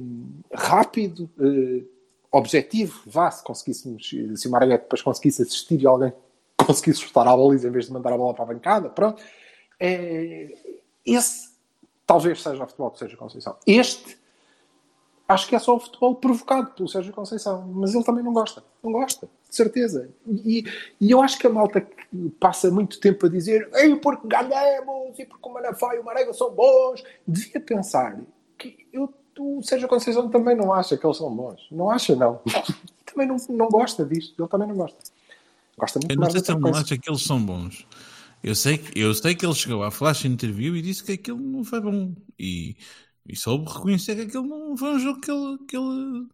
rápido, 0.53 1.29
eh, 1.41 1.85
objetivo, 2.31 3.03
vá, 3.07 3.31
se 3.31 3.43
conseguíssemos, 3.43 4.09
se 4.37 4.49
o 4.49 4.51
Marega 4.51 4.79
depois 4.79 5.03
conseguisse 5.03 5.43
assistir 5.43 5.83
e 5.83 5.87
alguém 5.87 6.13
conseguisse 6.57 7.01
chutar 7.01 7.27
à 7.27 7.37
baliza 7.37 7.69
em 7.69 7.73
vez 7.73 7.87
de 7.87 7.93
mandar 7.93 8.13
a 8.13 8.17
bola 8.17 8.33
para 8.33 8.45
a 8.45 8.47
bancada, 8.47 8.89
pronto. 8.89 9.23
Esse 11.05 11.51
talvez 12.07 12.41
seja 12.41 12.63
o 12.63 12.67
futebol 12.67 12.91
do 12.91 12.99
Sérgio 12.99 13.19
Conceição. 13.19 13.57
Este 13.67 14.17
acho 15.29 15.49
que 15.49 15.57
é 15.57 15.59
só 15.59 15.75
o 15.77 15.81
futebol 15.81 16.15
provocado 16.15 16.71
pelo 16.71 16.89
Sérgio 16.89 17.13
Conceição, 17.13 17.67
mas 17.75 17.95
ele 17.95 18.05
também 18.05 18.23
não 18.23 18.33
gosta. 18.33 18.63
Não 18.83 18.93
gosta, 18.93 19.29
de 19.53 19.57
certeza. 19.57 20.09
E, 20.27 20.65
e 20.99 21.11
eu 21.11 21.21
acho 21.21 21.39
que 21.39 21.47
a 21.47 21.51
malta 21.51 21.83
que 21.83 22.31
passa 22.41 22.71
muito 22.71 22.99
tempo 22.99 23.27
a 23.27 23.29
dizer 23.29 23.69
Ei, 23.75 23.95
porque 23.97 24.27
ganhamos 24.27 25.19
e 25.19 25.27
porque 25.27 25.47
o 25.47 25.53
Manafá 25.53 25.95
e 25.95 25.99
o 25.99 26.05
Marega 26.05 26.33
são 26.33 26.51
bons, 26.51 27.05
devia 27.29 27.61
pensar 27.61 28.19
que 28.57 28.87
eu, 28.91 29.13
o 29.39 29.63
Sérgio 29.63 29.89
Conceição 29.89 30.31
também 30.31 30.57
não 30.57 30.73
acha 30.73 30.97
que 30.97 31.07
eles 31.07 31.19
são 31.19 31.31
bons. 31.35 31.69
Não 31.71 31.91
acha, 31.91 32.17
não. 32.17 32.41
também 33.05 33.29
não, 33.29 33.37
não 33.51 33.69
gosta 33.69 34.07
disto. 34.07 34.41
Ele 34.43 34.49
também 34.49 34.69
não 34.69 34.77
gosta. 34.77 34.99
Gosta 35.77 35.99
muito 35.99 36.13
Eu 36.13 36.17
não 36.17 36.23
mais 36.23 36.33
sei 36.33 36.41
de 36.41 36.47
se 36.47 36.53
ele 36.53 36.61
não 36.61 36.75
acha 36.75 36.99
que 36.99 37.11
eles 37.11 37.23
são 37.23 37.45
bons. 37.45 37.87
Eu 38.43 38.55
sei 38.55 38.79
que, 38.79 38.99
eu 38.99 39.15
sei 39.15 39.35
que 39.35 39.45
ele 39.45 39.55
chegou 39.55 39.83
à 39.83 39.91
flash 39.91 40.25
interview 40.25 40.75
e 40.75 40.81
disse 40.81 41.05
que 41.05 41.13
aquilo 41.13 41.39
não 41.39 41.63
foi 41.63 41.81
bom. 41.83 42.13
E, 42.39 42.75
e 43.29 43.37
soube 43.37 43.71
reconhecer 43.71 44.17
que 44.17 44.23
aquilo 44.23 44.45
não 44.47 44.77
foi 44.77 44.95
um 44.97 44.99
jogo 44.99 45.21
que 45.21 45.31
ele, 45.31 45.59
que 45.69 45.77
ele 45.77 46.27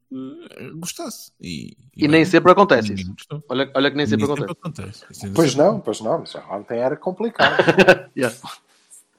eh, 0.56 0.70
gostasse. 0.76 1.30
E, 1.40 1.76
E 1.96 2.08
nem 2.08 2.24
sempre 2.24 2.50
acontece 2.52 2.94
isso. 2.94 3.14
Olha, 3.48 3.70
olha 3.74 3.90
que 3.90 3.96
nem 3.96 4.06
sempre 4.06 4.26
Nem 4.26 4.52
acontece. 4.52 5.04
É 5.24 5.30
Pois 5.34 5.54
não, 5.54 5.80
pois 5.80 6.00
não. 6.00 6.20
Mas 6.20 6.34
ontem 6.50 6.78
era 6.78 6.96
complicado. 6.96 7.56
Yeah. 8.16 8.34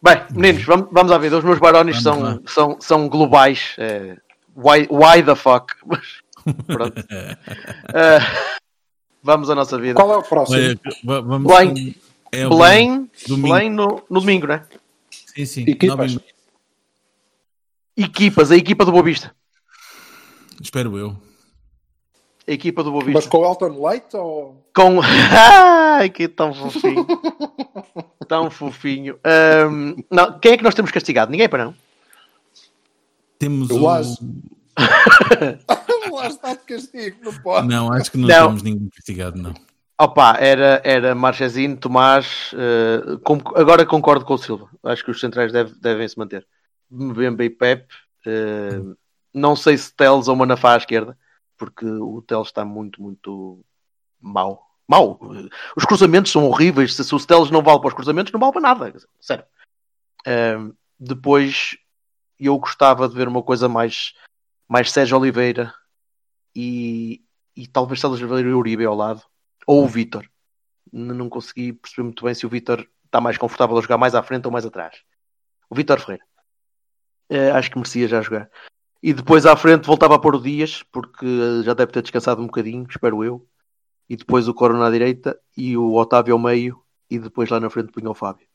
Bem, 0.01 0.15
meninos, 0.31 0.63
vamos, 0.65 0.87
vamos 0.91 1.11
à 1.11 1.17
vida. 1.17 1.37
Os 1.37 1.43
meus 1.43 1.59
Vamos 1.97 2.03
são, 2.03 2.19
lá. 2.21 2.39
são, 2.47 2.77
são 2.81 3.07
globais. 3.09 3.75
É, 3.77 4.17
why, 4.55 4.87
why 4.89 5.21
the 5.23 5.35
fuck? 5.35 5.73
Mas, 5.85 6.05
pronto. 6.65 7.05
Eh, 7.93 8.19
vamos 9.21 9.49
à 9.49 9.55
nossa 9.55 9.77
vida. 9.77 9.93
Qual 9.95 10.11
é 10.13 10.17
o 10.17 10.23
próximo? 10.23 10.57
Olha, 10.57 10.79
va- 11.03 11.21
vamos 11.21 11.47
Belém. 11.53 11.93
com- 11.93 11.99
é 12.31 12.47
o 12.47 12.49
Belém, 12.49 13.09
domingo. 13.27 13.47
Belém 13.53 13.69
no, 13.69 14.03
no 14.09 14.19
domingo, 14.21 14.47
né? 14.47 14.65
Sim, 15.35 15.45
sim. 15.45 15.61
Equipas. 15.67 16.13
nove 16.15 16.25
e. 16.27 16.38
Equipas, 18.03 18.51
a 18.51 18.55
equipa 18.55 18.85
do 18.85 18.91
Boa 18.91 19.03
Vista. 19.03 19.35
Espero 20.61 20.97
eu. 20.97 21.15
A 22.47 22.51
equipa 22.51 22.83
do 22.83 22.91
Boa 22.91 23.03
Mas 23.07 23.27
com 23.27 23.39
o 23.39 23.45
Elton 23.45 23.85
Leite 23.87 24.15
ou. 24.15 24.65
Com. 24.75 24.99
Ai, 25.03 26.09
que 26.09 26.27
tão 26.27 26.53
fofinho. 26.53 27.05
tão 28.27 28.49
fofinho. 28.49 29.19
Ahm, 29.23 29.95
não, 30.09 30.39
quem 30.39 30.53
é 30.53 30.57
que 30.57 30.63
nós 30.63 30.73
temos 30.73 30.91
castigado? 30.91 31.31
Ninguém 31.31 31.49
para 31.49 31.65
não. 31.65 31.75
Temos 33.37 33.69
Eu 33.69 33.83
o... 33.83 33.89
acho. 33.89 34.17
Lá 36.11 36.27
está 36.27 36.53
de 36.53 36.59
castigo, 36.61 37.17
não 37.23 37.33
pode. 37.41 37.67
Não, 37.67 37.91
acho 37.93 38.11
que 38.11 38.17
não, 38.17 38.27
Não. 38.27 38.47
temos 38.47 38.63
ninguém 38.63 38.89
castigado, 38.89 39.37
não. 39.41 39.53
Opa, 40.01 40.37
era, 40.39 40.81
era 40.85 41.13
Marchesino, 41.13 41.75
Tomás. 41.77 42.51
eh, 42.53 43.17
com- 43.23 43.41
agora 43.55 43.85
concordo 43.85 44.23
com 44.25 44.33
o 44.33 44.37
Silva. 44.37 44.69
Acho 44.83 45.03
que 45.03 45.11
os 45.11 45.19
centrais 45.19 45.51
deve- 45.51 45.75
devem 45.81 46.07
se 46.07 46.17
manter. 46.17 46.47
Mbemba 46.89 47.43
e 47.43 47.49
Pep. 47.49 47.87
eh, 48.25 48.81
não 49.33 49.55
sei 49.55 49.77
se 49.77 49.93
Teles 49.93 50.27
ou 50.27 50.35
Manafá 50.35 50.73
à 50.73 50.77
esquerda, 50.77 51.17
porque 51.57 51.85
o 51.85 52.21
Teles 52.21 52.47
está 52.47 52.65
muito, 52.65 53.01
muito 53.01 53.63
mau. 54.19 54.67
Mau. 54.87 55.19
Eh, 55.35 55.49
Os 55.75 55.85
cruzamentos 55.85 56.31
são 56.31 56.45
horríveis. 56.45 56.95
Se, 56.95 57.03
se 57.03 57.13
o 57.15 57.25
Teles 57.25 57.51
não 57.51 57.61
vale 57.61 57.79
para 57.79 57.89
os 57.89 57.93
cruzamentos, 57.93 58.31
não 58.33 58.39
vale 58.39 58.53
para 58.53 58.61
nada. 58.61 58.93
Sério. 59.21 59.45
Eh, 60.25 60.57
depois, 60.99 61.77
eu 62.39 62.57
gostava 62.57 63.07
de 63.07 63.15
ver 63.15 63.27
uma 63.27 63.43
coisa 63.43 63.69
mais, 63.69 64.13
mais 64.67 64.91
Sérgio 64.91 65.17
Oliveira 65.17 65.73
e, 66.55 67.23
e 67.55 67.67
talvez 67.67 67.99
Sérgio 68.01 68.25
Oliveira 68.27 68.49
e 68.49 68.53
Uribe 68.53 68.85
ao 68.85 68.95
lado 68.95 69.21
ou 69.67 69.83
o 69.83 69.87
Vitor. 69.87 70.25
N- 70.91 71.13
Não 71.13 71.29
consegui 71.29 71.71
perceber 71.73 72.03
muito 72.03 72.25
bem 72.25 72.33
se 72.33 72.45
o 72.45 72.49
Vitor 72.49 72.85
está 73.05 73.21
mais 73.21 73.37
confortável 73.37 73.77
a 73.77 73.81
jogar 73.81 73.97
mais 73.97 74.15
à 74.15 74.23
frente 74.23 74.45
ou 74.45 74.51
mais 74.51 74.65
atrás. 74.65 75.01
O 75.69 75.75
Vitor 75.75 75.99
Ferreira. 75.99 76.23
Eh, 77.29 77.51
acho 77.51 77.69
que 77.71 77.77
merecia 77.77 78.07
já 78.07 78.21
jogar. 78.21 78.49
E 79.01 79.13
depois 79.13 79.45
à 79.45 79.55
frente 79.55 79.85
voltava 79.85 80.15
a 80.15 80.19
pôr 80.19 80.35
o 80.35 80.41
Dias, 80.41 80.83
porque 80.91 81.25
eh, 81.25 81.63
já 81.63 81.73
deve 81.73 81.91
ter 81.91 82.01
descansado 82.01 82.41
um 82.41 82.45
bocadinho, 82.47 82.85
espero 82.89 83.23
eu. 83.23 83.45
E 84.09 84.15
depois 84.17 84.47
o 84.47 84.53
Corona 84.53 84.87
à 84.87 84.91
direita 84.91 85.39
e 85.55 85.77
o 85.77 85.93
Otávio 85.95 86.33
ao 86.33 86.39
meio. 86.39 86.81
E 87.09 87.17
depois 87.19 87.49
lá 87.49 87.59
na 87.59 87.69
frente 87.69 87.91
punha 87.91 88.09
o 88.09 88.15
Fábio. 88.15 88.47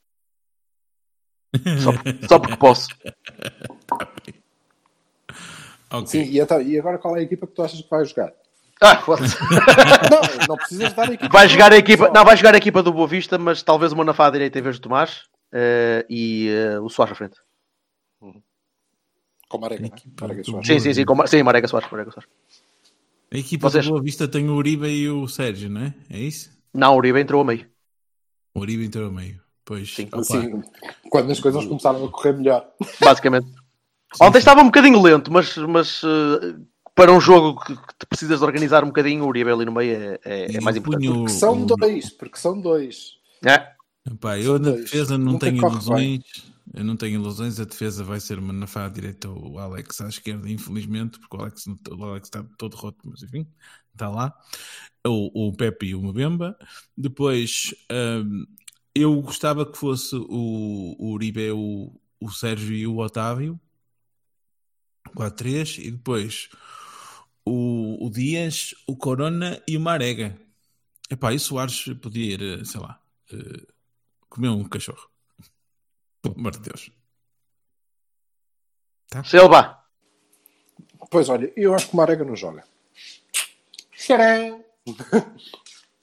Só, 1.82 1.92
por- 1.92 2.02
só 2.28 2.38
porque 2.38 2.56
posso. 2.56 2.88
Ok. 3.90 4.34
Sim, 6.06 6.22
e, 6.24 6.40
então, 6.40 6.60
e 6.60 6.78
agora 6.78 6.99
qual 6.99 7.16
é 7.16 7.20
a 7.20 7.22
equipa 7.22 7.46
que 7.46 7.53
tu 7.55 7.62
achas 7.62 7.80
que 7.80 7.88
vai 7.88 8.05
jogar? 8.05 8.32
Ah. 8.80 9.01
Não, 10.11 10.46
não 10.49 10.57
precisas 10.57 10.92
dar 10.92 11.09
a 11.09 11.14
equipa. 11.14 11.32
vai 11.32 11.49
jogar 11.49 11.72
a 11.72 11.76
equipa. 11.76 12.11
Não, 12.12 12.24
vai 12.24 12.36
jogar 12.36 12.55
a 12.55 12.59
equipa 12.59 12.82
do 12.82 12.92
Boa 12.92 13.07
Vista, 13.07 13.38
mas 13.38 13.62
talvez 13.62 13.92
o 13.92 13.96
Manafá 13.96 14.26
à 14.26 14.30
direita 14.30 14.59
em 14.59 14.62
vez 14.62 14.78
do 14.78 14.82
Tomás. 14.82 15.22
eh, 15.53 16.05
e 16.11 16.49
eh, 16.51 16.80
o 16.80 16.88
Soares 16.88 17.12
à 17.12 17.14
frente. 17.14 17.36
Com 19.49 19.59
Marega, 19.59 19.82
né? 19.82 19.90
Marega 20.20 20.45
Soares. 20.45 20.66
Sim, 20.66 20.78
sim, 20.80 20.95
sim. 20.95 21.05
Com, 21.05 21.26
sim, 21.26 21.42
Marega 21.42 21.68
Soares. 21.68 21.90
Marega 21.90 22.11
Soares. 22.11 22.30
A 23.32 23.38
equipa 23.38 23.68
Vocês- 23.68 23.84
do 23.84 23.90
Boa 23.92 24.03
Vista 24.03 24.28
tem 24.28 24.49
o 24.49 24.55
Uribe 24.55 24.86
e 24.88 25.09
o 25.09 25.26
Sérgio, 25.28 25.68
não 25.68 25.80
é? 25.82 25.95
É 26.11 26.18
isso? 26.18 26.51
Não, 26.72 26.95
o 26.95 26.99
Uribe 26.99 27.20
entrou 27.20 27.40
a 27.40 27.45
meio. 27.45 27.66
O 28.55 28.61
Uribe 28.61 28.84
entrou 28.86 29.09
a 29.09 29.11
meio. 29.11 29.40
Pois, 29.64 29.95
Sim. 29.95 30.09
Assim, 30.12 30.62
quando 31.11 31.30
as 31.32 31.40
coisas 31.40 31.64
começaram 31.64 32.05
a 32.05 32.09
correr 32.11 32.34
melhor. 32.34 32.68
basicamente. 33.01 33.47
Ontem 34.20 34.38
estava 34.38 34.61
um 34.61 34.66
bocadinho 34.66 35.01
lento, 35.03 35.32
mas, 35.32 35.57
mas 35.57 36.03
eh, 36.05 36.55
para 36.95 37.11
um 37.12 37.20
jogo 37.20 37.59
que, 37.64 37.74
que 37.74 37.95
te 37.99 38.07
precisas 38.07 38.38
de 38.40 38.45
organizar 38.45 38.84
um 38.84 38.88
bocadinho, 38.88 39.24
o 39.24 39.28
Uribe 39.28 39.51
ali 39.51 39.64
no 39.64 39.72
meio 39.72 39.97
é, 39.97 40.18
é- 40.24 40.57
é 40.57 40.61
mais 40.61 40.76
importante. 40.76 41.07
punho- 41.09 41.20
Porque 41.24 41.32
são 41.32 41.64
dois, 41.66 42.11
porque 42.11 42.38
são 42.38 42.61
dois. 42.61 43.14
É. 43.45 43.72
Epá, 44.09 44.38
eu 44.38 44.53
na 44.59 44.70
dois. 44.70 44.82
defesa 44.82 45.16
não 45.18 45.32
Nunca 45.32 45.47
tenho 45.51 45.66
ilusões. 45.66 46.22
Eu 46.75 46.85
não 46.85 46.97
tenho 46.97 47.14
ilusões. 47.20 47.61
A 47.61 47.64
defesa 47.64 48.03
vai 48.03 48.20
ser 48.20 48.41
Manafá 48.41 48.87
à 48.87 48.89
direita 48.89 49.29
ou 49.29 49.59
Alex 49.59 50.01
à 50.01 50.09
esquerda, 50.09 50.49
infelizmente, 50.51 51.18
porque 51.18 51.37
o 51.37 51.41
Alex, 51.41 51.66
o 51.66 52.05
Alex 52.05 52.27
está 52.27 52.43
todo 52.59 52.77
roto, 52.77 52.99
mas 53.09 53.22
enfim, 53.22 53.47
está 53.93 54.09
lá. 54.09 54.35
O, 55.07 55.49
o 55.49 55.53
Pepe 55.57 55.87
e 55.87 55.95
o 55.95 56.03
Mbemba. 56.03 56.57
Depois, 56.97 57.75
hum, 57.93 58.47
eu 58.95 59.20
gostava 59.22 59.64
que 59.70 59.79
fosse 59.79 60.16
o, 60.16 60.97
o 60.99 61.12
Uribe, 61.12 61.51
o, 61.53 61.93
o 62.20 62.31
Sérgio 62.31 62.75
e 62.75 62.87
o 62.87 62.99
Otávio. 62.99 63.61
4-3. 65.14 65.79
E 65.79 65.91
depois 65.93 66.49
o, 67.45 68.07
o 68.07 68.11
Dias, 68.11 68.75
o 68.87 68.97
Corona 68.97 69.62
e 69.68 69.77
o 69.77 69.81
Marega. 69.81 70.39
Epá, 71.11 71.33
e 71.33 71.37
o 71.37 71.41
Soares 71.41 71.85
podia 72.01 72.35
ir, 72.35 72.43
eh, 72.43 72.64
sei 72.64 72.81
lá, 72.81 73.01
eh, 73.33 73.66
comer 74.29 74.49
um 74.49 74.64
cachorro. 74.64 75.13
Pelo 76.25 76.35
amor 76.39 76.53
de 76.53 76.61
Deus. 76.61 76.91
Silva, 79.25 79.79
Pois 81.11 81.29
olha, 81.29 81.53
eu 81.55 81.75
acho 81.75 81.89
que 81.89 81.95
o 81.95 81.97
Marega 81.99 82.25
não 82.25 82.35
joga. 82.35 82.64
Xará! 83.93 84.59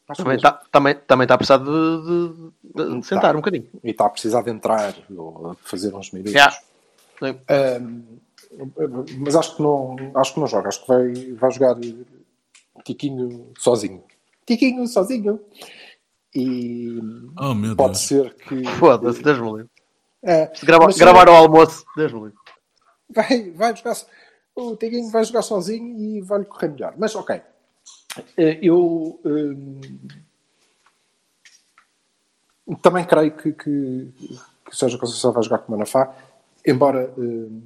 Acho 0.07 0.23
também 0.23 0.35
está 0.37 0.51
também, 0.71 0.95
também 0.95 1.27
tá 1.27 1.33
a 1.33 1.37
precisar 1.37 1.57
de, 1.57 1.65
de- 1.65 2.51
de- 2.75 2.99
de 2.99 3.05
sentar 3.05 3.31
Tá. 3.31 3.37
um 3.37 3.41
bocadinho. 3.41 3.67
E 3.83 3.89
está 3.91 4.05
a 4.05 4.09
precisar 4.09 4.41
de 4.43 4.51
entrar 4.51 4.93
ou 5.17 5.55
fazer 5.63 5.93
uns 5.93 6.11
minutos. 6.11 6.33
Sim. 7.19 7.39
Ahm, 7.49 8.03
mas 9.17 9.35
acho 9.35 9.55
que 9.57 9.61
não, 9.63 9.95
acho 10.15 10.33
que 10.33 10.39
não 10.39 10.47
joga. 10.47 10.69
Acho 10.69 10.81
que 10.81 10.87
vai, 10.87 11.13
vai 11.33 11.51
jogar 11.51 11.75
Tiquinho 12.85 13.51
sozinho. 13.57 14.03
Tiquinho 14.45 14.87
sozinho. 14.87 15.39
E 16.33 16.97
Oh 17.39 17.53
meu 17.53 17.75
pode 17.75 17.93
Deus. 17.93 18.01
ser 18.07 18.33
que. 18.35 18.63
Foda-se, 18.79 19.21
Deus 19.21 19.39
me 19.39 19.67
É, 20.23 20.51
grava, 20.63 20.85
mas 20.85 20.97
gravar 20.97 21.27
o 21.29 21.31
almoço, 21.31 21.83
Deus 21.95 22.11
me 22.13 22.31
vai, 23.09 23.51
vai 23.51 23.75
jogar. 23.75 23.95
O 24.55 24.75
Tiquinho 24.75 25.09
vai 25.09 25.23
jogar 25.23 25.41
sozinho 25.41 25.97
e 25.97 26.21
vai-lhe 26.21 26.45
correr 26.45 26.69
melhor. 26.69 26.93
Mas 26.97 27.15
ok. 27.15 27.41
Eh, 28.37 28.59
Eu 28.61 29.19
hum, 29.25 29.81
também 32.81 33.05
creio 33.05 33.31
que, 33.35 33.51
que, 33.53 34.11
que 34.65 34.71
o 34.71 34.75
Sérgio 34.75 34.99
Conceição 34.99 35.31
vai 35.31 35.43
jogar 35.43 35.59
com 35.59 35.69
o 35.69 35.77
Manafá, 35.77 36.13
embora 36.65 37.13
hum, 37.17 37.61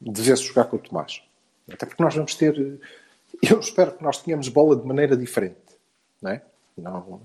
devesse 0.00 0.42
jogar 0.44 0.64
com 0.64 0.76
o 0.76 0.78
Tomás. 0.78 1.22
Até 1.70 1.86
porque 1.86 2.02
nós 2.02 2.14
vamos 2.14 2.34
ter. 2.34 2.58
eh, 2.58 2.78
Eu 3.50 3.60
espero 3.60 3.92
que 3.92 4.02
nós 4.02 4.18
tenhamos 4.22 4.48
bola 4.48 4.74
de 4.76 4.86
maneira 4.86 5.16
diferente. 5.16 5.58
Não 6.20 6.30
é? 6.32 6.42
Não, 6.76 7.20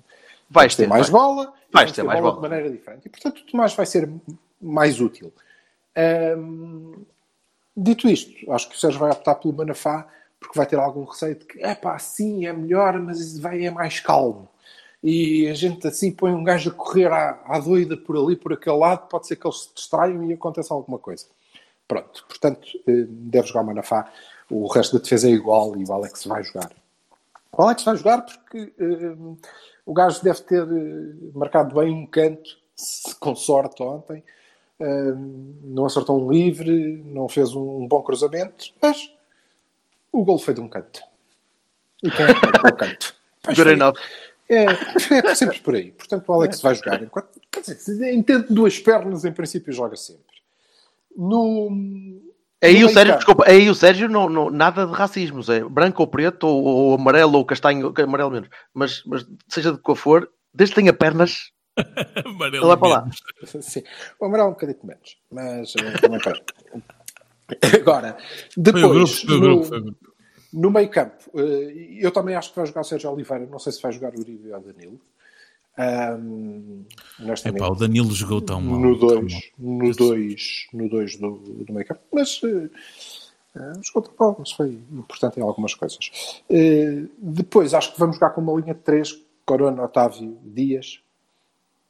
Vais 0.49 0.76
ter 0.76 0.84
ter, 0.84 0.89
mais 0.89 1.10
vai. 1.10 1.20
bola, 1.22 1.45
Vais 1.72 1.86
vamos 1.86 1.91
ter 1.93 2.04
mais 2.04 2.22
bola. 2.22 2.36
de 2.36 2.41
maneira 2.41 2.70
diferente. 2.70 3.06
E 3.06 3.10
portanto 3.10 3.39
o 3.39 3.45
Tomás 3.45 3.74
vai 3.74 3.86
ser 3.86 4.08
mais 4.64 4.99
útil. 5.01 5.34
Hum, 6.38 7.03
dito 7.76 8.09
isto, 8.09 8.51
acho 8.51 8.70
que 8.70 8.76
o 8.76 8.80
Sérgio 8.80 8.99
vai 8.99 9.11
optar 9.11 9.36
pelo 9.36 9.53
Manafá 9.53 10.07
porque 10.39 10.57
vai 10.57 10.66
ter 10.66 10.78
algum 10.78 11.05
receio 11.05 11.36
de 11.36 11.45
que 11.45 11.64
é 11.64 11.74
pá, 11.74 11.97
sim, 11.99 12.45
é 12.45 12.53
melhor, 12.53 12.99
mas 12.99 13.39
vai 13.39 13.66
é 13.66 13.72
mais 13.72 13.99
calmo. 13.99 14.49
E 15.01 15.47
a 15.47 15.53
gente 15.53 15.86
assim 15.88 16.11
põe 16.11 16.32
um 16.32 16.43
gajo 16.43 16.70
a 16.70 16.74
correr 16.74 17.11
à, 17.11 17.41
à 17.45 17.59
doida 17.59 17.97
por 17.97 18.16
ali, 18.18 18.36
por 18.36 18.53
aquele 18.53 18.78
lado, 18.78 19.07
pode 19.07 19.28
ser 19.28 19.36
que 19.36 19.45
eles 19.45 19.64
se 19.64 19.74
distraiam 19.76 20.24
e 20.24 20.34
aconteça 20.34 20.74
alguma 20.74 20.97
coisa. 20.97 21.26
Pronto, 21.88 22.26
portanto, 22.28 22.68
eh, 22.88 23.05
deve 23.07 23.47
jogar 23.47 23.61
o 23.61 23.66
Manafá. 23.66 24.11
O 24.49 24.68
resto 24.68 24.97
da 24.97 25.03
defesa 25.03 25.28
é 25.28 25.32
igual 25.32 25.76
e 25.78 25.84
o 25.84 25.93
Alex 25.93 26.26
vai 26.26 26.43
jogar. 26.43 26.72
O 27.51 27.61
Alex 27.61 27.84
vai 27.84 27.97
jogar 27.97 28.22
porque 28.22 28.74
eh, 28.80 29.16
o 29.86 29.93
gajo 29.93 30.24
deve 30.24 30.41
ter 30.41 30.64
eh, 30.64 31.32
marcado 31.34 31.76
bem 31.76 31.91
um 31.91 32.05
canto, 32.05 32.57
com 33.20 33.36
sorte 33.36 33.84
ontem. 33.84 34.24
Não 35.63 35.86
acertou 35.86 36.23
um 36.25 36.31
livre, 36.31 37.01
não 37.05 37.27
fez 37.27 37.53
um, 37.55 37.88
bom 37.88 38.01
cruzamento, 38.01 38.65
mas 38.81 39.11
o 40.11 40.23
gol 40.23 40.38
foi 40.38 40.53
de 40.53 40.61
um 40.61 40.67
canto. 40.67 41.01
E 42.03 42.11
quem 42.11 42.25
é 42.25 42.34
que 42.34 42.45
o 42.45 42.75
canto? 42.75 43.15
Good 43.55 43.69
enough. 43.69 43.95
é, 44.49 44.65
é 45.25 45.36
sempre 45.36 45.59
por 45.59 45.75
aí. 45.75 45.91
Portanto, 45.91 46.27
o 46.27 46.34
Alex 46.34 46.61
vai 46.61 46.75
jogar. 46.75 47.01
Enquanto, 47.03 47.27
quer 47.51 47.61
dizer, 47.61 47.75
se 47.75 48.11
entende 48.13 48.47
duas 48.49 48.79
pernas, 48.79 49.25
em 49.25 49.31
princípio, 49.31 49.73
joga 49.73 49.95
sempre. 49.95 50.34
No, 51.15 51.69
Aí 52.63 52.79
no 52.79 52.88
o 52.88 52.89
Sérgio, 52.89 53.15
desculpa, 53.15 53.43
aí 53.45 53.69
o 53.69 53.75
Sérgio 53.75 54.07
não, 54.07 54.29
não- 54.29 54.49
nada 54.49 54.88
de 54.88 54.93
racismos, 54.93 55.49
é 55.49 55.61
branco 55.63 56.01
ou 56.01 56.07
preto, 56.07 56.47
ou, 56.47 56.63
ou 56.63 56.95
amarelo 56.95 57.38
ou 57.38 57.45
castanho, 57.45 57.93
amarelo 57.97 58.31
menos, 58.31 58.49
mas, 58.73 59.03
mas 59.05 59.25
seja 59.49 59.73
de 59.73 59.79
qual 59.79 59.95
for, 59.97 60.29
desde 60.53 60.73
que 60.73 60.81
tenha 60.81 60.93
pernas, 60.93 61.51
Amarelo 62.26 62.78
para 62.78 62.88
lá. 62.88 63.09
Sim. 63.61 63.84
O 64.19 64.26
amarelo 64.26 64.49
um 64.49 64.53
bocadinho 64.53 64.80
menos, 64.84 65.17
mas 65.32 65.74
também 65.74 66.19
quero. 66.19 66.41
Agora, 67.82 68.17
Foi 68.53 68.84
o 68.84 68.89
grupo, 68.89 69.11
depois, 69.11 69.21
foi 69.21 69.36
o 69.36 69.39
no, 69.39 69.45
grupo. 69.45 69.63
Foi 69.65 69.78
o 69.80 69.84
grupo. 69.84 70.13
no 70.53 70.71
meio 70.71 70.89
campo, 70.89 71.24
eh, 71.36 71.97
eu 71.99 72.11
também 72.11 72.36
acho 72.36 72.49
que 72.51 72.55
vai 72.55 72.65
jogar 72.65 72.82
o 72.82 72.84
Sérgio 72.84 73.11
Oliveira. 73.11 73.45
Não 73.45 73.59
sei 73.59 73.71
se 73.74 73.82
vai 73.82 73.91
jogar 73.91 74.15
o 74.15 74.19
Uribe 74.19 74.51
ou 74.51 74.59
o 74.59 74.61
Danilo. 74.61 74.99
Honestamente, 77.19 77.59
Epá, 77.59 77.71
o 77.71 77.76
Danilo 77.76 78.11
jogou 78.11 78.41
tão 78.41 78.61
mal. 78.61 78.80
no 78.80 78.97
tão 78.99 79.21
2 79.21 79.34
mal. 79.34 79.41
no 79.57 79.91
dois, 79.95 80.67
no 80.71 80.89
dois 80.89 81.17
do, 81.17 81.32
do 81.32 81.74
meio 81.74 81.86
campo, 81.86 82.01
mas 82.11 82.39
eh, 82.43 82.69
jogou 83.82 84.03
tão 84.03 84.13
mal, 84.19 84.36
mas 84.39 84.51
foi 84.51 84.80
importante 84.91 85.39
em 85.39 85.43
algumas 85.43 85.74
coisas. 85.74 86.41
Eh, 86.49 87.03
depois, 87.17 87.74
acho 87.74 87.93
que 87.93 87.99
vamos 87.99 88.15
jogar 88.15 88.32
com 88.32 88.41
uma 88.41 88.59
linha 88.59 88.74
de 88.74 88.82
3, 88.82 89.19
Corona, 89.45 89.84
Otávio, 89.84 90.38
Dias 90.43 91.03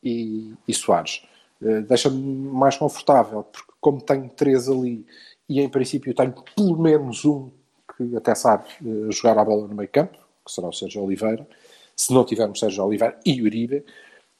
e, 0.03 0.53
e 0.67 0.73
Soares. 0.73 1.23
Eh, 1.61 1.81
Deixa-me 1.81 2.17
mais 2.51 2.77
confortável, 2.77 3.43
porque 3.43 3.71
como 3.79 4.01
tenho 4.01 4.29
três 4.29 4.69
ali 4.69 5.05
e 5.49 5.61
em 5.61 5.69
princípio 5.69 6.13
tenho 6.13 6.33
pelo 6.55 6.77
menos 6.79 7.25
um 7.25 7.49
que 7.97 8.15
até 8.17 8.35
sabe 8.35 8.65
eh, 8.85 9.11
jogar 9.11 9.37
a 9.37 9.45
bola 9.45 9.67
no 9.67 9.75
meio 9.75 9.89
campo, 9.89 10.17
que 10.45 10.51
será 10.51 10.67
o 10.67 10.73
Sérgio 10.73 11.03
Oliveira, 11.03 11.47
se 11.95 12.13
não 12.13 12.25
tivermos 12.25 12.59
Sérgio 12.59 12.85
Oliveira 12.85 13.17
e 13.25 13.41
Uribe, 13.41 13.85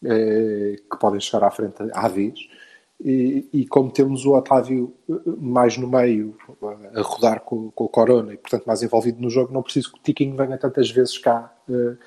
eh, 0.04 0.76
que 0.92 0.98
podem 1.00 1.20
chegar 1.20 1.46
à 1.48 1.52
frente 1.52 1.78
à 1.94 2.08
vez, 2.08 2.40
e, 3.04 3.50
e 3.52 3.68
como 3.68 3.92
temos 3.92 4.26
o 4.26 4.34
Otávio 4.34 4.94
mais 5.40 5.78
no 5.78 5.88
meio, 5.88 6.38
a 6.96 7.02
rodar 7.02 7.42
com, 7.42 7.70
com 7.72 7.84
o 7.86 7.90
Corona 7.90 8.34
e 8.34 8.38
portanto 8.38 8.66
mais 8.66 8.82
envolvido 8.82 9.22
no 9.22 9.30
jogo, 9.30 9.54
não 9.54 9.62
preciso 9.62 9.92
que 9.92 10.00
o 10.00 10.02
Tiquinho 10.02 10.36
venha 10.38 10.58
tantas 10.58 10.90
vezes 10.90 11.18
cá 11.18 11.54
eh, 11.70 11.98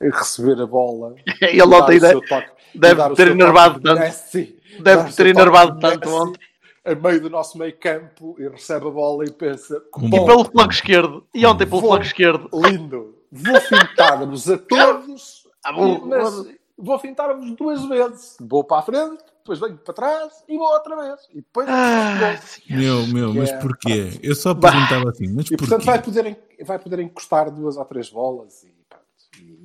receber 0.00 0.60
a 0.60 0.66
bola. 0.66 1.14
Ele 1.42 1.58
e 1.58 1.62
ontem 1.62 1.96
o 1.96 2.00
seu 2.00 2.20
deve- 2.20 2.26
toque- 2.28 2.50
deve 2.74 3.14
ter 3.14 3.28
enervado 3.28 3.80
tanto. 3.80 4.00
Messi, 4.00 4.56
Deve 4.80 5.12
ter 5.14 5.26
enervado 5.28 5.78
tanto 5.80 6.08
ontem. 6.10 6.40
A 6.84 6.94
meio 6.94 7.20
do 7.20 7.30
nosso 7.30 7.56
meio 7.58 7.76
campo 7.78 8.36
e 8.38 8.46
recebe 8.48 8.86
a 8.86 8.90
bola 8.90 9.24
e 9.24 9.30
pensa: 9.32 9.80
Com 9.90 10.06
E 10.06 10.10
"Bom, 10.10 10.24
pelo 10.26 10.44
flanco 10.44 10.72
esquerdo, 10.72 11.26
e 11.34 11.44
ontem 11.46 11.66
pelo 11.66 11.80
Vou- 11.80 11.90
flanco 11.90 12.04
esquerdo, 12.04 12.48
lindo, 12.52 13.16
vou 13.32 13.60
fintar-vos 13.60 14.48
a 14.50 14.56
todos, 14.58 15.46
Ah, 15.64 15.72
bom, 15.72 16.06
mas 16.06 16.32
bom. 16.44 16.52
vou 16.78 16.98
fintar-vos 17.00 17.50
duas 17.56 17.84
vezes. 17.86 18.36
Vou 18.40 18.62
para 18.62 18.78
a 18.78 18.82
frente, 18.82 19.18
depois 19.38 19.58
venho 19.58 19.76
para 19.78 19.94
trás 19.94 20.44
e 20.48 20.56
vou 20.56 20.68
outra 20.68 20.94
vez. 20.94 21.20
E 21.32 21.36
depois. 21.36 21.66
Ah, 21.68 22.38
Meu, 22.70 23.04
meu, 23.08 23.34
mas 23.34 23.50
é, 23.50 23.58
porquê? 23.58 24.10
Eu 24.22 24.36
só 24.36 24.54
perguntava 24.54 25.10
assim, 25.10 25.26
mas 25.34 25.46
E 25.50 25.56
portanto 25.56 25.84
porquê? 25.84 25.86
vai 25.86 26.02
poder, 26.02 26.38
vai 26.64 26.78
poder 26.78 27.00
encostar 27.00 27.50
duas 27.50 27.76
ou 27.76 27.84
três 27.84 28.10
bolas 28.10 28.62
e. 28.62 28.75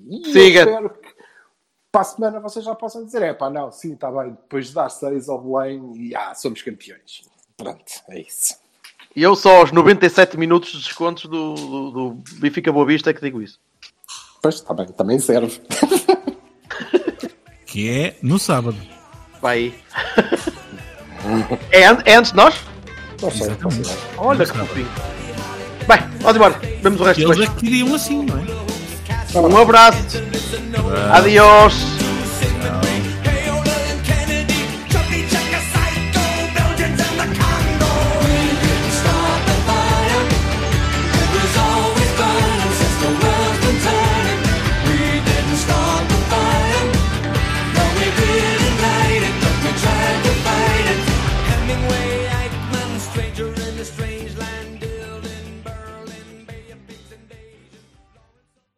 E, 0.07 0.17
e 0.17 0.27
eu 0.27 0.33
Siga. 0.33 0.59
espero 0.59 0.89
que 0.89 1.15
para 1.91 2.01
a 2.01 2.05
semana 2.05 2.39
vocês 2.39 2.63
já 2.63 2.73
possam 2.75 3.05
dizer: 3.05 3.21
é 3.21 3.33
pá, 3.33 3.49
não, 3.49 3.71
sim, 3.71 3.93
está 3.93 4.11
bem, 4.11 4.31
depois 4.31 4.67
de 4.67 4.73
dar 4.73 4.89
seis 4.89 5.27
ao 5.27 5.41
Belém 5.41 5.93
e 5.95 6.15
ah, 6.15 6.33
somos 6.33 6.61
campeões. 6.61 7.23
Pronto, 7.57 7.83
é 8.09 8.21
isso. 8.21 8.55
E 9.15 9.21
eu 9.21 9.35
só 9.35 9.57
aos 9.57 9.71
97 9.71 10.37
minutos 10.37 10.71
de 10.71 10.77
descontos 10.83 11.25
do, 11.25 11.53
do, 11.53 11.91
do 11.91 12.23
Benfica 12.39 12.71
Boa 12.71 12.85
Vista 12.85 13.09
é 13.09 13.13
que 13.13 13.21
digo 13.21 13.41
isso. 13.41 13.59
Pois, 14.41 14.55
está 14.55 14.73
bem, 14.73 14.87
também 14.87 15.19
serve. 15.19 15.61
Que 17.65 17.89
é 17.89 18.17
no 18.21 18.37
sábado. 18.37 18.75
Vai 19.41 19.57
aí. 19.57 19.73
é, 21.71 22.11
é 22.11 22.15
antes 22.15 22.31
de 22.31 22.37
nós? 22.37 22.55
Não 23.21 23.31
sei. 23.31 23.47
Olha 24.17 24.45
que 24.45 24.57
fofinho. 24.57 24.89
Bem, 25.87 25.99
vamos 26.19 26.35
embora. 26.35 26.59
Vemos 26.81 26.99
o 26.99 27.03
resto 27.05 27.21
Eles 27.21 27.37
depois. 27.37 27.49
é 27.49 27.53
que 27.53 27.59
queriam 27.61 27.95
assim, 27.95 28.25
não 28.25 28.37
é? 28.39 28.70
Un 29.33 29.55
abrazo. 29.55 29.97
Adiós. 31.13 31.73